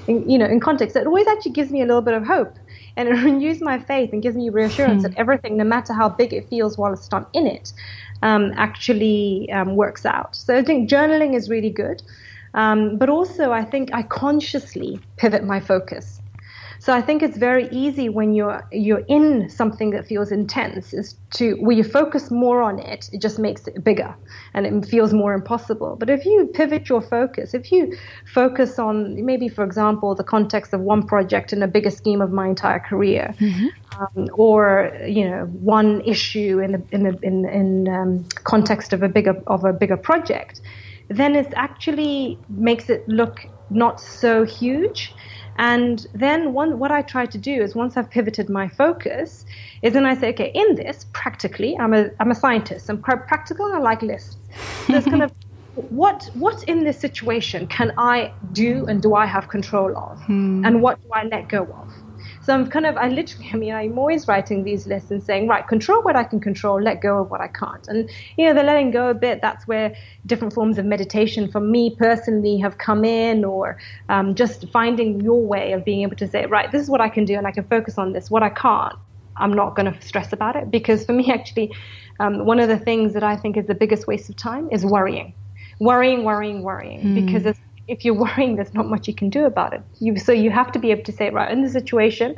in, 0.06 0.28
you 0.28 0.38
know, 0.38 0.46
in 0.46 0.60
context. 0.60 0.96
It 0.96 1.06
always 1.06 1.26
actually 1.26 1.52
gives 1.52 1.70
me 1.70 1.82
a 1.82 1.86
little 1.86 2.02
bit 2.02 2.14
of 2.14 2.24
hope, 2.24 2.56
and 2.96 3.08
it 3.08 3.12
renews 3.24 3.60
my 3.60 3.78
faith 3.78 4.12
and 4.12 4.22
gives 4.22 4.36
me 4.36 4.48
reassurance 4.48 5.02
that 5.02 5.16
everything, 5.16 5.56
no 5.56 5.64
matter 5.64 5.92
how 5.92 6.08
big 6.08 6.32
it 6.32 6.48
feels 6.48 6.78
while 6.78 6.92
it's 6.92 7.10
not 7.10 7.28
in 7.32 7.46
it, 7.46 7.72
um, 8.22 8.52
actually 8.56 9.50
um, 9.52 9.76
works 9.76 10.06
out. 10.06 10.34
So 10.34 10.56
I 10.56 10.62
think 10.62 10.88
journaling 10.88 11.34
is 11.34 11.50
really 11.50 11.70
good. 11.70 12.02
Um, 12.54 12.98
but 12.98 13.08
also, 13.08 13.50
I 13.50 13.64
think 13.64 13.92
I 13.92 14.02
consciously 14.02 15.00
pivot 15.16 15.44
my 15.44 15.60
focus. 15.60 16.21
So 16.82 16.92
I 16.92 17.00
think 17.00 17.22
it's 17.22 17.36
very 17.36 17.68
easy 17.70 18.08
when 18.08 18.34
you're 18.34 18.60
you're 18.72 19.04
in 19.06 19.48
something 19.48 19.90
that 19.90 20.04
feels 20.04 20.32
intense 20.32 20.92
is 20.92 21.14
to 21.34 21.54
where 21.60 21.76
you 21.76 21.84
focus 21.84 22.28
more 22.28 22.60
on 22.60 22.80
it, 22.80 23.08
it 23.12 23.20
just 23.20 23.38
makes 23.38 23.68
it 23.68 23.84
bigger 23.84 24.12
and 24.52 24.66
it 24.66 24.84
feels 24.86 25.12
more 25.12 25.32
impossible. 25.32 25.94
But 25.94 26.10
if 26.10 26.26
you 26.26 26.50
pivot 26.52 26.88
your 26.88 27.00
focus, 27.00 27.54
if 27.54 27.70
you 27.70 27.96
focus 28.34 28.80
on 28.80 29.24
maybe 29.24 29.48
for 29.48 29.62
example 29.62 30.16
the 30.16 30.24
context 30.24 30.74
of 30.74 30.80
one 30.80 31.06
project 31.06 31.52
in 31.52 31.62
a 31.62 31.68
bigger 31.68 31.90
scheme 31.90 32.20
of 32.20 32.32
my 32.32 32.48
entire 32.48 32.80
career, 32.80 33.32
mm-hmm. 33.38 33.68
um, 34.02 34.28
or 34.32 34.92
you 35.06 35.30
know 35.30 35.44
one 35.76 36.00
issue 36.00 36.58
in 36.58 36.72
the 36.72 36.82
in 36.90 37.04
the 37.04 37.16
in, 37.22 37.44
in 37.60 37.88
um, 37.94 38.24
context 38.42 38.92
of 38.92 39.04
a 39.04 39.08
bigger 39.08 39.40
of 39.46 39.64
a 39.64 39.72
bigger 39.72 39.96
project, 39.96 40.60
then 41.06 41.36
it 41.36 41.52
actually 41.54 42.40
makes 42.48 42.90
it 42.90 43.08
look 43.08 43.46
not 43.70 44.00
so 44.00 44.44
huge 44.44 45.14
and 45.58 46.06
then 46.14 46.52
one, 46.52 46.78
what 46.78 46.90
I 46.90 47.02
try 47.02 47.26
to 47.26 47.38
do 47.38 47.62
is 47.62 47.74
once 47.74 47.96
I've 47.96 48.10
pivoted 48.10 48.48
my 48.48 48.68
focus, 48.68 49.44
is 49.82 49.92
then 49.92 50.06
I 50.06 50.14
say, 50.14 50.30
okay, 50.30 50.50
in 50.54 50.74
this, 50.76 51.06
practically, 51.12 51.76
I'm 51.78 51.92
a, 51.94 52.10
I'm 52.20 52.30
a 52.30 52.34
scientist. 52.34 52.88
I'm 52.88 53.02
quite 53.02 53.26
practical 53.26 53.66
and 53.66 53.76
I 53.76 53.78
like 53.78 54.02
lists. 54.02 54.36
So 54.86 54.94
it's 54.94 55.06
kind 55.06 55.22
of 55.22 55.32
what 55.74 56.28
what 56.34 56.62
in 56.64 56.84
this 56.84 56.98
situation 56.98 57.66
can 57.66 57.92
I 57.96 58.32
do 58.52 58.84
and 58.86 59.00
do 59.00 59.14
I 59.14 59.26
have 59.26 59.48
control 59.48 59.96
of? 59.96 60.20
Hmm. 60.22 60.64
And 60.64 60.82
what 60.82 61.02
do 61.02 61.08
I 61.12 61.24
let 61.24 61.48
go 61.48 61.64
of? 61.64 61.92
So 62.44 62.52
I'm 62.52 62.68
kind 62.68 62.86
of, 62.86 62.96
I 62.96 63.08
literally, 63.08 63.50
I 63.52 63.56
mean, 63.56 63.72
I'm 63.72 63.98
always 63.98 64.26
writing 64.26 64.64
these 64.64 64.86
lists 64.86 65.10
and 65.10 65.22
saying, 65.22 65.48
right, 65.48 65.66
control 65.66 66.02
what 66.02 66.16
I 66.16 66.24
can 66.24 66.40
control, 66.40 66.80
let 66.80 67.00
go 67.00 67.20
of 67.20 67.30
what 67.30 67.40
I 67.40 67.48
can't. 67.48 67.86
And, 67.88 68.10
you 68.36 68.46
know, 68.46 68.54
the 68.54 68.62
letting 68.62 68.90
go 68.90 69.08
a 69.08 69.14
bit, 69.14 69.40
that's 69.40 69.66
where 69.66 69.94
different 70.26 70.52
forms 70.52 70.78
of 70.78 70.84
meditation 70.84 71.50
for 71.50 71.60
me 71.60 71.94
personally 71.96 72.58
have 72.58 72.78
come 72.78 73.04
in, 73.04 73.44
or 73.44 73.78
um, 74.08 74.34
just 74.34 74.68
finding 74.70 75.20
your 75.20 75.40
way 75.40 75.72
of 75.72 75.84
being 75.84 76.02
able 76.02 76.16
to 76.16 76.26
say, 76.26 76.46
right, 76.46 76.70
this 76.72 76.82
is 76.82 76.90
what 76.90 77.00
I 77.00 77.08
can 77.08 77.24
do 77.24 77.34
and 77.34 77.46
I 77.46 77.52
can 77.52 77.64
focus 77.64 77.98
on 77.98 78.12
this. 78.12 78.30
What 78.30 78.42
I 78.42 78.50
can't, 78.50 78.94
I'm 79.36 79.52
not 79.52 79.76
going 79.76 79.92
to 79.92 80.00
stress 80.02 80.32
about 80.32 80.56
it. 80.56 80.70
Because 80.70 81.04
for 81.04 81.12
me, 81.12 81.32
actually, 81.32 81.72
um, 82.20 82.44
one 82.44 82.58
of 82.58 82.68
the 82.68 82.78
things 82.78 83.14
that 83.14 83.22
I 83.22 83.36
think 83.36 83.56
is 83.56 83.66
the 83.66 83.74
biggest 83.74 84.06
waste 84.06 84.28
of 84.28 84.36
time 84.36 84.68
is 84.72 84.84
worrying. 84.84 85.34
Worrying, 85.80 86.24
worrying, 86.24 86.62
worrying. 86.62 87.00
Mm. 87.00 87.26
Because 87.26 87.46
it's 87.46 87.60
if 87.92 88.04
you're 88.04 88.14
worrying, 88.26 88.56
there's 88.56 88.74
not 88.74 88.86
much 88.86 89.06
you 89.06 89.14
can 89.14 89.28
do 89.28 89.44
about 89.44 89.72
it. 89.74 89.82
You, 90.00 90.18
so 90.18 90.32
you 90.32 90.50
have 90.50 90.72
to 90.72 90.78
be 90.78 90.90
able 90.90 91.04
to 91.04 91.12
say, 91.12 91.30
right, 91.30 91.50
in 91.50 91.62
this 91.62 91.72
situation, 91.72 92.34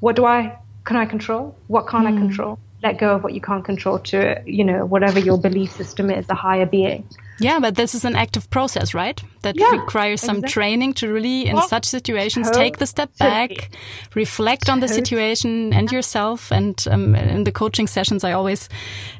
what 0.00 0.16
do 0.16 0.24
I, 0.24 0.58
can 0.84 0.96
I 0.96 1.06
control? 1.06 1.56
What 1.68 1.88
can't 1.88 2.04
mm. 2.04 2.08
I 2.08 2.12
hmm. 2.12 2.18
control? 2.18 2.58
Let 2.82 2.98
go 2.98 3.14
of 3.14 3.22
what 3.22 3.34
you 3.34 3.40
can't 3.40 3.64
control 3.64 3.98
to, 3.98 4.42
you 4.46 4.64
know, 4.64 4.86
whatever 4.86 5.18
your 5.18 5.38
belief 5.38 5.72
system 5.72 6.10
is, 6.10 6.26
the 6.26 6.34
higher 6.34 6.66
being. 6.66 7.06
Yeah, 7.40 7.58
but 7.58 7.74
this 7.74 7.94
is 7.94 8.04
an 8.04 8.16
active 8.16 8.50
process, 8.50 8.92
right? 8.92 9.20
That 9.42 9.56
yeah, 9.58 9.70
requires 9.70 10.20
some 10.20 10.36
exactly. 10.36 10.52
training 10.52 10.94
to 10.94 11.10
really, 11.10 11.46
in 11.46 11.56
well, 11.56 11.66
such 11.66 11.86
situations, 11.86 12.48
totally. 12.48 12.64
take 12.64 12.76
the 12.76 12.86
step 12.86 13.16
back, 13.16 13.70
reflect 14.14 14.66
totally. 14.66 14.74
on 14.74 14.80
the 14.80 14.88
situation 14.88 15.72
and 15.72 15.90
yourself. 15.90 16.52
And 16.52 16.84
um, 16.90 17.14
in 17.14 17.44
the 17.44 17.52
coaching 17.52 17.86
sessions, 17.86 18.24
I 18.24 18.32
always 18.32 18.68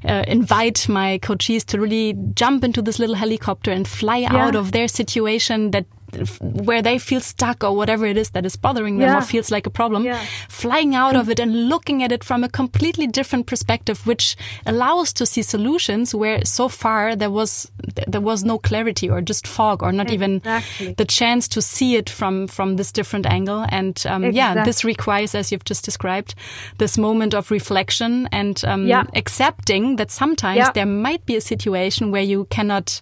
uh, 0.05 0.25
invite 0.29 0.87
my 0.87 1.17
coaches 1.19 1.65
to 1.65 1.81
really 1.81 2.15
jump 2.35 2.63
into 2.63 2.83
this 2.83 2.99
little 2.99 3.17
helicopter 3.17 3.71
and 3.71 3.89
fly 3.89 4.19
yeah. 4.19 4.37
out 4.37 4.55
of 4.55 4.73
their 4.73 4.89
situation 4.89 5.71
that 5.71 5.87
where 6.41 6.83
they 6.83 6.99
feel 6.99 7.21
stuck 7.21 7.65
or 7.65 7.75
whatever 7.75 8.07
it 8.07 8.17
is 8.17 8.31
that 8.31 8.47
is 8.47 8.57
bothering 8.57 8.99
them 8.99 9.09
yeah. 9.09 9.19
or 9.19 9.23
feels 9.23 9.51
like 9.51 9.67
a 9.67 9.71
problem, 9.71 10.05
yeah. 10.05 10.25
flying 10.49 10.95
out 10.95 11.17
of 11.17 11.29
it 11.29 11.39
and 11.39 11.69
looking 11.69 12.03
at 12.03 12.13
it 12.13 12.25
from 12.25 12.45
a 12.45 12.49
completely 12.49 13.07
different 13.07 13.47
perspective, 13.47 14.07
which 14.07 14.37
allows 14.67 15.13
to 15.13 15.27
see 15.27 15.43
solutions 15.43 16.15
where 16.15 16.45
so 16.45 16.69
far 16.69 17.17
there 17.17 17.31
was 17.31 17.71
there 18.07 18.21
was 18.21 18.45
no 18.45 18.59
clarity 18.59 19.09
or 19.09 19.21
just 19.21 19.47
fog 19.47 19.83
or 19.83 19.93
not 19.93 20.11
exactly. 20.11 20.87
even 20.87 20.95
the 20.97 21.05
chance 21.05 21.49
to 21.49 21.63
see 21.63 21.97
it 21.97 22.11
from 22.11 22.47
from 22.47 22.77
this 22.77 22.93
different 22.93 23.27
angle. 23.27 23.67
And 23.69 24.03
um, 24.07 24.25
exactly. 24.25 24.37
yeah, 24.37 24.65
this 24.65 24.85
requires, 24.85 25.35
as 25.35 25.53
you've 25.53 25.65
just 25.65 25.85
described, 25.85 26.35
this 26.79 26.99
moment 26.99 27.35
of 27.35 27.51
reflection 27.51 28.29
and 28.33 28.63
um, 28.65 28.87
yeah. 28.87 29.05
accepting 29.15 29.97
that 29.97 30.11
sometimes 30.11 30.69
there 30.75 30.87
might 30.87 31.25
be 31.27 31.37
a 31.37 31.41
situation 31.41 32.11
where 32.11 32.23
you 32.23 32.47
cannot 32.51 33.01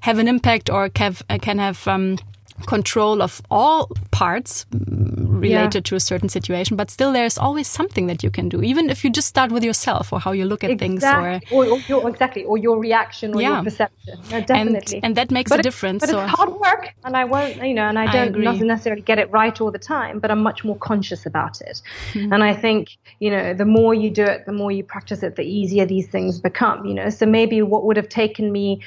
have 0.00 0.18
an 0.18 0.28
impact 0.28 0.70
or 0.70 0.88
can 0.88 1.14
have, 1.28 1.40
can 1.40 1.58
have 1.58 1.86
um, 1.88 2.16
control 2.66 3.22
of 3.22 3.42
all 3.50 3.90
parts 4.10 4.66
related 4.72 5.74
yeah. 5.74 5.88
to 5.88 5.94
a 5.94 6.00
certain 6.00 6.28
situation, 6.28 6.76
but 6.76 6.90
still 6.90 7.12
there's 7.12 7.38
always 7.38 7.68
something 7.68 8.06
that 8.06 8.22
you 8.22 8.30
can 8.30 8.48
do, 8.48 8.62
even 8.62 8.90
if 8.90 9.04
you 9.04 9.10
just 9.10 9.28
start 9.28 9.50
with 9.50 9.64
yourself 9.64 10.12
or 10.12 10.20
how 10.20 10.32
you 10.32 10.44
look 10.44 10.62
at 10.64 10.70
exactly. 10.70 11.38
things, 11.40 11.52
or, 11.52 11.64
or, 11.64 11.70
or 11.70 11.78
your, 11.88 12.08
exactly, 12.08 12.44
or 12.44 12.58
your 12.58 12.78
reaction 12.78 13.34
or 13.34 13.42
yeah. 13.42 13.54
your 13.54 13.64
perception. 13.64 14.18
No, 14.30 14.40
definitely, 14.40 14.96
and, 14.96 15.04
and, 15.04 15.16
that 15.16 15.30
makes 15.30 15.48
but 15.48 15.60
a 15.60 15.62
difference. 15.62 16.00
But 16.00 16.10
so. 16.10 16.20
it's 16.20 16.30
hard 16.30 16.52
work, 16.52 16.94
and 17.04 17.16
I 17.16 17.24
won't, 17.24 17.56
you 17.56 17.74
know, 17.74 17.88
and 17.88 17.98
I 17.98 18.10
don't 18.12 18.46
I 18.46 18.56
necessarily 18.56 19.02
get 19.02 19.18
it 19.18 19.30
right 19.30 19.58
all 19.60 19.70
the 19.70 19.78
time, 19.78 20.18
but 20.18 20.30
I'm 20.30 20.42
much 20.42 20.64
more 20.64 20.76
conscious 20.76 21.26
about 21.26 21.60
it. 21.60 21.80
Mm-hmm. 22.12 22.32
And 22.32 22.44
I 22.44 22.54
think, 22.54 22.96
you 23.20 23.30
know, 23.30 23.54
the 23.54 23.64
more 23.64 23.94
you 23.94 24.10
do 24.10 24.24
it, 24.24 24.46
the 24.46 24.52
more 24.52 24.70
you 24.70 24.84
practice 24.84 25.22
it, 25.22 25.36
the 25.36 25.44
easier 25.44 25.86
these 25.86 26.08
things 26.08 26.40
become. 26.40 26.84
You 26.84 26.94
know, 26.94 27.10
so 27.10 27.26
maybe 27.26 27.62
what 27.62 27.84
would 27.84 27.96
have 27.96 28.08
taken 28.08 28.52
me 28.52 28.80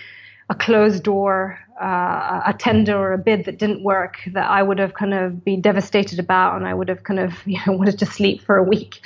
a 0.49 0.55
closed 0.55 1.03
door 1.03 1.59
uh, 1.81 2.41
a 2.45 2.53
tender 2.57 2.95
or 2.95 3.13
a 3.13 3.17
bid 3.17 3.45
that 3.45 3.57
didn't 3.57 3.83
work 3.83 4.17
that 4.27 4.49
I 4.49 4.61
would 4.61 4.79
have 4.79 4.93
kind 4.93 5.13
of 5.13 5.43
been 5.43 5.61
devastated 5.61 6.19
about 6.19 6.55
and 6.55 6.67
I 6.67 6.73
would 6.73 6.87
have 6.87 7.03
kind 7.03 7.19
of 7.19 7.35
you 7.47 7.59
know 7.65 7.73
wanted 7.73 7.99
to 7.99 8.05
sleep 8.05 8.41
for 8.41 8.57
a 8.57 8.63
week. 8.63 9.01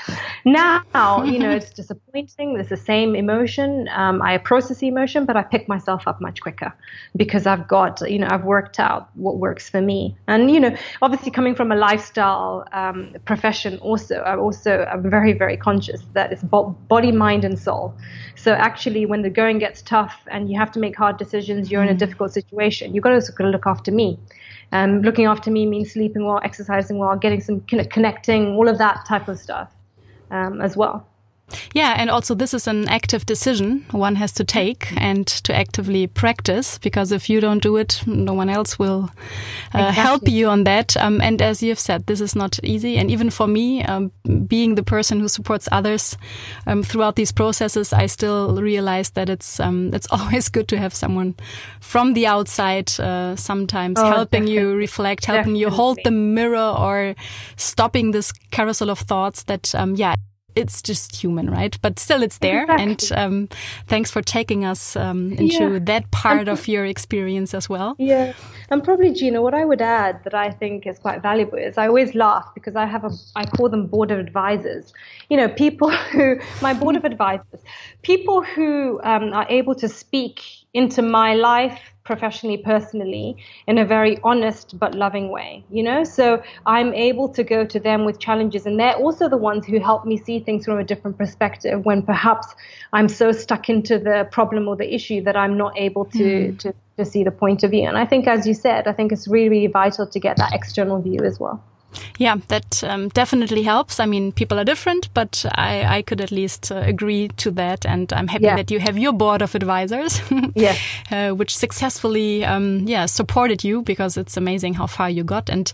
Now 0.46 0.84
you 1.24 1.40
know 1.40 1.52
it's 1.52 1.72
disappointing. 1.72 2.58
It's 2.60 2.70
the 2.70 2.78
same 2.78 3.16
emotion. 3.16 3.88
Um, 3.94 4.22
I 4.22 4.38
process 4.38 4.80
the 4.80 4.88
emotion, 4.88 5.26
but 5.26 5.38
I 5.38 5.44
pick 5.44 5.68
myself 5.68 6.08
up 6.08 6.20
much 6.20 6.42
quicker 6.42 6.74
because 7.16 7.48
I've 7.48 7.68
got 7.68 8.02
you 8.10 8.20
know 8.20 8.28
I've 8.30 8.44
worked 8.44 8.80
out 8.80 9.10
what 9.16 9.38
works 9.38 9.70
for 9.70 9.82
me. 9.82 10.18
And 10.28 10.52
you 10.52 10.60
know 10.60 10.76
obviously 11.02 11.32
coming 11.32 11.56
from 11.56 11.72
a 11.72 11.76
lifestyle 11.76 12.66
um, 12.74 13.16
profession, 13.26 13.78
also 13.80 14.16
I 14.16 14.36
also 14.36 14.86
I'm 14.92 15.10
very 15.10 15.34
very 15.34 15.58
conscious 15.58 16.02
that 16.14 16.32
it's 16.32 16.44
body, 16.44 17.12
mind, 17.12 17.46
and 17.46 17.58
soul. 17.58 17.94
So 18.36 18.52
actually, 18.54 19.06
when 19.06 19.22
the 19.22 19.30
going 19.30 19.60
gets 19.60 19.82
tough 19.82 20.16
and 20.28 20.50
you 20.50 20.60
have 20.60 20.72
to 20.74 20.80
make 20.80 20.96
hard 20.96 21.18
decisions, 21.18 21.72
you're 21.72 21.84
in 21.84 21.90
a 21.90 21.94
mm. 21.94 21.98
difficult 21.98 22.34
situation 22.34 22.57
situation. 22.58 22.94
You've 22.94 23.04
got 23.04 23.22
to 23.22 23.44
look 23.44 23.66
after 23.66 23.92
me. 23.92 24.18
Um, 24.72 25.02
looking 25.02 25.26
after 25.26 25.50
me 25.52 25.66
means 25.66 25.94
sleeping 25.94 26.26
well, 26.26 26.42
exercising 26.44 26.98
well, 26.98 27.16
getting 27.16 27.42
some 27.42 27.62
connecting, 27.62 28.56
all 28.56 28.68
of 28.68 28.78
that 28.80 29.06
type 29.08 29.28
of 29.28 29.40
stuff 29.40 29.72
um, 30.32 30.62
as 30.62 30.76
well. 30.76 31.08
Yeah, 31.74 31.96
and 31.98 32.10
also 32.10 32.36
this 32.36 32.54
is 32.54 32.68
an 32.68 32.90
active 32.90 33.26
decision 33.26 33.86
one 33.92 34.16
has 34.16 34.34
to 34.34 34.44
take 34.44 34.92
and 34.98 35.26
to 35.28 35.56
actively 35.56 36.08
practice 36.08 36.78
because 36.78 37.12
if 37.12 37.30
you 37.30 37.40
don't 37.40 37.64
do 37.64 37.78
it, 37.78 38.04
no 38.06 38.34
one 38.34 38.50
else 38.50 38.78
will 38.78 39.10
uh, 39.74 39.80
exactly. 39.80 40.02
help 40.02 40.28
you 40.28 40.50
on 40.50 40.66
that. 40.66 40.98
Um, 40.98 41.22
and 41.22 41.42
as 41.42 41.64
you've 41.64 41.80
said, 41.80 42.06
this 42.08 42.20
is 42.20 42.36
not 42.36 42.60
easy. 42.64 42.98
And 42.98 43.10
even 43.10 43.30
for 43.30 43.48
me, 43.48 43.84
um, 43.84 44.12
being 44.48 44.76
the 44.76 44.84
person 44.84 45.20
who 45.20 45.30
supports 45.30 45.70
others 45.72 46.18
um, 46.66 46.84
throughout 46.84 47.16
these 47.16 47.32
processes, 47.32 47.94
I 47.94 48.08
still 48.08 48.62
realize 48.62 49.12
that 49.12 49.30
it's 49.30 49.60
um, 49.60 49.92
it's 49.94 50.08
always 50.12 50.50
good 50.50 50.68
to 50.70 50.78
have 50.78 50.94
someone 50.94 51.36
from 51.80 52.14
the 52.14 52.28
outside, 52.28 52.92
uh, 53.00 53.36
sometimes 53.36 54.00
oh, 54.00 54.06
helping 54.06 54.44
definitely. 54.44 54.54
you 54.54 54.76
reflect, 54.76 55.26
helping 55.26 55.54
definitely. 55.54 55.62
you 55.62 55.70
hold 55.70 56.00
the 56.04 56.12
mirror, 56.12 56.76
or 56.78 57.16
stopping 57.56 58.12
this 58.12 58.32
carousel 58.52 58.90
of 58.90 59.00
thoughts 59.00 59.44
that, 59.44 59.74
um, 59.76 59.96
yeah 59.96 60.16
it's 60.58 60.82
just 60.82 61.16
human, 61.16 61.50
right? 61.50 61.78
But 61.82 62.00
still, 62.00 62.24
it's 62.24 62.40
there. 62.40 62.64
Exactly. 62.64 62.84
And 62.84 63.12
um, 63.16 63.50
thanks 63.88 64.12
for 64.12 64.22
taking 64.22 64.66
us 64.66 64.96
um, 64.96 65.32
into 65.34 65.74
yeah. 65.74 65.80
that 65.84 66.12
part 66.12 66.48
of 66.48 66.68
your 66.68 66.86
experience 66.86 67.54
as 67.54 67.70
well. 67.70 67.96
Yeah, 67.98 68.34
and 68.70 68.84
probably 68.84 69.14
Gina, 69.14 69.42
what 69.42 69.54
I 69.54 69.64
would 69.66 69.82
add 69.82 70.24
that 70.24 70.34
I 70.34 70.50
think 70.52 70.88
is 70.88 71.00
quite 71.00 71.22
valuable 71.22 71.58
is 71.58 71.78
I 71.78 71.88
always 71.88 72.16
laugh 72.16 72.50
because 72.54 72.76
I 72.76 72.86
have 72.86 73.04
a 73.06 73.12
I 73.36 73.46
call 73.46 73.70
them 73.70 73.88
board 73.88 74.12
of 74.12 74.20
advisors. 74.20 74.94
You 75.30 75.38
know, 75.38 75.48
people 75.48 75.90
who 76.12 76.40
my 76.62 76.74
board 76.74 76.96
of 76.96 77.06
advisors, 77.06 77.62
people 78.02 78.44
who 78.44 79.00
um, 79.04 79.34
are 79.34 79.46
able 79.50 79.76
to 79.76 79.88
speak 79.88 80.42
into 80.78 81.02
my 81.02 81.34
life 81.34 81.80
professionally, 82.04 82.58
personally, 82.58 83.36
in 83.68 83.78
a 83.78 83.86
very 83.86 84.18
honest 84.24 84.80
but 84.80 84.96
loving 84.96 85.30
way, 85.30 85.64
you 85.70 85.84
know? 85.84 86.04
So 86.04 86.42
I'm 86.66 86.94
able 86.94 87.28
to 87.38 87.44
go 87.44 87.66
to 87.66 87.80
them 87.80 88.06
with 88.06 88.18
challenges, 88.20 88.66
and 88.66 88.80
they're 88.80 88.96
also 88.96 89.28
the 89.28 89.42
ones 89.50 89.66
who 89.66 89.80
help 89.80 90.06
me 90.06 90.16
see 90.18 90.40
things 90.40 90.66
from 90.66 90.78
a 90.80 90.84
different 90.84 91.18
perspective 91.18 91.84
when 91.84 92.02
perhaps 92.04 92.48
I'm 92.94 93.10
so 93.10 93.32
stuck 93.32 93.70
into 93.70 94.00
the 94.00 94.28
problem 94.32 94.68
or 94.70 94.76
the 94.78 94.94
issue 94.94 95.22
that 95.24 95.36
I'm 95.36 95.58
not 95.58 95.74
able 95.78 96.06
to, 96.06 96.28
mm. 96.54 96.60
to, 96.60 96.74
to 96.98 97.04
see 97.06 97.24
the 97.24 97.36
point 97.44 97.64
of 97.64 97.72
view. 97.72 97.86
And 97.88 97.98
I 97.98 98.06
think, 98.06 98.28
as 98.28 98.48
you 98.48 98.54
said, 98.54 98.88
I 98.88 98.94
think 98.94 99.12
it's 99.12 99.28
really, 99.28 99.50
really 99.50 99.68
vital 99.82 100.08
to 100.08 100.20
get 100.20 100.38
that 100.38 100.54
external 100.54 101.02
view 101.02 101.22
as 101.26 101.40
well. 101.40 101.62
Yeah, 102.18 102.38
that 102.48 102.84
um, 102.84 103.10
definitely 103.10 103.64
helps. 103.64 104.00
I 104.00 104.06
mean, 104.06 104.32
people 104.32 104.60
are 104.60 104.64
different, 104.64 105.14
but 105.14 105.46
I, 105.56 105.98
I 105.98 106.02
could 106.02 106.22
at 106.22 106.32
least 106.32 106.72
uh, 106.72 106.78
agree 106.78 107.30
to 107.38 107.52
that. 107.52 107.86
And 107.86 108.12
I'm 108.14 108.28
happy 108.28 108.46
yeah. 108.46 108.56
that 108.56 108.72
you 108.72 108.80
have 108.80 108.98
your 108.98 109.14
board 109.14 109.42
of 109.42 109.56
advisors, 109.56 110.22
yes. 110.56 110.80
uh, 111.12 111.32
which 111.32 111.56
successfully, 111.56 112.44
um, 112.44 112.88
yeah, 112.88 113.06
supported 113.06 113.64
you 113.64 113.82
because 113.82 114.18
it's 114.18 114.38
amazing 114.38 114.76
how 114.76 114.88
far 114.88 115.10
you 115.10 115.24
got. 115.24 115.50
And 115.50 115.72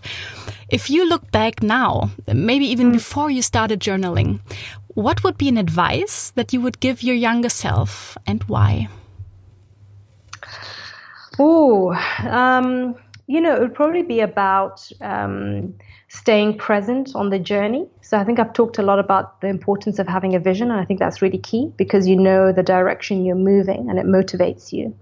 if 0.68 0.90
you 0.90 1.08
look 1.08 1.30
back 1.30 1.62
now, 1.62 2.10
maybe 2.32 2.66
even 2.66 2.90
mm. 2.90 2.94
before 2.94 3.30
you 3.30 3.42
started 3.42 3.80
journaling, 3.80 4.40
what 4.88 5.24
would 5.24 5.36
be 5.36 5.48
an 5.48 5.58
advice 5.58 6.30
that 6.30 6.52
you 6.52 6.60
would 6.60 6.80
give 6.80 7.02
your 7.02 7.16
younger 7.16 7.48
self 7.48 8.16
and 8.26 8.42
why? 8.44 8.88
Oh, 11.38 11.92
um, 12.28 12.94
you 13.26 13.40
know, 13.40 13.54
it 13.54 13.60
would 13.60 13.74
probably 13.74 14.02
be 14.02 14.20
about 14.20 14.90
um, 15.00 15.74
staying 16.14 16.56
present 16.56 17.14
on 17.16 17.30
the 17.30 17.38
journey. 17.38 17.86
So 18.00 18.16
I 18.16 18.24
think 18.24 18.38
I've 18.38 18.52
talked 18.52 18.78
a 18.78 18.82
lot 18.82 19.00
about 19.00 19.40
the 19.40 19.48
importance 19.48 19.98
of 19.98 20.06
having 20.06 20.34
a 20.36 20.38
vision, 20.38 20.70
and 20.70 20.80
I 20.80 20.84
think 20.84 21.00
that's 21.00 21.20
really 21.20 21.38
key 21.38 21.72
because 21.76 22.06
you 22.06 22.16
know 22.16 22.52
the 22.52 22.62
direction 22.62 23.24
you're 23.24 23.34
moving 23.34 23.90
and 23.90 23.98
it 23.98 24.06
motivates 24.06 24.72
you 24.72 24.96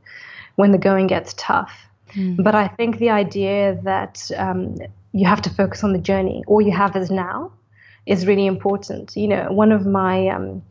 when 0.57 0.73
the 0.73 0.79
going 0.79 1.07
gets 1.09 1.35
tough. 1.37 1.73
Mm. 2.15 2.43
But 2.43 2.55
I 2.55 2.69
think 2.69 2.99
the 2.99 3.11
idea 3.11 3.79
that 3.85 4.31
um, 4.37 4.79
you 5.13 5.27
have 5.27 5.43
to 5.43 5.51
focus 5.51 5.85
on 5.85 5.93
the 5.93 5.99
journey, 5.99 6.43
all 6.47 6.63
you 6.63 6.73
have 6.73 6.97
is 6.97 7.11
now, 7.11 7.53
is 8.07 8.27
really 8.27 8.47
important. 8.47 9.15
You 9.15 9.29
know, 9.29 9.53
one 9.53 9.71
of 9.71 9.85
my 9.85 10.29
um, 10.29 10.63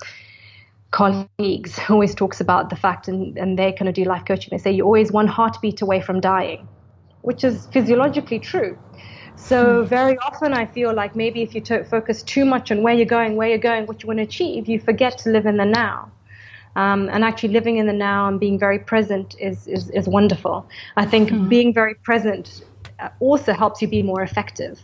colleagues 0.89 1.79
always 1.89 2.15
talks 2.15 2.41
about 2.41 2.71
the 2.71 2.75
fact, 2.75 3.07
and, 3.07 3.37
and 3.37 3.59
they 3.59 3.71
kind 3.73 3.89
of 3.89 3.93
do 3.93 4.05
life 4.05 4.23
coaching, 4.25 4.49
they 4.51 4.57
say 4.57 4.71
you're 4.71 4.87
always 4.87 5.11
one 5.11 5.27
heartbeat 5.27 5.81
away 5.81 6.01
from 6.01 6.19
dying, 6.19 6.67
which 7.21 7.43
is 7.43 7.67
physiologically 7.67 8.39
true. 8.39 8.75
So 9.41 9.81
hmm. 9.81 9.87
very 9.87 10.17
often 10.19 10.53
I 10.53 10.65
feel 10.65 10.93
like 10.93 11.15
maybe 11.15 11.41
if 11.41 11.55
you 11.55 11.61
to- 11.61 11.83
focus 11.83 12.23
too 12.23 12.45
much 12.45 12.71
on 12.71 12.83
where 12.83 12.93
you're 12.93 13.05
going, 13.05 13.35
where 13.35 13.49
you're 13.49 13.57
going, 13.57 13.85
what 13.85 14.03
you 14.03 14.07
want 14.07 14.17
to 14.19 14.23
achieve, 14.23 14.69
you 14.69 14.79
forget 14.79 15.17
to 15.19 15.29
live 15.29 15.45
in 15.45 15.57
the 15.57 15.65
now. 15.65 16.11
Um, 16.75 17.09
and 17.09 17.25
actually 17.25 17.49
living 17.49 17.77
in 17.77 17.85
the 17.85 17.93
now 17.93 18.29
and 18.29 18.39
being 18.39 18.57
very 18.57 18.79
present 18.79 19.35
is, 19.39 19.67
is, 19.67 19.89
is 19.89 20.07
wonderful. 20.07 20.65
I 20.95 21.05
think 21.05 21.29
mm. 21.29 21.49
being 21.49 21.73
very 21.73 21.95
present 21.95 22.63
uh, 22.99 23.09
also 23.19 23.51
helps 23.51 23.81
you 23.81 23.89
be 23.89 24.01
more 24.01 24.21
effective. 24.21 24.79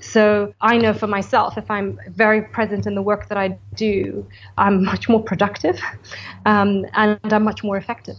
So 0.00 0.54
I 0.60 0.78
know 0.78 0.94
for 0.94 1.06
myself, 1.06 1.58
if 1.58 1.70
I'm 1.70 1.98
very 2.08 2.42
present 2.42 2.86
in 2.86 2.94
the 2.94 3.02
work 3.02 3.28
that 3.28 3.36
I 3.36 3.58
do, 3.74 4.26
I'm 4.56 4.84
much 4.84 5.08
more 5.08 5.22
productive 5.22 5.80
um, 6.46 6.86
and 6.94 7.18
I'm 7.24 7.44
much 7.44 7.62
more 7.62 7.76
effective. 7.76 8.16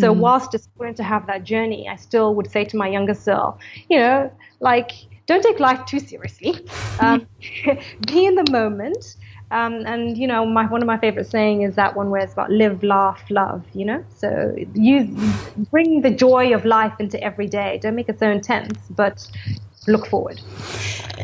So 0.00 0.14
mm. 0.14 0.18
whilst 0.18 0.54
it's 0.54 0.66
important 0.66 0.96
to 0.98 1.02
have 1.02 1.26
that 1.26 1.44
journey, 1.44 1.88
I 1.88 1.96
still 1.96 2.34
would 2.34 2.50
say 2.50 2.64
to 2.64 2.76
my 2.76 2.88
younger 2.88 3.14
self, 3.14 3.58
you 3.88 3.98
know, 3.98 4.30
like 4.60 4.92
don't 5.26 5.42
take 5.42 5.60
life 5.60 5.84
too 5.86 6.00
seriously. 6.00 6.54
Um, 6.98 7.26
be 8.06 8.24
in 8.24 8.36
the 8.36 8.50
moment. 8.50 9.16
Um, 9.50 9.84
and 9.84 10.16
you 10.16 10.26
know, 10.26 10.46
my 10.46 10.64
one 10.64 10.80
of 10.80 10.86
my 10.86 10.96
favorite 10.96 11.26
saying 11.30 11.60
is 11.60 11.74
that 11.74 11.94
one 11.94 12.08
where 12.08 12.22
it's 12.22 12.32
about 12.32 12.50
live, 12.50 12.82
laugh, 12.82 13.22
love. 13.28 13.64
You 13.74 13.84
know, 13.84 14.04
so 14.16 14.56
you 14.72 15.14
bring 15.70 16.00
the 16.00 16.10
joy 16.10 16.54
of 16.54 16.64
life 16.64 16.94
into 16.98 17.22
every 17.22 17.48
day. 17.48 17.78
Don't 17.82 17.94
make 17.94 18.08
it 18.08 18.18
so 18.18 18.30
intense, 18.30 18.78
but 18.88 19.30
look 19.86 20.06
forward. 20.06 20.40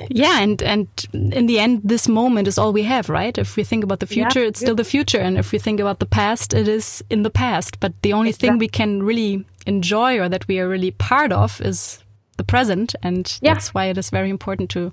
Yeah, 0.08 0.40
and 0.40 0.62
and 0.62 0.88
in 1.12 1.46
the 1.46 1.58
end, 1.58 1.82
this 1.84 2.08
moment 2.08 2.48
is 2.48 2.58
all 2.58 2.72
we 2.72 2.84
have, 2.84 3.08
right? 3.08 3.36
If 3.36 3.56
we 3.56 3.64
think 3.64 3.84
about 3.84 4.00
the 4.00 4.06
future, 4.06 4.40
yeah, 4.40 4.48
it's 4.48 4.60
still 4.60 4.74
the 4.74 4.84
future, 4.84 5.20
and 5.20 5.38
if 5.38 5.52
we 5.52 5.58
think 5.58 5.80
about 5.80 5.98
the 5.98 6.06
past, 6.06 6.54
it 6.54 6.68
is 6.68 7.04
in 7.10 7.22
the 7.22 7.30
past. 7.30 7.80
But 7.80 7.92
the 8.02 8.12
only 8.12 8.30
exactly. 8.30 8.48
thing 8.48 8.58
we 8.58 8.68
can 8.68 9.02
really 9.02 9.44
enjoy 9.66 10.18
or 10.18 10.28
that 10.28 10.48
we 10.48 10.58
are 10.60 10.68
really 10.68 10.90
part 10.90 11.32
of 11.32 11.60
is 11.60 12.02
the 12.36 12.44
present, 12.44 12.94
and 13.02 13.38
yeah. 13.42 13.52
that's 13.54 13.74
why 13.74 13.86
it 13.86 13.98
is 13.98 14.10
very 14.10 14.30
important 14.30 14.70
to, 14.70 14.92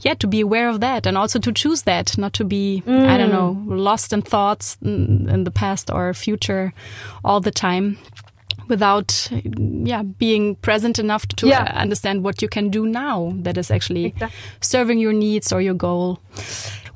yeah, 0.00 0.14
to 0.14 0.26
be 0.26 0.40
aware 0.40 0.68
of 0.68 0.80
that, 0.80 1.06
and 1.06 1.16
also 1.16 1.38
to 1.38 1.52
choose 1.52 1.82
that, 1.82 2.16
not 2.18 2.32
to 2.34 2.44
be, 2.44 2.82
mm. 2.86 3.06
I 3.06 3.16
don't 3.16 3.32
know, 3.32 3.56
mm. 3.58 3.78
lost 3.78 4.12
in 4.12 4.22
thoughts 4.22 4.76
in, 4.82 5.28
in 5.28 5.44
the 5.44 5.50
past 5.50 5.90
or 5.90 6.12
future 6.14 6.72
all 7.24 7.40
the 7.40 7.50
time 7.50 7.98
without 8.68 9.28
yeah 9.84 10.02
being 10.02 10.56
present 10.56 10.98
enough 10.98 11.26
to 11.26 11.48
yeah. 11.48 11.72
understand 11.74 12.24
what 12.24 12.42
you 12.42 12.48
can 12.48 12.70
do 12.70 12.86
now 12.86 13.32
that 13.36 13.56
is 13.56 13.70
actually 13.70 14.06
exactly. 14.06 14.38
serving 14.60 14.98
your 14.98 15.12
needs 15.12 15.52
or 15.52 15.60
your 15.60 15.74
goal 15.74 16.20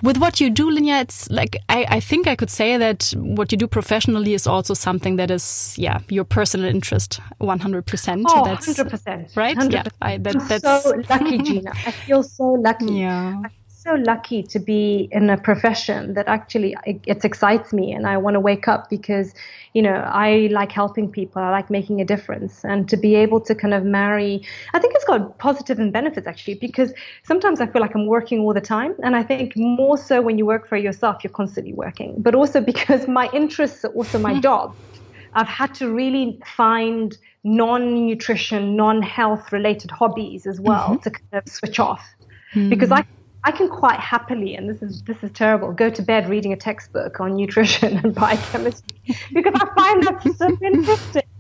with 0.02 0.18
what 0.18 0.40
you 0.40 0.50
do, 0.50 0.68
Linia, 0.68 1.00
it's 1.00 1.30
like 1.30 1.56
I, 1.68 1.86
I 1.88 2.00
think 2.00 2.26
I 2.26 2.34
could 2.34 2.50
say 2.50 2.76
that 2.76 3.14
what 3.16 3.52
you 3.52 3.58
do 3.58 3.68
professionally 3.68 4.34
is 4.34 4.48
also 4.48 4.74
something 4.74 5.14
that 5.16 5.30
is, 5.30 5.76
yeah, 5.78 6.00
your 6.08 6.24
personal 6.24 6.68
interest, 6.68 7.20
one 7.38 7.60
hundred 7.60 7.86
percent. 7.86 8.26
Oh, 8.28 8.44
hundred 8.44 8.90
percent, 8.90 9.30
right? 9.36 9.56
100%. 9.56 9.72
Yeah, 9.72 9.84
I, 10.02 10.18
that, 10.18 10.36
I'm 10.36 10.48
that's 10.48 10.82
so 10.82 11.02
lucky, 11.08 11.38
Gina. 11.38 11.70
I 11.86 11.92
feel 11.92 12.22
so 12.22 12.44
lucky. 12.44 12.86
Yeah 12.92 13.42
so 13.82 13.94
lucky 13.94 14.44
to 14.44 14.60
be 14.60 15.08
in 15.10 15.28
a 15.28 15.36
profession 15.36 16.14
that 16.14 16.28
actually 16.28 16.76
it, 16.86 17.00
it 17.04 17.24
excites 17.24 17.72
me 17.72 17.92
and 17.92 18.06
I 18.06 18.16
want 18.16 18.34
to 18.34 18.40
wake 18.40 18.68
up 18.68 18.88
because 18.88 19.34
you 19.74 19.82
know 19.82 19.94
I 19.94 20.48
like 20.50 20.72
helping 20.72 21.10
people 21.10 21.42
I 21.42 21.50
like 21.50 21.70
making 21.70 22.00
a 22.00 22.04
difference. 22.04 22.64
And 22.64 22.88
to 22.88 22.96
be 22.96 23.14
able 23.14 23.40
to 23.42 23.54
kind 23.54 23.74
of 23.74 23.84
marry 23.84 24.42
I 24.74 24.78
think 24.78 24.94
it's 24.94 25.04
got 25.04 25.38
positive 25.38 25.78
and 25.78 25.92
benefits 25.92 26.26
actually 26.26 26.54
because 26.54 26.92
sometimes 27.22 27.60
I 27.60 27.66
feel 27.66 27.80
like 27.80 27.94
I'm 27.94 28.06
working 28.06 28.40
all 28.40 28.54
the 28.54 28.60
time. 28.60 28.94
And 29.02 29.16
I 29.16 29.22
think 29.22 29.56
more 29.56 29.96
so 29.98 30.22
when 30.22 30.38
you 30.38 30.46
work 30.46 30.68
for 30.68 30.76
yourself 30.76 31.22
you're 31.24 31.32
constantly 31.32 31.72
working. 31.72 32.16
But 32.18 32.34
also 32.34 32.60
because 32.72 33.08
my 33.08 33.28
interests 33.32 33.84
are 33.84 33.92
also 33.92 34.18
my 34.18 34.40
job. 34.48 34.74
I've 35.34 35.48
had 35.48 35.74
to 35.76 35.90
really 35.90 36.38
find 36.44 37.16
non-nutrition 37.42 38.76
non-health 38.76 39.50
related 39.50 39.90
hobbies 39.90 40.46
as 40.46 40.60
well 40.60 40.90
mm-hmm. 40.90 41.02
to 41.02 41.10
kind 41.10 41.32
of 41.32 41.48
switch 41.48 41.80
off. 41.80 42.06
Mm-hmm. 42.54 42.68
because 42.68 42.92
I 42.92 43.06
I 43.45 43.51
can 43.51 43.68
quite 43.68 43.99
happily, 43.99 44.55
and 44.55 44.68
this 44.68 44.82
is 44.82 45.03
this 45.03 45.22
is 45.22 45.30
terrible, 45.32 45.72
go 45.72 45.90
to 45.90 46.03
bed 46.03 46.28
reading 46.28 46.53
a 46.53 46.57
textbook 46.57 47.20
on 47.20 47.36
nutrition 47.36 47.99
and 48.05 48.14
biochemistry 48.14 48.99
because 49.32 49.55
I 49.57 49.66
find 49.74 50.03
that 50.05 50.34
so 50.36 50.57
interesting. 50.62 51.22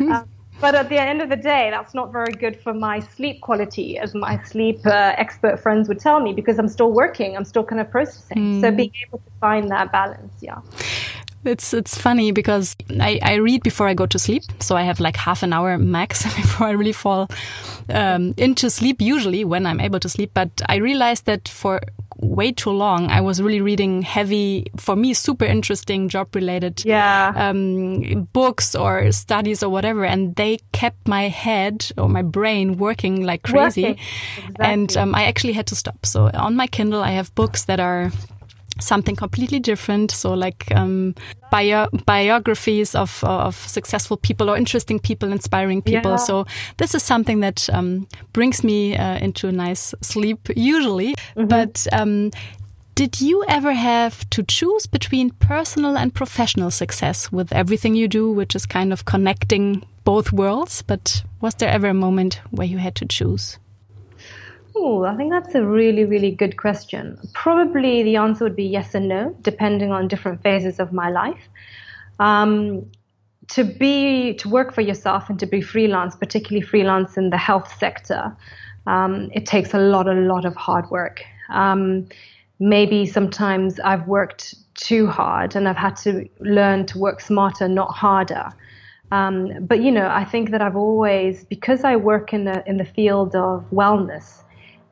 Um, 0.00 0.28
but 0.60 0.74
at 0.74 0.88
the 0.88 1.00
end 1.00 1.22
of 1.22 1.28
the 1.28 1.36
day, 1.36 1.70
that's 1.70 1.92
not 1.94 2.12
very 2.12 2.32
good 2.32 2.60
for 2.60 2.72
my 2.72 3.00
sleep 3.00 3.40
quality, 3.40 3.98
as 3.98 4.14
my 4.14 4.42
sleep 4.44 4.84
uh, 4.86 5.12
expert 5.16 5.60
friends 5.60 5.88
would 5.88 6.00
tell 6.00 6.20
me, 6.20 6.32
because 6.32 6.58
I'm 6.58 6.68
still 6.68 6.92
working, 6.92 7.36
I'm 7.36 7.44
still 7.44 7.64
kind 7.64 7.80
of 7.80 7.90
processing. 7.90 8.38
Mm. 8.38 8.60
So 8.60 8.70
being 8.70 8.92
able 9.06 9.18
to 9.18 9.30
find 9.40 9.70
that 9.70 9.92
balance, 9.92 10.34
yeah. 10.40 10.60
It's 11.44 11.72
it's 11.72 11.96
funny 11.96 12.32
because 12.32 12.76
I, 13.00 13.20
I 13.22 13.34
read 13.34 13.62
before 13.62 13.88
I 13.88 13.94
go 13.94 14.06
to 14.06 14.18
sleep, 14.18 14.42
so 14.60 14.76
I 14.76 14.82
have 14.82 15.00
like 15.00 15.16
half 15.16 15.42
an 15.42 15.52
hour 15.52 15.78
max 15.78 16.22
before 16.36 16.66
I 16.66 16.72
really 16.72 16.92
fall 16.92 17.28
um, 17.88 18.34
into 18.36 18.70
sleep. 18.70 19.00
Usually 19.00 19.44
when 19.44 19.66
I'm 19.66 19.80
able 19.80 20.00
to 20.00 20.08
sleep, 20.08 20.32
but 20.34 20.50
I 20.68 20.76
realized 20.76 21.26
that 21.26 21.48
for 21.48 21.80
way 22.20 22.50
too 22.50 22.70
long 22.70 23.10
I 23.10 23.20
was 23.20 23.40
really 23.40 23.60
reading 23.60 24.02
heavy, 24.02 24.66
for 24.76 24.96
me 24.96 25.14
super 25.14 25.44
interesting 25.44 26.08
job 26.08 26.34
related 26.34 26.84
yeah. 26.84 27.32
um, 27.36 28.28
books 28.32 28.74
or 28.74 29.12
studies 29.12 29.62
or 29.62 29.68
whatever, 29.68 30.04
and 30.04 30.34
they 30.36 30.58
kept 30.72 31.06
my 31.06 31.28
head 31.28 31.90
or 31.96 32.08
my 32.08 32.22
brain 32.22 32.76
working 32.76 33.24
like 33.24 33.42
crazy, 33.42 33.82
working. 33.82 33.98
Exactly. 34.38 34.66
and 34.66 34.96
um, 34.96 35.14
I 35.14 35.24
actually 35.24 35.52
had 35.52 35.66
to 35.68 35.76
stop. 35.76 36.04
So 36.04 36.30
on 36.34 36.56
my 36.56 36.66
Kindle 36.66 37.02
I 37.02 37.10
have 37.10 37.34
books 37.34 37.64
that 37.66 37.80
are 37.80 38.10
something 38.80 39.16
completely 39.16 39.60
different. 39.60 40.10
So 40.10 40.34
like 40.34 40.70
um, 40.74 41.14
bio 41.50 41.88
biographies 42.06 42.94
of 42.94 43.22
of 43.24 43.56
successful 43.56 44.16
people 44.16 44.50
or 44.50 44.56
interesting 44.56 44.98
people, 44.98 45.32
inspiring 45.32 45.82
people. 45.82 46.12
Yeah. 46.12 46.16
So 46.16 46.46
this 46.76 46.94
is 46.94 47.02
something 47.02 47.40
that 47.40 47.68
um, 47.72 48.06
brings 48.32 48.64
me 48.64 48.96
uh, 48.96 49.18
into 49.18 49.48
a 49.48 49.52
nice 49.52 49.94
sleep 50.02 50.48
usually. 50.56 51.14
Mm 51.36 51.42
-hmm. 51.42 51.48
But 51.48 51.86
um, 51.92 52.30
did 52.98 53.20
you 53.20 53.44
ever 53.46 53.74
have 53.74 54.28
to 54.30 54.42
choose 54.42 54.88
between 54.90 55.30
personal 55.30 55.96
and 55.96 56.12
professional 56.12 56.70
success 56.70 57.30
with 57.30 57.52
everything 57.52 57.96
you 57.96 58.08
do, 58.08 58.32
which 58.32 58.56
is 58.56 58.66
kind 58.66 58.92
of 58.92 59.04
connecting 59.04 59.84
both 60.02 60.32
worlds? 60.32 60.82
But 60.82 61.22
was 61.40 61.54
there 61.54 61.70
ever 61.70 61.88
a 61.88 61.94
moment 61.94 62.40
where 62.50 62.66
you 62.66 62.78
had 62.78 62.94
to 62.94 63.06
choose? 63.06 63.58
I 65.04 65.16
think 65.16 65.30
that's 65.30 65.54
a 65.54 65.64
really, 65.64 66.04
really 66.04 66.30
good 66.30 66.56
question. 66.56 67.18
Probably 67.32 68.02
the 68.02 68.16
answer 68.16 68.44
would 68.44 68.56
be 68.56 68.64
yes 68.64 68.94
and 68.94 69.08
no, 69.08 69.34
depending 69.42 69.92
on 69.92 70.08
different 70.08 70.42
phases 70.42 70.78
of 70.78 70.92
my 70.92 71.10
life. 71.10 71.48
Um, 72.18 72.90
to 73.48 73.64
be 73.64 74.34
to 74.34 74.48
work 74.48 74.74
for 74.74 74.82
yourself 74.82 75.30
and 75.30 75.38
to 75.40 75.46
be 75.46 75.60
freelance, 75.60 76.14
particularly 76.16 76.64
freelance 76.64 77.16
in 77.16 77.30
the 77.30 77.38
health 77.38 77.74
sector, 77.78 78.36
um, 78.86 79.30
it 79.32 79.46
takes 79.46 79.74
a 79.74 79.78
lot, 79.78 80.08
a 80.08 80.14
lot 80.14 80.44
of 80.44 80.54
hard 80.56 80.90
work. 80.90 81.24
Um, 81.48 82.08
maybe 82.58 83.06
sometimes 83.06 83.80
I've 83.80 84.06
worked 84.06 84.54
too 84.74 85.06
hard 85.06 85.56
and 85.56 85.68
I've 85.68 85.76
had 85.76 85.96
to 85.96 86.28
learn 86.40 86.86
to 86.86 86.98
work 86.98 87.20
smarter, 87.20 87.68
not 87.68 87.90
harder. 87.94 88.50
Um, 89.10 89.64
but 89.66 89.80
you 89.80 89.90
know, 89.90 90.08
I 90.08 90.24
think 90.24 90.50
that 90.50 90.60
I've 90.60 90.76
always, 90.76 91.44
because 91.44 91.84
I 91.84 91.96
work 91.96 92.32
in 92.32 92.44
the 92.44 92.62
in 92.68 92.76
the 92.76 92.84
field 92.84 93.34
of 93.34 93.64
wellness, 93.70 94.42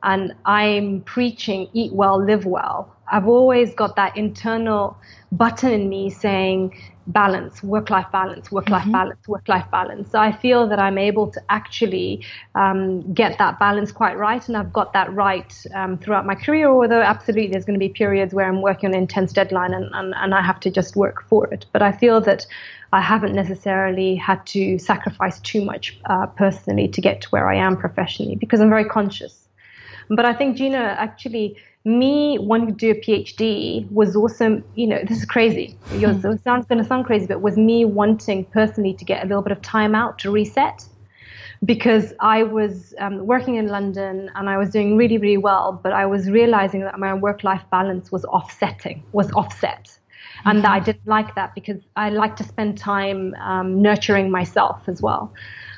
and 0.03 0.33
I'm 0.45 1.01
preaching 1.01 1.69
eat 1.73 1.93
well, 1.93 2.23
live 2.23 2.45
well. 2.45 2.93
I've 3.11 3.27
always 3.27 3.73
got 3.73 3.95
that 3.95 4.17
internal 4.17 4.97
button 5.31 5.71
in 5.71 5.89
me 5.89 6.09
saying 6.09 6.77
balance, 7.07 7.63
work 7.63 7.89
life 7.89 8.07
balance, 8.11 8.51
work 8.51 8.69
life 8.69 8.83
mm-hmm. 8.83 8.91
balance, 8.91 9.27
work 9.27 9.47
life 9.47 9.65
balance. 9.71 10.11
So 10.11 10.19
I 10.19 10.31
feel 10.31 10.67
that 10.67 10.79
I'm 10.79 10.97
able 10.97 11.31
to 11.31 11.41
actually 11.49 12.25
um, 12.55 13.13
get 13.13 13.37
that 13.37 13.59
balance 13.59 13.91
quite 13.91 14.17
right, 14.17 14.45
and 14.47 14.57
I've 14.57 14.73
got 14.73 14.93
that 14.93 15.11
right 15.13 15.53
um, 15.73 15.97
throughout 15.97 16.25
my 16.25 16.35
career. 16.35 16.69
Although 16.69 17.01
absolutely, 17.01 17.51
there's 17.51 17.65
going 17.65 17.79
to 17.79 17.85
be 17.85 17.89
periods 17.89 18.33
where 18.33 18.47
I'm 18.47 18.61
working 18.61 18.89
on 18.89 18.93
an 18.93 19.01
intense 19.01 19.31
deadline, 19.33 19.73
and, 19.73 19.89
and, 19.93 20.13
and 20.17 20.35
I 20.35 20.41
have 20.41 20.59
to 20.61 20.69
just 20.69 20.95
work 20.95 21.23
for 21.27 21.47
it. 21.47 21.65
But 21.71 21.81
I 21.81 21.91
feel 21.91 22.19
that 22.21 22.45
I 22.93 23.01
haven't 23.01 23.33
necessarily 23.33 24.15
had 24.15 24.45
to 24.47 24.77
sacrifice 24.77 25.39
too 25.39 25.63
much 25.63 25.99
uh, 26.05 26.27
personally 26.27 26.87
to 26.89 27.01
get 27.01 27.21
to 27.21 27.29
where 27.29 27.49
I 27.49 27.55
am 27.55 27.77
professionally 27.77 28.35
because 28.35 28.59
I'm 28.59 28.69
very 28.69 28.85
conscious. 28.85 29.46
But 30.09 30.25
I 30.25 30.33
think 30.33 30.57
Gina 30.57 30.95
actually 30.97 31.57
me 31.87 32.37
wanting 32.37 32.67
to 32.67 32.73
do 32.73 32.91
a 32.91 32.95
PhD 32.95 33.89
was 33.91 34.15
also, 34.15 34.61
you 34.75 34.87
know, 34.87 34.99
this 35.07 35.19
is 35.19 35.25
crazy. 35.25 35.77
Mm. 35.89 36.33
It 36.33 36.43
sounds 36.43 36.65
going 36.65 36.79
to 36.79 36.87
sound 36.87 37.05
crazy, 37.05 37.27
but 37.27 37.41
was 37.41 37.55
me 37.55 37.85
wanting 37.85 38.43
personally 38.45 38.93
to 38.95 39.05
get 39.05 39.23
a 39.23 39.27
little 39.27 39.41
bit 39.41 39.53
of 39.53 39.61
time 39.61 39.95
out 39.95 40.19
to 40.19 40.31
reset 40.31 40.85
because 41.63 42.13
I 42.19 42.43
was 42.43 42.93
um, 42.99 43.25
working 43.25 43.55
in 43.55 43.67
London 43.67 44.29
and 44.35 44.49
I 44.49 44.57
was 44.57 44.69
doing 44.69 44.97
really, 44.97 45.17
really 45.17 45.37
well, 45.37 45.79
but 45.81 45.93
I 45.93 46.05
was 46.05 46.29
realizing 46.29 46.81
that 46.81 46.99
my 46.99 47.13
work-life 47.13 47.63
balance 47.71 48.11
was 48.11 48.25
offsetting, 48.25 49.01
was 49.13 49.31
offset. 49.31 49.97
And 50.45 50.63
that 50.63 50.71
I 50.71 50.77
mm-hmm. 50.77 50.85
didn't 50.85 51.07
like 51.07 51.33
that 51.35 51.55
because 51.55 51.81
I 51.95 52.09
like 52.09 52.35
to 52.35 52.43
spend 52.43 52.77
time 52.77 53.33
um, 53.35 53.81
nurturing 53.81 54.29
myself 54.29 54.81
as 54.87 55.01
well. 55.01 55.33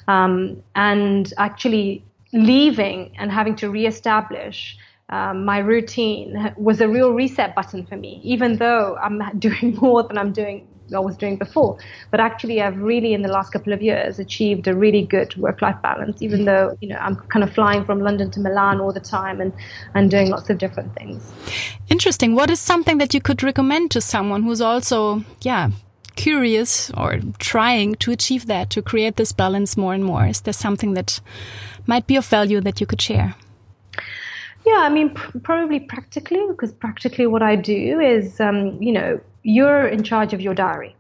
Um, 0.08 0.62
and 0.76 1.32
actually 1.38 2.04
leaving 2.34 3.16
and 3.18 3.32
having 3.32 3.56
to 3.58 3.70
reestablish 3.70 4.78
um, 5.10 5.44
my 5.44 5.58
routine 5.58 6.54
was 6.56 6.82
a 6.82 6.88
real 6.88 7.14
reset 7.14 7.56
button 7.56 7.86
for 7.86 7.98
me, 7.98 8.22
even 8.24 8.58
though 8.58 8.96
I'm 9.02 9.22
doing 9.40 9.76
more 9.82 10.04
than 10.04 10.18
I'm 10.18 10.32
doing 10.32 10.68
I 10.94 11.00
was 11.00 11.18
doing 11.18 11.38
before. 11.38 11.78
But 12.12 12.20
actually, 12.20 12.62
I've 12.62 12.78
really 12.78 13.14
in 13.14 13.22
the 13.22 13.30
last 13.30 13.52
couple 13.52 13.74
of 13.74 13.82
years 13.82 14.20
achieved 14.20 14.68
a 14.68 14.76
really 14.76 15.06
good 15.06 15.36
work-life 15.38 15.80
balance, 15.84 16.22
even 16.22 16.46
though 16.46 16.78
you 16.82 16.90
know 16.90 16.98
I'm 16.98 17.16
kind 17.16 17.44
of 17.44 17.54
flying 17.54 17.86
from 17.86 18.00
London 18.00 18.32
to 18.32 18.40
Milan 18.40 18.80
all 18.80 18.92
the 18.92 19.00
time 19.00 19.42
and 19.42 19.54
and 19.94 20.10
doing 20.10 20.30
lots 20.30 20.50
of 20.50 20.58
different 20.58 20.96
things. 20.96 21.32
Interesting. 21.90 22.36
What 22.36 22.50
is 22.50 22.60
something 22.60 22.98
that 22.98 23.14
you 23.14 23.22
could 23.22 23.44
recommend 23.44 23.92
to 23.92 24.02
someone 24.02 24.44
who's 24.44 24.62
also, 24.62 25.24
yeah, 25.42 25.70
curious 26.20 26.92
or 26.92 27.20
trying 27.40 27.96
to 27.96 28.12
achieve 28.12 28.46
that, 28.48 28.70
to 28.72 28.82
create 28.82 29.16
this 29.16 29.32
balance 29.32 29.78
more 29.78 29.94
and 29.94 30.04
more? 30.04 30.28
Is 30.28 30.42
there 30.42 30.54
something 30.54 30.94
that 30.96 31.22
might 31.88 32.08
be 32.08 32.18
of 32.18 32.26
value 32.26 32.60
that 32.62 32.82
you 32.82 32.88
could 32.88 33.02
share? 33.02 33.36
Yeah, 34.66 34.82
I 34.88 34.90
mean, 34.90 35.12
pr- 35.12 35.40
probably 35.40 35.80
practically, 35.80 36.42
because 36.50 36.74
practically 36.74 37.26
what 37.26 37.42
I 37.42 37.56
do 37.56 38.02
is, 38.02 38.40
um, 38.42 38.82
you 38.84 38.92
know, 38.92 39.20
you're 39.44 39.88
in 39.88 40.04
charge 40.04 40.34
of 40.34 40.42
your 40.42 40.54
diary. 40.54 40.94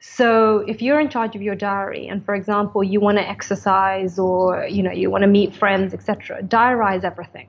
So 0.00 0.58
if 0.66 0.82
you're 0.82 1.00
in 1.00 1.08
charge 1.08 1.36
of 1.36 1.42
your 1.42 1.54
diary, 1.54 2.08
and 2.08 2.24
for 2.24 2.34
example, 2.34 2.82
you 2.82 2.98
want 3.00 3.18
to 3.18 3.28
exercise 3.28 4.18
or 4.18 4.66
you 4.66 4.82
know 4.82 4.92
you 4.92 5.10
want 5.10 5.22
to 5.22 5.28
meet 5.28 5.54
friends, 5.54 5.94
etc., 5.94 6.42
diarize 6.42 7.04
everything. 7.04 7.48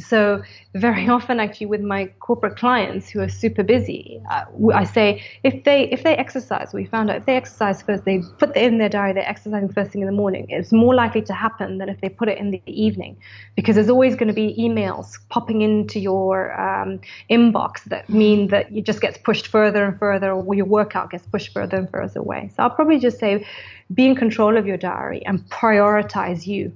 So 0.00 0.42
very 0.74 1.08
often, 1.16 1.40
actually, 1.40 1.66
with 1.66 1.80
my 1.80 2.06
corporate 2.20 2.56
clients 2.56 3.08
who 3.08 3.20
are 3.20 3.28
super 3.28 3.62
busy, 3.62 4.20
uh, 4.30 4.44
I 4.74 4.84
say 4.84 5.22
if 5.42 5.64
they 5.64 5.84
if 5.90 6.02
they 6.02 6.16
exercise, 6.16 6.72
we 6.72 6.84
found 6.84 7.10
out 7.10 7.16
if 7.16 7.26
they 7.26 7.36
exercise 7.36 7.82
first, 7.82 8.04
they 8.04 8.22
put 8.38 8.56
it 8.56 8.62
in 8.62 8.78
their 8.78 8.88
diary, 8.88 9.12
they're 9.12 9.28
exercising 9.28 9.68
first 9.72 9.90
thing 9.90 10.02
in 10.02 10.06
the 10.06 10.12
morning. 10.12 10.46
It's 10.48 10.72
more 10.72 10.94
likely 10.94 11.22
to 11.22 11.34
happen 11.34 11.78
than 11.78 11.88
if 11.88 12.00
they 12.00 12.08
put 12.08 12.28
it 12.28 12.38
in 12.38 12.50
the 12.50 12.62
evening, 12.66 13.16
because 13.56 13.74
there's 13.74 13.90
always 13.90 14.14
going 14.16 14.28
to 14.28 14.34
be 14.34 14.54
emails 14.58 15.18
popping 15.28 15.62
into 15.62 16.00
your 16.00 16.58
um, 16.60 17.00
inbox 17.30 17.84
that 17.84 18.08
mean 18.08 18.48
that 18.48 18.70
it 18.72 18.84
just 18.84 19.00
gets 19.00 19.18
pushed 19.18 19.46
further 19.48 19.84
and 19.84 19.98
further, 19.98 20.32
or 20.32 20.54
your 20.54 20.66
workout 20.66 21.10
gets 21.10 21.26
pushed 21.26 21.52
further 21.52 21.76
and 21.76 21.90
further 21.90 22.20
away. 22.20 22.50
So 22.56 22.62
I'll 22.62 22.70
probably 22.70 22.98
just 22.98 23.18
say, 23.18 23.44
be 23.92 24.06
in 24.06 24.14
control 24.14 24.56
of 24.56 24.66
your 24.66 24.76
diary 24.76 25.24
and 25.26 25.40
prioritize 25.50 26.46
you. 26.46 26.72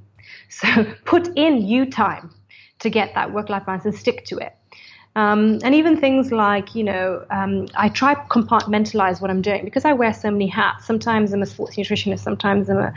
So 0.49 0.67
put 1.05 1.29
in 1.37 1.67
you 1.67 1.87
time 1.87 2.31
to 2.81 2.91
get 2.91 3.15
that 3.15 3.33
work 3.33 3.49
life 3.49 3.67
balance 3.67 3.85
and 3.85 3.95
stick 3.95 4.25
to 4.27 4.39
it. 4.39 4.55
Um, 5.17 5.61
and 5.63 5.75
even 5.75 5.97
things 5.97 6.33
like, 6.33 6.75
you 6.75 6.83
know, 6.83 7.25
um, 7.31 7.69
I 7.77 7.89
try 7.89 8.15
compartmentalize 8.15 9.21
what 9.21 9.31
I'm 9.31 9.43
doing 9.43 9.65
because 9.65 9.85
I 9.85 9.93
wear 9.93 10.13
so 10.13 10.31
many 10.31 10.49
hats. 10.49 10.87
Sometimes 10.87 11.33
I'm 11.33 11.43
a 11.43 11.47
sports 11.47 11.77
nutritionist, 11.77 12.21
sometimes 12.21 12.69
I'm 12.69 12.79
a, 12.79 12.93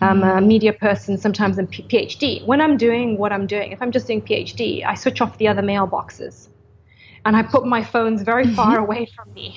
I'm 0.00 0.22
a 0.22 0.40
media 0.40 0.72
person, 0.72 1.18
sometimes 1.18 1.58
I'm 1.58 1.66
PhD. 1.66 2.46
When 2.46 2.62
I'm 2.62 2.78
doing 2.78 3.18
what 3.18 3.32
I'm 3.32 3.46
doing, 3.46 3.72
if 3.72 3.82
I'm 3.82 3.92
just 3.92 4.06
doing 4.06 4.22
PhD, 4.22 4.86
I 4.86 4.94
switch 4.94 5.20
off 5.20 5.36
the 5.36 5.48
other 5.48 5.60
mailboxes 5.60 6.48
and 7.24 7.36
I 7.36 7.42
put 7.42 7.66
my 7.66 7.84
phones 7.84 8.22
very 8.22 8.44
mm-hmm. 8.44 8.54
far 8.54 8.78
away 8.78 9.06
from 9.14 9.32
me. 9.34 9.56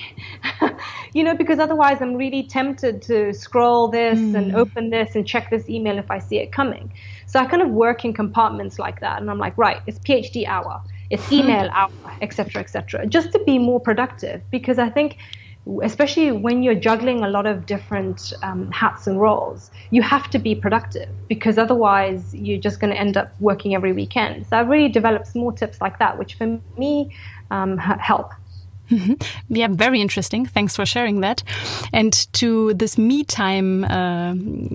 you 1.14 1.24
know, 1.24 1.34
because 1.34 1.58
otherwise 1.58 1.98
I'm 2.00 2.14
really 2.16 2.42
tempted 2.42 3.00
to 3.02 3.32
scroll 3.32 3.88
this 3.88 4.18
mm. 4.18 4.34
and 4.34 4.54
open 4.54 4.90
this 4.90 5.14
and 5.14 5.26
check 5.26 5.50
this 5.50 5.68
email 5.68 5.98
if 5.98 6.10
I 6.10 6.18
see 6.18 6.38
it 6.38 6.52
coming. 6.52 6.92
So 7.34 7.40
I 7.40 7.46
kind 7.46 7.62
of 7.62 7.70
work 7.70 8.04
in 8.04 8.12
compartments 8.12 8.78
like 8.78 9.00
that, 9.00 9.20
and 9.20 9.28
I'm 9.28 9.40
like, 9.40 9.58
right, 9.58 9.82
it's 9.88 9.98
PhD 9.98 10.46
hour, 10.46 10.80
it's 11.10 11.32
email 11.32 11.68
hour, 11.72 11.90
etc., 12.22 12.62
etc., 12.62 13.06
just 13.08 13.32
to 13.32 13.40
be 13.40 13.58
more 13.58 13.80
productive. 13.80 14.40
Because 14.52 14.78
I 14.78 14.88
think, 14.88 15.16
especially 15.82 16.30
when 16.30 16.62
you're 16.62 16.76
juggling 16.76 17.24
a 17.24 17.28
lot 17.28 17.46
of 17.46 17.66
different 17.66 18.32
um, 18.44 18.70
hats 18.70 19.08
and 19.08 19.20
roles, 19.20 19.72
you 19.90 20.00
have 20.00 20.30
to 20.30 20.38
be 20.38 20.54
productive 20.54 21.08
because 21.26 21.58
otherwise 21.58 22.32
you're 22.36 22.60
just 22.60 22.78
going 22.78 22.92
to 22.92 23.00
end 23.00 23.16
up 23.16 23.34
working 23.40 23.74
every 23.74 23.92
weekend. 23.92 24.46
So 24.46 24.56
I've 24.56 24.68
really 24.68 24.88
developed 24.88 25.26
small 25.26 25.50
tips 25.50 25.80
like 25.80 25.98
that, 25.98 26.16
which 26.16 26.34
for 26.34 26.60
me 26.78 27.12
um, 27.50 27.78
help. 27.78 28.30
Mm-hmm. 28.90 29.14
Yeah, 29.48 29.68
very 29.70 30.00
interesting. 30.00 30.46
Thanks 30.46 30.76
for 30.76 30.84
sharing 30.84 31.20
that. 31.20 31.42
And 31.92 32.12
to 32.34 32.74
this 32.74 32.98
me 32.98 33.24
time 33.24 33.84
uh, 33.84 34.34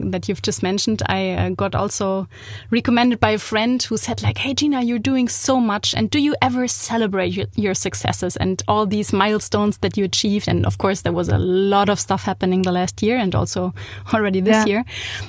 that 0.09 0.27
you've 0.27 0.41
just 0.41 0.63
mentioned, 0.63 1.03
I 1.07 1.31
uh, 1.31 1.49
got 1.49 1.75
also 1.75 2.27
recommended 2.71 3.19
by 3.19 3.31
a 3.31 3.37
friend 3.37 3.81
who 3.81 3.97
said, 3.97 4.23
like, 4.23 4.37
"Hey, 4.37 4.53
Gina, 4.53 4.81
you're 4.81 4.99
doing 4.99 5.27
so 5.27 5.59
much, 5.59 5.93
and 5.93 6.09
do 6.09 6.19
you 6.19 6.35
ever 6.41 6.67
celebrate 6.67 7.33
your, 7.33 7.45
your 7.55 7.73
successes 7.73 8.35
and 8.37 8.63
all 8.67 8.85
these 8.85 9.13
milestones 9.13 9.77
that 9.79 9.95
you 9.97 10.05
achieved?" 10.05 10.47
And 10.47 10.65
of 10.65 10.77
course, 10.77 11.01
there 11.01 11.13
was 11.13 11.29
a 11.29 11.37
lot 11.37 11.89
of 11.89 11.99
stuff 11.99 12.23
happening 12.23 12.63
the 12.63 12.71
last 12.71 13.03
year, 13.03 13.17
and 13.17 13.35
also 13.35 13.73
already 14.13 14.41
this 14.41 14.53
yeah. 14.53 14.65
year. 14.65 14.85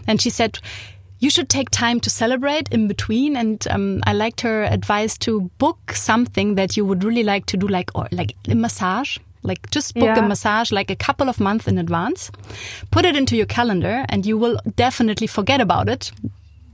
And 0.06 0.20
she 0.20 0.30
said 0.30 0.58
you 1.20 1.30
should 1.30 1.48
take 1.48 1.70
time 1.70 2.00
to 2.00 2.10
celebrate 2.10 2.68
in 2.70 2.88
between. 2.88 3.36
And 3.36 3.66
um, 3.68 4.00
I 4.06 4.12
liked 4.12 4.40
her 4.40 4.64
advice 4.64 5.16
to 5.18 5.42
book 5.58 5.92
something 5.92 6.56
that 6.56 6.76
you 6.76 6.84
would 6.84 7.04
really 7.04 7.22
like 7.22 7.46
to 7.46 7.56
do, 7.56 7.68
like 7.68 7.90
or 7.94 8.08
like 8.10 8.34
a 8.48 8.54
massage. 8.54 9.18
Like 9.42 9.70
just 9.70 9.94
book 9.94 10.04
yeah. 10.04 10.18
a 10.18 10.28
massage 10.28 10.70
like 10.70 10.90
a 10.90 10.96
couple 10.96 11.30
of 11.30 11.40
months 11.40 11.66
in 11.66 11.78
advance, 11.78 12.30
put 12.90 13.06
it 13.06 13.16
into 13.16 13.36
your 13.36 13.46
calendar, 13.46 14.04
and 14.10 14.26
you 14.26 14.36
will 14.36 14.60
definitely 14.76 15.26
forget 15.26 15.62
about 15.62 15.88
it 15.88 16.12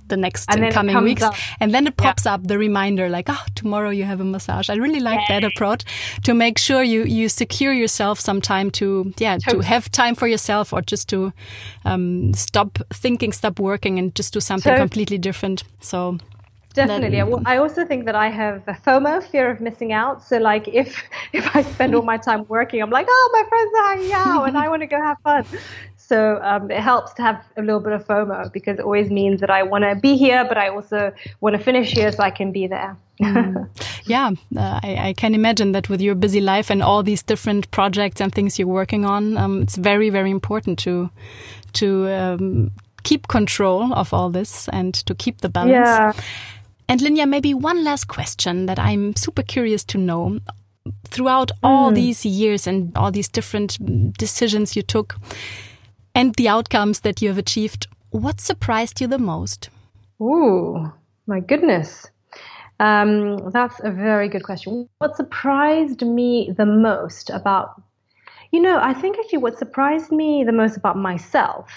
the 0.08 0.16
next 0.16 0.46
coming 0.46 1.02
weeks. 1.02 1.22
Up. 1.22 1.34
And 1.60 1.72
then 1.74 1.86
it 1.86 1.96
pops 1.96 2.24
yeah. 2.24 2.34
up 2.34 2.46
the 2.46 2.58
reminder 2.58 3.08
like, 3.08 3.26
oh, 3.28 3.44
tomorrow 3.54 3.90
you 3.90 4.04
have 4.04 4.20
a 4.20 4.24
massage. 4.24 4.70
I 4.70 4.74
really 4.74 5.00
like 5.00 5.20
yeah. 5.28 5.40
that 5.40 5.52
approach 5.52 5.84
to 6.24 6.34
make 6.34 6.58
sure 6.58 6.82
you, 6.82 7.04
you 7.04 7.28
secure 7.28 7.72
yourself 7.72 8.20
some 8.20 8.40
time 8.40 8.70
to, 8.72 9.12
yeah, 9.18 9.38
totally. 9.38 9.62
to 9.62 9.68
have 9.68 9.90
time 9.90 10.14
for 10.14 10.26
yourself 10.26 10.72
or 10.72 10.82
just 10.82 11.08
to, 11.10 11.32
um, 11.84 12.32
stop 12.34 12.78
thinking, 12.92 13.32
stop 13.32 13.58
working 13.58 13.98
and 13.98 14.14
just 14.14 14.32
do 14.32 14.40
something 14.40 14.72
so, 14.72 14.78
completely 14.78 15.18
different. 15.18 15.64
So 15.80 16.18
Definitely. 16.76 17.22
I 17.46 17.56
also 17.56 17.86
think 17.86 18.04
that 18.04 18.14
I 18.14 18.28
have 18.28 18.62
a 18.68 18.74
FOMO, 18.74 19.22
fear 19.22 19.50
of 19.50 19.62
missing 19.62 19.94
out. 19.94 20.22
So, 20.22 20.36
like, 20.36 20.68
if 20.68 21.02
if 21.32 21.56
I 21.56 21.62
spend 21.62 21.94
all 21.94 22.02
my 22.02 22.18
time 22.18 22.44
working, 22.48 22.82
I'm 22.82 22.90
like, 22.90 23.06
oh, 23.08 23.30
my 23.32 23.48
friends 23.48 23.72
are 23.78 23.96
hanging 23.96 24.12
out, 24.12 24.48
and 24.48 24.58
I 24.58 24.68
want 24.68 24.82
to 24.82 24.86
go 24.86 25.00
have 25.00 25.16
fun. 25.24 25.46
So 26.08 26.40
um, 26.42 26.70
it 26.70 26.78
helps 26.78 27.12
to 27.14 27.22
have 27.22 27.44
a 27.56 27.62
little 27.62 27.80
bit 27.80 27.92
of 27.92 28.06
FOMO 28.06 28.52
because 28.52 28.78
it 28.78 28.84
always 28.84 29.10
means 29.10 29.40
that 29.40 29.50
I 29.50 29.64
want 29.64 29.82
to 29.82 29.96
be 29.96 30.16
here, 30.16 30.44
but 30.44 30.56
I 30.56 30.68
also 30.68 31.12
want 31.40 31.56
to 31.56 31.62
finish 31.62 31.90
here 31.90 32.12
so 32.12 32.22
I 32.22 32.30
can 32.30 32.52
be 32.52 32.68
there. 32.68 32.96
mm. 33.20 33.68
Yeah, 34.06 34.30
uh, 34.56 34.78
I, 34.84 35.08
I, 35.08 35.12
can 35.14 35.34
imagine 35.34 35.72
that 35.72 35.88
with 35.88 36.00
your 36.00 36.14
busy 36.14 36.40
life 36.40 36.70
and 36.70 36.80
all 36.80 37.02
these 37.02 37.24
different 37.24 37.68
projects 37.72 38.20
and 38.20 38.32
things 38.32 38.56
you're 38.56 38.68
working 38.68 39.04
on, 39.04 39.36
um, 39.36 39.62
it's 39.62 39.74
very, 39.74 40.10
very 40.10 40.30
important 40.30 40.78
to 40.80 41.10
to 41.72 42.08
um, 42.08 42.70
keep 43.02 43.26
control 43.26 43.92
of 43.92 44.14
all 44.14 44.30
this 44.30 44.68
and 44.68 44.94
to 45.06 45.14
keep 45.14 45.40
the 45.40 45.48
balance. 45.48 45.72
Yeah. 45.72 46.12
And 46.88 47.00
Linia, 47.00 47.26
maybe 47.28 47.52
one 47.52 47.82
last 47.82 48.06
question 48.06 48.66
that 48.66 48.78
I'm 48.78 49.16
super 49.16 49.42
curious 49.42 49.82
to 49.84 49.98
know. 49.98 50.38
Throughout 51.08 51.50
all 51.64 51.90
mm. 51.90 51.96
these 51.96 52.24
years 52.24 52.68
and 52.68 52.96
all 52.96 53.10
these 53.10 53.28
different 53.28 53.76
decisions 54.16 54.76
you 54.76 54.82
took, 54.82 55.16
and 56.16 56.34
the 56.36 56.48
outcomes 56.48 57.00
that 57.00 57.20
you 57.20 57.28
have 57.28 57.36
achieved, 57.36 57.88
what 58.08 58.40
surprised 58.40 59.02
you 59.02 59.06
the 59.06 59.18
most? 59.18 59.68
Ooh, 60.18 60.90
my 61.26 61.40
goodness. 61.40 62.06
Um, 62.80 63.50
that's 63.50 63.78
a 63.84 63.90
very 63.90 64.26
good 64.30 64.42
question. 64.42 64.88
What 64.96 65.14
surprised 65.14 66.00
me 66.00 66.54
the 66.56 66.64
most 66.64 67.28
about 67.28 67.82
You 68.50 68.62
know, 68.62 68.78
I 68.80 68.94
think 68.94 69.18
actually 69.18 69.40
what 69.40 69.58
surprised 69.58 70.10
me 70.10 70.42
the 70.42 70.52
most 70.52 70.78
about 70.78 70.96
myself 70.96 71.68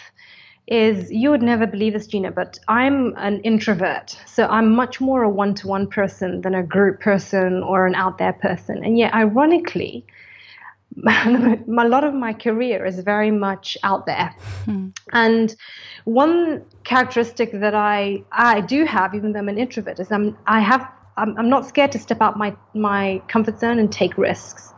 is 0.67 1.11
you 1.11 1.31
would 1.31 1.41
never 1.41 1.67
believe 1.67 1.93
this, 1.93 2.07
Gina, 2.07 2.31
but 2.31 2.59
I'm 2.69 3.13
an 3.17 3.41
introvert. 3.41 4.17
So 4.25 4.47
I'm 4.47 4.73
much 4.73 5.01
more 5.01 5.23
a 5.23 5.29
one 5.29 5.53
to 5.55 5.67
one 5.67 5.87
person 5.87 6.41
than 6.41 6.55
a 6.55 6.63
group 6.63 7.01
person 7.01 7.61
or 7.63 7.87
an 7.87 7.95
out 7.95 8.19
there 8.19 8.33
person. 8.33 8.85
And 8.85 8.97
yet, 8.97 9.13
ironically, 9.13 10.05
a 11.07 11.59
lot 11.67 12.03
of 12.03 12.13
my 12.13 12.33
career 12.33 12.85
is 12.85 12.99
very 12.99 13.31
much 13.31 13.77
out 13.83 14.05
there. 14.05 14.35
Hmm. 14.65 14.89
And 15.13 15.55
one 16.05 16.63
characteristic 16.83 17.51
that 17.53 17.75
I 17.75 18.23
I 18.31 18.61
do 18.61 18.85
have, 18.85 19.13
even 19.13 19.33
though 19.33 19.39
I'm 19.39 19.49
an 19.49 19.57
introvert, 19.57 19.99
is 19.99 20.11
I'm 20.11 20.37
I 20.47 20.59
have 20.59 20.89
I'm, 21.17 21.37
I'm 21.37 21.49
not 21.49 21.67
scared 21.67 21.91
to 21.93 21.99
step 21.99 22.21
out 22.21 22.37
my 22.37 22.55
my 22.73 23.21
comfort 23.27 23.59
zone 23.59 23.79
and 23.79 23.91
take 23.91 24.17
risks 24.17 24.73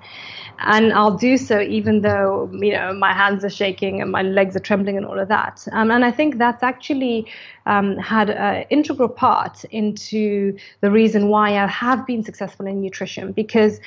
and 0.61 0.93
I'll 0.93 1.17
do 1.17 1.37
so 1.37 1.59
even 1.59 2.01
though 2.01 2.49
you 2.53 2.73
know 2.73 2.93
my 2.93 3.13
hands 3.13 3.43
are 3.43 3.49
shaking 3.49 4.01
and 4.01 4.11
my 4.11 4.21
legs 4.21 4.55
are 4.55 4.59
trembling 4.59 4.97
and 4.97 5.05
all 5.05 5.19
of 5.19 5.27
that. 5.27 5.67
Um, 5.71 5.91
and 5.91 6.05
I 6.05 6.11
think 6.11 6.37
that's 6.37 6.63
actually 6.63 7.25
um, 7.65 7.97
had 7.97 8.29
an 8.29 8.65
integral 8.69 9.09
part 9.09 9.63
into 9.65 10.57
the 10.81 10.91
reason 10.91 11.29
why 11.29 11.57
I 11.57 11.67
have 11.67 12.05
been 12.05 12.23
successful 12.23 12.67
in 12.67 12.81
nutrition 12.81 13.31
because 13.31 13.79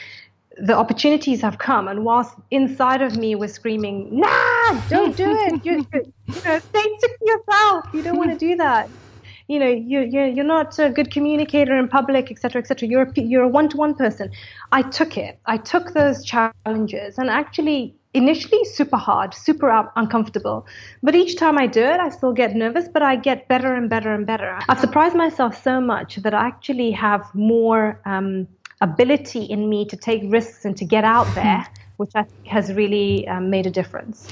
the 0.58 0.76
opportunities 0.76 1.40
have 1.42 1.58
come, 1.58 1.88
and 1.88 2.04
whilst 2.04 2.34
inside 2.50 3.02
of 3.02 3.16
me 3.16 3.34
was 3.34 3.52
screaming, 3.52 4.08
"Nah, 4.10 4.80
don't 4.88 5.16
do 5.16 5.30
it! 5.30 5.64
You, 5.64 5.86
you 5.92 6.42
know, 6.44 6.58
stay 6.58 6.82
to 6.82 7.08
yourself. 7.22 7.86
You 7.92 8.02
don't 8.02 8.16
want 8.16 8.30
to 8.30 8.38
do 8.38 8.56
that." 8.56 8.88
you 9.48 9.58
know 9.58 9.68
you 9.68 10.00
you're, 10.00 10.26
you're 10.26 10.44
not 10.44 10.78
a 10.78 10.90
good 10.90 11.10
communicator 11.10 11.76
in 11.76 11.88
public 11.88 12.30
etc 12.30 12.60
etc 12.60 12.88
you're 12.88 13.02
a, 13.02 13.20
you're 13.20 13.42
a 13.42 13.48
one-to-one 13.48 13.94
person 13.94 14.30
i 14.72 14.82
took 14.82 15.16
it 15.18 15.38
i 15.46 15.56
took 15.56 15.92
those 15.92 16.24
challenges 16.24 17.18
and 17.18 17.28
actually 17.28 17.94
initially 18.14 18.64
super 18.64 18.96
hard 18.96 19.34
super 19.34 19.90
uncomfortable 19.96 20.66
but 21.02 21.14
each 21.14 21.36
time 21.36 21.58
i 21.58 21.66
do 21.66 21.82
it 21.82 22.00
i 22.00 22.08
still 22.08 22.32
get 22.32 22.54
nervous 22.54 22.88
but 22.88 23.02
i 23.02 23.16
get 23.16 23.46
better 23.48 23.74
and 23.74 23.90
better 23.90 24.14
and 24.14 24.26
better 24.26 24.58
i've 24.68 24.80
surprised 24.80 25.16
myself 25.16 25.60
so 25.62 25.80
much 25.80 26.16
that 26.16 26.32
i 26.32 26.46
actually 26.46 26.90
have 26.90 27.22
more 27.34 28.00
um, 28.06 28.46
ability 28.80 29.44
in 29.44 29.68
me 29.68 29.84
to 29.86 29.96
take 29.96 30.22
risks 30.26 30.64
and 30.64 30.76
to 30.76 30.84
get 30.84 31.04
out 31.04 31.32
there 31.34 31.66
which 31.96 32.10
I 32.14 32.24
think 32.24 32.46
has 32.46 32.72
really 32.72 33.26
um, 33.28 33.50
made 33.50 33.66
a 33.66 33.70
difference 33.70 34.28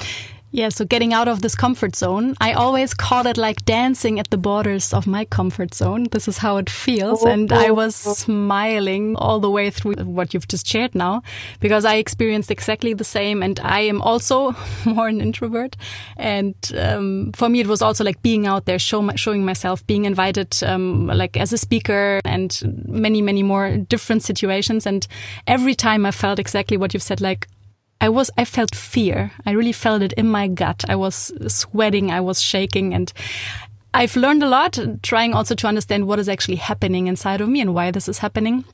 yeah, 0.55 0.69
so 0.69 0.85
getting 0.85 1.15
out 1.15 1.29
of 1.29 1.41
this 1.41 1.55
comfort 1.55 1.97
zone. 1.97 2.35
I 2.39 2.53
always 2.53 2.93
call 2.93 3.27
it 3.27 3.39
like 3.39 3.65
dancing 3.65 4.21
at 4.21 4.29
the 4.29 4.37
borders 4.37 4.93
of 4.93 5.07
my 5.07 5.25
comfort 5.25 5.75
zone. 5.75 6.09
This 6.13 6.29
is 6.29 6.37
how 6.37 6.59
it 6.59 6.69
feels. 6.69 7.25
And 7.25 7.51
I 7.51 7.71
was 7.71 7.97
smiling 7.97 9.17
all 9.17 9.41
the 9.41 9.51
way 9.51 9.71
through 9.71 9.95
what 9.95 10.35
you've 10.35 10.47
just 10.49 10.67
shared 10.67 10.95
now 10.95 11.23
because 11.61 11.87
I 11.87 11.95
experienced 11.95 12.51
exactly 12.51 12.93
the 12.93 13.03
same. 13.03 13.43
And 13.43 13.59
I 13.61 13.81
am 13.81 14.03
also 14.03 14.55
more 14.85 15.09
an 15.09 15.23
introvert. 15.23 15.75
And 16.19 16.55
um, 16.77 17.33
for 17.33 17.49
me, 17.49 17.61
it 17.61 17.67
was 17.67 17.81
also 17.81 18.05
like 18.05 18.21
being 18.21 18.47
out 18.47 18.67
there, 18.67 18.79
show 18.79 19.01
my, 19.01 19.17
showing 19.17 19.47
myself, 19.47 19.87
being 19.87 20.05
invited 20.05 20.63
um, 20.65 21.07
like 21.07 21.39
as 21.39 21.55
a 21.55 21.59
speaker 21.59 22.21
and 22.27 22.85
many, 22.87 23.23
many 23.23 23.43
more 23.43 23.79
different 23.79 24.23
situations. 24.23 24.87
And 24.87 25.07
every 25.47 25.75
time 25.75 26.05
I 26.05 26.11
felt 26.11 26.39
exactly 26.39 26.77
what 26.77 26.93
you've 26.93 27.03
said, 27.03 27.23
like, 27.23 27.49
I 28.03 28.09
was, 28.09 28.33
I 28.37 28.45
felt 28.45 28.75
fear. 28.75 29.31
I 29.47 29.53
really 29.53 29.73
felt 29.73 30.03
it 30.03 30.13
in 30.15 30.29
my 30.29 30.49
gut. 30.49 30.85
I 30.89 30.97
was 30.97 31.33
sweating. 31.47 32.11
I 32.11 32.21
was 32.21 32.43
shaking 32.43 32.93
and 32.93 33.13
I've 33.95 34.17
learned 34.17 34.43
a 34.43 34.49
lot 34.49 34.77
trying 35.03 35.35
also 35.35 35.55
to 35.55 35.69
understand 35.69 36.09
what 36.09 36.19
is 36.19 36.29
actually 36.29 36.57
happening 36.57 37.07
inside 37.07 37.41
of 37.41 37.49
me 37.49 37.61
and 37.61 37.75
why 37.75 37.93
this 37.93 38.09
is 38.09 38.19
happening. 38.19 38.65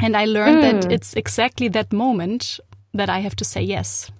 And 0.00 0.14
I 0.14 0.26
learned 0.26 0.58
mm. 0.58 0.82
that 0.82 0.92
it's 0.92 1.14
exactly 1.14 1.68
that 1.68 1.94
moment 1.94 2.60
that 2.94 3.10
I 3.10 3.18
have 3.18 3.36
to 3.36 3.44
say 3.44 3.62
yes. 3.62 4.10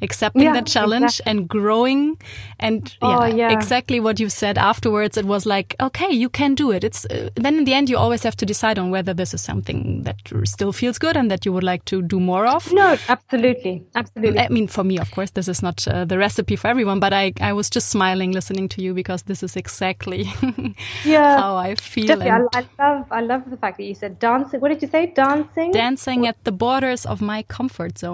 Accepting 0.00 0.42
yeah, 0.42 0.52
that 0.54 0.66
challenge 0.66 1.20
exactly. 1.20 1.30
and 1.30 1.48
growing 1.48 2.16
and 2.58 2.96
oh, 3.02 3.26
yeah, 3.26 3.34
yeah, 3.34 3.50
exactly 3.52 4.00
what 4.00 4.18
you 4.18 4.30
said 4.30 4.56
afterwards 4.56 5.18
it 5.18 5.26
was 5.26 5.44
like 5.44 5.74
okay 5.80 6.10
you 6.10 6.30
can 6.30 6.54
do 6.54 6.70
it. 6.70 6.84
It's 6.84 7.04
uh, 7.06 7.28
then 7.34 7.56
in 7.58 7.64
the 7.64 7.74
end 7.74 7.90
you 7.90 7.98
always 7.98 8.22
have 8.22 8.36
to 8.36 8.46
decide 8.46 8.78
on 8.78 8.90
whether 8.90 9.12
this 9.12 9.34
is 9.34 9.42
something 9.42 10.04
that 10.04 10.16
still 10.44 10.72
feels 10.72 10.98
good 10.98 11.16
and 11.16 11.30
that 11.30 11.44
you 11.44 11.52
would 11.52 11.64
like 11.64 11.84
to 11.86 12.00
do 12.00 12.20
more 12.20 12.46
of. 12.46 12.72
No 12.72 12.96
absolutely. 13.08 13.84
Absolutely. 13.94 14.38
I 14.38 14.48
mean 14.48 14.68
for 14.68 14.84
me 14.84 14.98
of 14.98 15.10
course 15.10 15.32
this 15.32 15.48
is 15.48 15.62
not 15.62 15.86
uh, 15.88 16.04
the 16.04 16.16
recipe 16.16 16.56
for 16.56 16.68
everyone 16.68 17.00
but 17.00 17.12
i 17.12 17.32
i 17.40 17.52
was 17.52 17.68
just 17.68 17.90
smiling 17.90 18.32
listening 18.32 18.68
to 18.68 18.82
you 18.82 18.94
because 18.94 19.24
this 19.24 19.42
is 19.42 19.56
exactly 19.56 20.32
yeah 21.04 21.36
how 21.38 21.56
i 21.56 21.74
feel 21.74 22.22
I, 22.22 22.46
I 22.54 22.66
love 22.78 23.06
i 23.10 23.20
love 23.20 23.50
the 23.50 23.56
fact 23.56 23.76
that 23.78 23.84
you 23.84 23.94
said 23.94 24.18
dancing. 24.18 24.60
What 24.60 24.68
did 24.68 24.80
you 24.82 24.88
say? 24.88 25.06
Dancing? 25.06 25.72
Dancing 25.72 26.26
at 26.26 26.42
the 26.44 26.52
borders 26.52 27.04
of 27.04 27.20
my 27.20 27.42
comfort 27.42 27.98
zone 27.98 28.09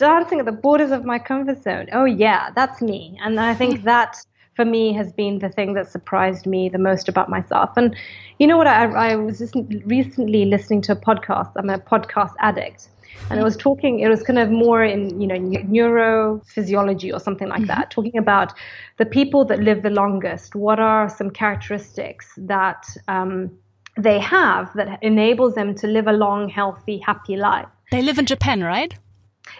dancing 0.00 0.40
at 0.40 0.46
the 0.46 0.52
borders 0.52 0.90
of 0.90 1.04
my 1.04 1.18
comfort 1.18 1.62
zone. 1.62 1.86
Oh, 1.92 2.06
yeah, 2.06 2.50
that's 2.56 2.80
me. 2.80 3.18
And 3.22 3.38
I 3.38 3.54
think 3.54 3.82
that 3.92 4.16
for 4.56 4.64
me 4.64 4.92
has 4.94 5.12
been 5.12 5.38
the 5.38 5.48
thing 5.48 5.74
that 5.74 5.90
surprised 5.90 6.46
me 6.46 6.68
the 6.68 6.78
most 6.78 7.08
about 7.08 7.28
myself. 7.28 7.70
And 7.76 7.94
you 8.38 8.46
know 8.46 8.56
what? 8.56 8.66
I, 8.66 8.84
I 8.86 9.16
was 9.16 9.38
just 9.38 9.54
recently 9.84 10.46
listening 10.46 10.80
to 10.82 10.92
a 10.92 10.96
podcast. 10.96 11.52
I'm 11.56 11.70
a 11.70 11.78
podcast 11.78 12.32
addict. 12.40 12.88
And 13.30 13.38
it 13.38 13.42
was 13.42 13.56
talking, 13.56 14.00
it 14.00 14.08
was 14.08 14.22
kind 14.22 14.38
of 14.38 14.50
more 14.50 14.82
in, 14.82 15.20
you 15.20 15.26
know, 15.26 15.36
neurophysiology 15.36 17.12
or 17.12 17.20
something 17.20 17.48
like 17.48 17.66
that, 17.66 17.90
mm-hmm. 17.90 17.90
talking 17.90 18.18
about 18.18 18.54
the 18.96 19.04
people 19.04 19.44
that 19.44 19.60
live 19.60 19.82
the 19.82 19.90
longest. 19.90 20.54
What 20.54 20.80
are 20.80 21.08
some 21.08 21.30
characteristics 21.30 22.32
that 22.38 22.86
um, 23.08 23.50
they 23.96 24.18
have 24.18 24.72
that 24.74 25.02
enables 25.02 25.54
them 25.54 25.74
to 25.76 25.86
live 25.86 26.06
a 26.06 26.12
long, 26.12 26.48
healthy, 26.48 26.98
happy 26.98 27.36
life? 27.36 27.68
They 27.90 28.02
live 28.02 28.18
in 28.18 28.26
Japan, 28.26 28.62
right? 28.62 28.94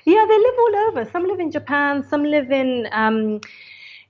Yeah, 0.04 0.24
they 0.28 0.38
live 0.38 0.54
all 0.58 0.76
over. 0.88 1.04
Some 1.10 1.24
live 1.24 1.40
in 1.40 1.50
Japan, 1.50 2.04
some 2.08 2.24
live 2.24 2.50
in 2.50 2.88
um, 2.92 3.40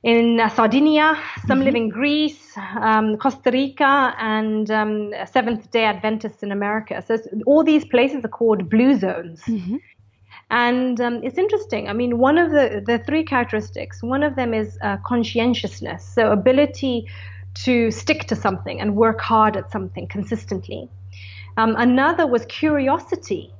in 0.02 0.40
uh, 0.40 0.48
Sardinia, 0.48 1.18
some 1.46 1.58
mm-hmm. 1.58 1.64
live 1.66 1.74
in 1.74 1.88
Greece, 1.88 2.56
um, 2.80 3.16
Costa 3.18 3.50
Rica, 3.50 4.14
and 4.18 4.70
um, 4.70 5.12
Seventh 5.30 5.70
Day 5.70 5.84
Adventists 5.84 6.42
in 6.42 6.52
America. 6.52 7.02
So 7.06 7.18
all 7.46 7.64
these 7.64 7.84
places 7.84 8.24
are 8.24 8.28
called 8.28 8.70
blue 8.70 8.98
zones. 8.98 9.42
Mm-hmm. 9.42 9.76
And 10.50 11.00
um, 11.00 11.22
it's 11.22 11.38
interesting. 11.38 11.88
I 11.88 11.92
mean, 11.92 12.18
one 12.18 12.36
of 12.38 12.50
the, 12.50 12.82
the 12.84 12.98
three 12.98 13.24
characteristics, 13.24 14.02
one 14.02 14.22
of 14.22 14.36
them 14.36 14.52
is 14.52 14.78
uh, 14.82 14.96
conscientiousness, 15.06 16.04
so 16.04 16.32
ability 16.32 17.06
to 17.62 17.90
stick 17.90 18.26
to 18.28 18.36
something 18.36 18.80
and 18.80 18.96
work 18.96 19.20
hard 19.20 19.56
at 19.56 19.70
something 19.70 20.08
consistently. 20.08 20.88
Um, 21.56 21.74
another 21.76 22.26
was 22.26 22.46
curiosity. 22.46 23.52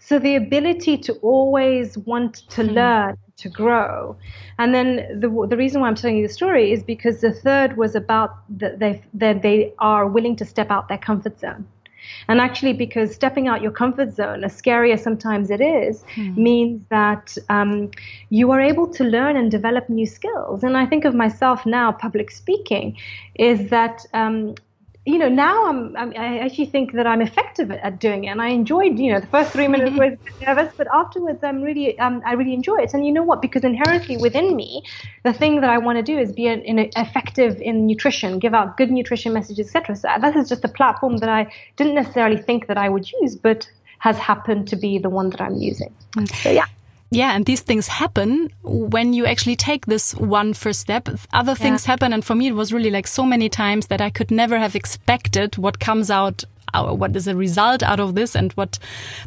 So 0.00 0.18
the 0.18 0.34
ability 0.34 0.98
to 0.98 1.12
always 1.22 1.96
want 1.98 2.34
to 2.50 2.62
mm. 2.62 2.72
learn, 2.72 3.18
to 3.36 3.48
grow. 3.48 4.16
And 4.58 4.74
then 4.74 5.20
the, 5.20 5.28
the 5.48 5.56
reason 5.56 5.80
why 5.80 5.88
I'm 5.88 5.94
telling 5.94 6.16
you 6.16 6.26
the 6.26 6.32
story 6.32 6.72
is 6.72 6.82
because 6.82 7.20
the 7.20 7.32
third 7.32 7.76
was 7.76 7.94
about 7.94 8.30
that 8.58 8.78
they, 8.78 9.02
that 9.14 9.42
they 9.42 9.72
are 9.78 10.06
willing 10.06 10.36
to 10.36 10.44
step 10.44 10.70
out 10.70 10.88
their 10.88 10.98
comfort 10.98 11.38
zone. 11.38 11.66
And 12.28 12.40
actually, 12.40 12.72
because 12.72 13.14
stepping 13.14 13.46
out 13.46 13.60
your 13.62 13.72
comfort 13.72 14.14
zone, 14.14 14.42
as 14.42 14.56
scary 14.56 14.92
as 14.92 15.02
sometimes 15.02 15.50
it 15.50 15.60
is, 15.60 16.02
mm. 16.14 16.36
means 16.36 16.82
that 16.88 17.36
um, 17.50 17.90
you 18.30 18.50
are 18.50 18.60
able 18.60 18.88
to 18.88 19.04
learn 19.04 19.36
and 19.36 19.50
develop 19.50 19.88
new 19.88 20.06
skills. 20.06 20.64
And 20.64 20.76
I 20.76 20.86
think 20.86 21.04
of 21.04 21.14
myself 21.14 21.66
now, 21.66 21.92
public 21.92 22.30
speaking, 22.30 22.96
is 23.34 23.68
that 23.70 24.06
um, 24.14 24.54
you 25.06 25.16
know, 25.16 25.28
now 25.28 25.66
I'm, 25.66 25.96
I'm, 25.96 26.12
i 26.16 26.38
actually 26.38 26.66
think 26.66 26.92
that 26.92 27.06
I'm 27.06 27.22
effective 27.22 27.70
at, 27.70 27.80
at, 27.80 27.98
doing 28.00 28.24
it, 28.24 28.28
and 28.28 28.42
I 28.42 28.48
enjoyed, 28.48 28.98
you 28.98 29.12
know, 29.12 29.20
the 29.20 29.26
first 29.28 29.50
three 29.52 29.66
minutes 29.66 29.96
was 29.98 30.18
nervous, 30.46 30.72
but 30.76 30.86
afterwards 30.92 31.42
I'm 31.42 31.62
really, 31.62 31.98
um, 31.98 32.22
I 32.26 32.34
really 32.34 32.52
enjoy 32.52 32.76
it. 32.76 32.92
And 32.92 33.06
you 33.06 33.12
know 33.12 33.22
what? 33.22 33.40
Because 33.40 33.64
inherently 33.64 34.18
within 34.18 34.54
me, 34.54 34.82
the 35.24 35.32
thing 35.32 35.62
that 35.62 35.70
I 35.70 35.78
want 35.78 35.96
to 35.96 36.02
do 36.02 36.18
is 36.18 36.32
be 36.32 36.48
an, 36.48 36.60
an 36.66 36.90
effective 36.96 37.60
in 37.62 37.86
nutrition, 37.86 38.38
give 38.38 38.52
out 38.52 38.76
good 38.76 38.90
nutrition 38.90 39.32
messages, 39.32 39.68
etc. 39.68 39.96
So 39.96 40.08
this 40.20 40.36
is 40.36 40.48
just 40.48 40.64
a 40.64 40.68
platform 40.68 41.16
that 41.18 41.30
I 41.30 41.50
didn't 41.76 41.94
necessarily 41.94 42.36
think 42.36 42.66
that 42.66 42.76
I 42.76 42.90
would 42.90 43.10
use, 43.22 43.36
but 43.36 43.70
has 44.00 44.18
happened 44.18 44.68
to 44.68 44.76
be 44.76 44.98
the 44.98 45.10
one 45.10 45.30
that 45.30 45.40
I'm 45.40 45.56
using. 45.56 45.94
So 46.42 46.50
yeah 46.50 46.66
yeah, 47.10 47.34
and 47.34 47.44
these 47.44 47.60
things 47.60 47.88
happen 47.88 48.50
when 48.62 49.12
you 49.12 49.26
actually 49.26 49.56
take 49.56 49.86
this 49.86 50.14
one 50.14 50.54
first 50.54 50.80
step. 50.80 51.08
Other 51.32 51.56
things 51.56 51.84
yeah. 51.84 51.92
happen. 51.92 52.12
And 52.12 52.24
for 52.24 52.36
me, 52.36 52.48
it 52.48 52.54
was 52.54 52.72
really 52.72 52.90
like 52.90 53.08
so 53.08 53.24
many 53.24 53.48
times 53.48 53.88
that 53.88 54.00
I 54.00 54.10
could 54.10 54.30
never 54.30 54.58
have 54.58 54.76
expected 54.76 55.58
what 55.58 55.80
comes 55.80 56.10
out, 56.10 56.44
uh, 56.72 56.92
what 56.94 57.16
is 57.16 57.26
a 57.26 57.34
result 57.34 57.82
out 57.82 57.98
of 57.98 58.14
this 58.14 58.36
and 58.36 58.52
what 58.52 58.78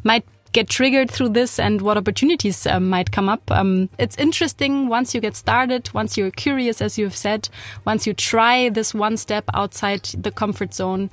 might 0.03 0.23
get 0.53 0.69
triggered 0.69 1.11
through 1.11 1.29
this 1.29 1.59
and 1.59 1.81
what 1.81 1.97
opportunities 1.97 2.65
uh, 2.65 2.79
might 2.79 3.11
come 3.11 3.27
up. 3.27 3.51
Um, 3.51 3.89
it's 3.97 4.17
interesting 4.17 4.87
once 4.87 5.13
you 5.13 5.19
get 5.19 5.35
started, 5.35 5.93
once 5.93 6.15
you're 6.15 6.31
curious, 6.31 6.81
as 6.81 6.97
you've 6.97 7.15
said, 7.17 7.49
once 7.85 8.07
you 8.07 8.13
try 8.13 8.69
this 8.69 8.93
one 8.93 9.17
step 9.17 9.43
outside 9.53 10.03
the 10.17 10.31
comfort 10.31 10.73
zone, 10.73 11.09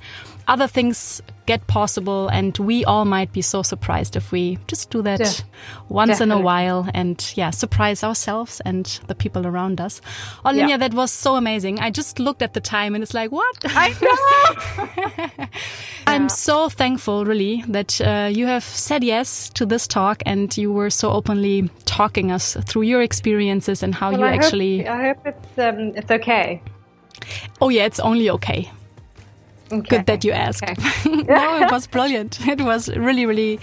other 0.47 0.67
things 0.67 1.21
get 1.51 1.67
possible. 1.67 2.29
And 2.29 2.57
we 2.57 2.85
all 2.85 3.05
might 3.05 3.31
be 3.33 3.41
so 3.41 3.61
surprised 3.63 4.15
if 4.15 4.31
we 4.31 4.57
just 4.67 4.89
do 4.89 5.01
that 5.01 5.19
yeah. 5.19 5.31
once 5.89 6.11
Definitely. 6.11 6.35
in 6.35 6.41
a 6.41 6.45
while 6.45 6.89
and 6.93 7.33
yeah, 7.35 7.51
surprise 7.51 8.03
ourselves 8.03 8.61
and 8.65 8.85
the 9.07 9.15
people 9.15 9.45
around 9.45 9.81
us. 9.81 10.01
Olinia, 10.45 10.69
yeah. 10.69 10.77
that 10.77 10.93
was 10.93 11.11
so 11.11 11.35
amazing. 11.35 11.79
I 11.79 11.91
just 11.91 12.19
looked 12.19 12.41
at 12.41 12.53
the 12.53 12.61
time 12.61 12.95
and 12.95 13.03
it's 13.03 13.13
like, 13.13 13.31
what? 13.31 13.55
I 13.65 13.87
know. 14.05 15.47
I'm 16.07 16.29
so 16.29 16.69
thankful, 16.69 17.25
really, 17.25 17.63
that 17.67 17.99
uh, 18.01 18.29
you 18.31 18.47
have 18.47 18.63
said 18.63 19.03
yes 19.03 19.49
to 19.49 19.65
this 19.65 19.87
talk 19.87 20.23
and 20.25 20.55
you 20.57 20.71
were 20.71 20.89
so 20.89 21.11
openly 21.11 21.69
talking 21.85 22.31
us 22.31 22.57
through 22.67 22.83
your 22.83 23.01
experiences 23.01 23.83
and 23.83 23.93
how 23.93 24.11
well, 24.11 24.21
you 24.21 24.25
I 24.25 24.33
actually. 24.33 24.77
Hope, 24.83 24.89
I 24.89 25.07
hope 25.07 25.27
it's 25.31 25.57
um, 25.57 25.79
it's 25.95 26.11
okay. 26.11 26.61
Oh 27.59 27.69
yeah, 27.69 27.85
it's 27.85 27.99
only 27.99 28.29
okay. 28.29 28.71
Okay. 29.71 29.97
Good 29.97 30.05
that 30.05 30.23
you 30.23 30.31
asked. 30.31 30.63
Okay. 30.63 30.75
no, 31.05 31.61
it 31.61 31.71
was 31.71 31.87
brilliant. 31.87 32.45
It 32.47 32.61
was 32.61 32.89
really, 32.95 33.25
really 33.25 33.59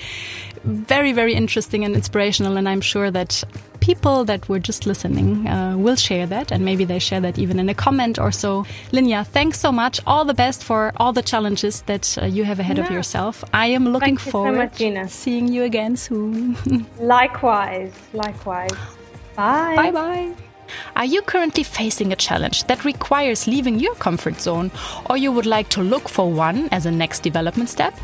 very, 0.64 1.12
very 1.12 1.34
interesting 1.34 1.84
and 1.84 1.94
inspirational. 1.94 2.56
And 2.56 2.68
I'm 2.68 2.80
sure 2.80 3.10
that 3.10 3.44
people 3.80 4.24
that 4.24 4.48
were 4.48 4.58
just 4.58 4.86
listening 4.86 5.46
uh, 5.46 5.76
will 5.76 5.96
share 5.96 6.26
that. 6.26 6.52
And 6.52 6.64
maybe 6.64 6.84
they 6.84 6.98
share 6.98 7.20
that 7.20 7.38
even 7.38 7.58
in 7.58 7.68
a 7.68 7.74
comment 7.74 8.18
or 8.18 8.32
so. 8.32 8.64
Linia, 8.92 9.26
thanks 9.26 9.58
so 9.58 9.72
much. 9.72 10.00
All 10.06 10.24
the 10.24 10.34
best 10.34 10.64
for 10.64 10.92
all 10.96 11.12
the 11.12 11.22
challenges 11.22 11.82
that 11.82 12.16
uh, 12.20 12.26
you 12.26 12.44
have 12.44 12.58
ahead 12.58 12.78
of 12.78 12.90
yourself. 12.90 13.44
I 13.52 13.66
am 13.66 13.88
looking 13.88 14.16
Thank 14.16 14.32
forward 14.32 14.74
to 14.74 14.94
so 14.94 15.06
seeing 15.06 15.48
you 15.48 15.62
again 15.64 15.96
soon. 15.96 16.56
likewise. 16.98 17.92
Likewise. 18.12 18.72
Bye. 19.36 19.76
Bye 19.76 19.90
bye. 19.92 20.47
Are 20.96 21.04
you 21.04 21.22
currently 21.22 21.62
facing 21.62 22.12
a 22.12 22.16
challenge 22.16 22.64
that 22.64 22.84
requires 22.84 23.46
leaving 23.46 23.78
your 23.78 23.94
comfort 23.94 24.40
zone, 24.40 24.70
or 25.08 25.16
you 25.16 25.32
would 25.32 25.46
like 25.46 25.68
to 25.70 25.82
look 25.82 26.08
for 26.08 26.30
one 26.30 26.68
as 26.70 26.86
a 26.86 26.90
next 26.90 27.22
development 27.22 27.68
step? 27.68 27.94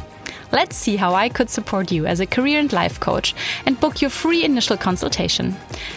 Let's 0.52 0.76
see 0.76 0.96
how 0.96 1.14
I 1.14 1.28
could 1.28 1.50
support 1.50 1.90
you 1.90 2.06
as 2.06 2.20
a 2.20 2.26
career 2.26 2.60
and 2.60 2.72
life 2.72 3.00
coach 3.00 3.34
and 3.66 3.80
book 3.80 4.00
your 4.00 4.10
free 4.10 4.44
initial 4.44 4.76
consultation. 4.76 5.56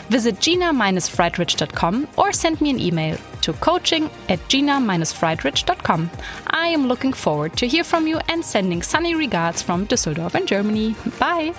Visit 0.09 0.39
gina-friedrich.com 0.39 2.07
or 2.17 2.31
send 2.31 2.59
me 2.59 2.71
an 2.71 2.79
email 2.79 3.17
to 3.41 3.53
coaching 3.53 4.09
at 4.29 4.47
gina-friedrich.com. 4.49 6.09
I 6.47 6.67
am 6.69 6.87
looking 6.87 7.13
forward 7.13 7.55
to 7.57 7.67
hear 7.67 7.83
from 7.83 8.07
you 8.07 8.19
and 8.27 8.43
sending 8.43 8.81
sunny 8.81 9.13
regards 9.13 9.61
from 9.61 9.85
Düsseldorf 9.85 10.33
in 10.33 10.47
Germany. 10.47 10.95
Bye! 11.19 11.53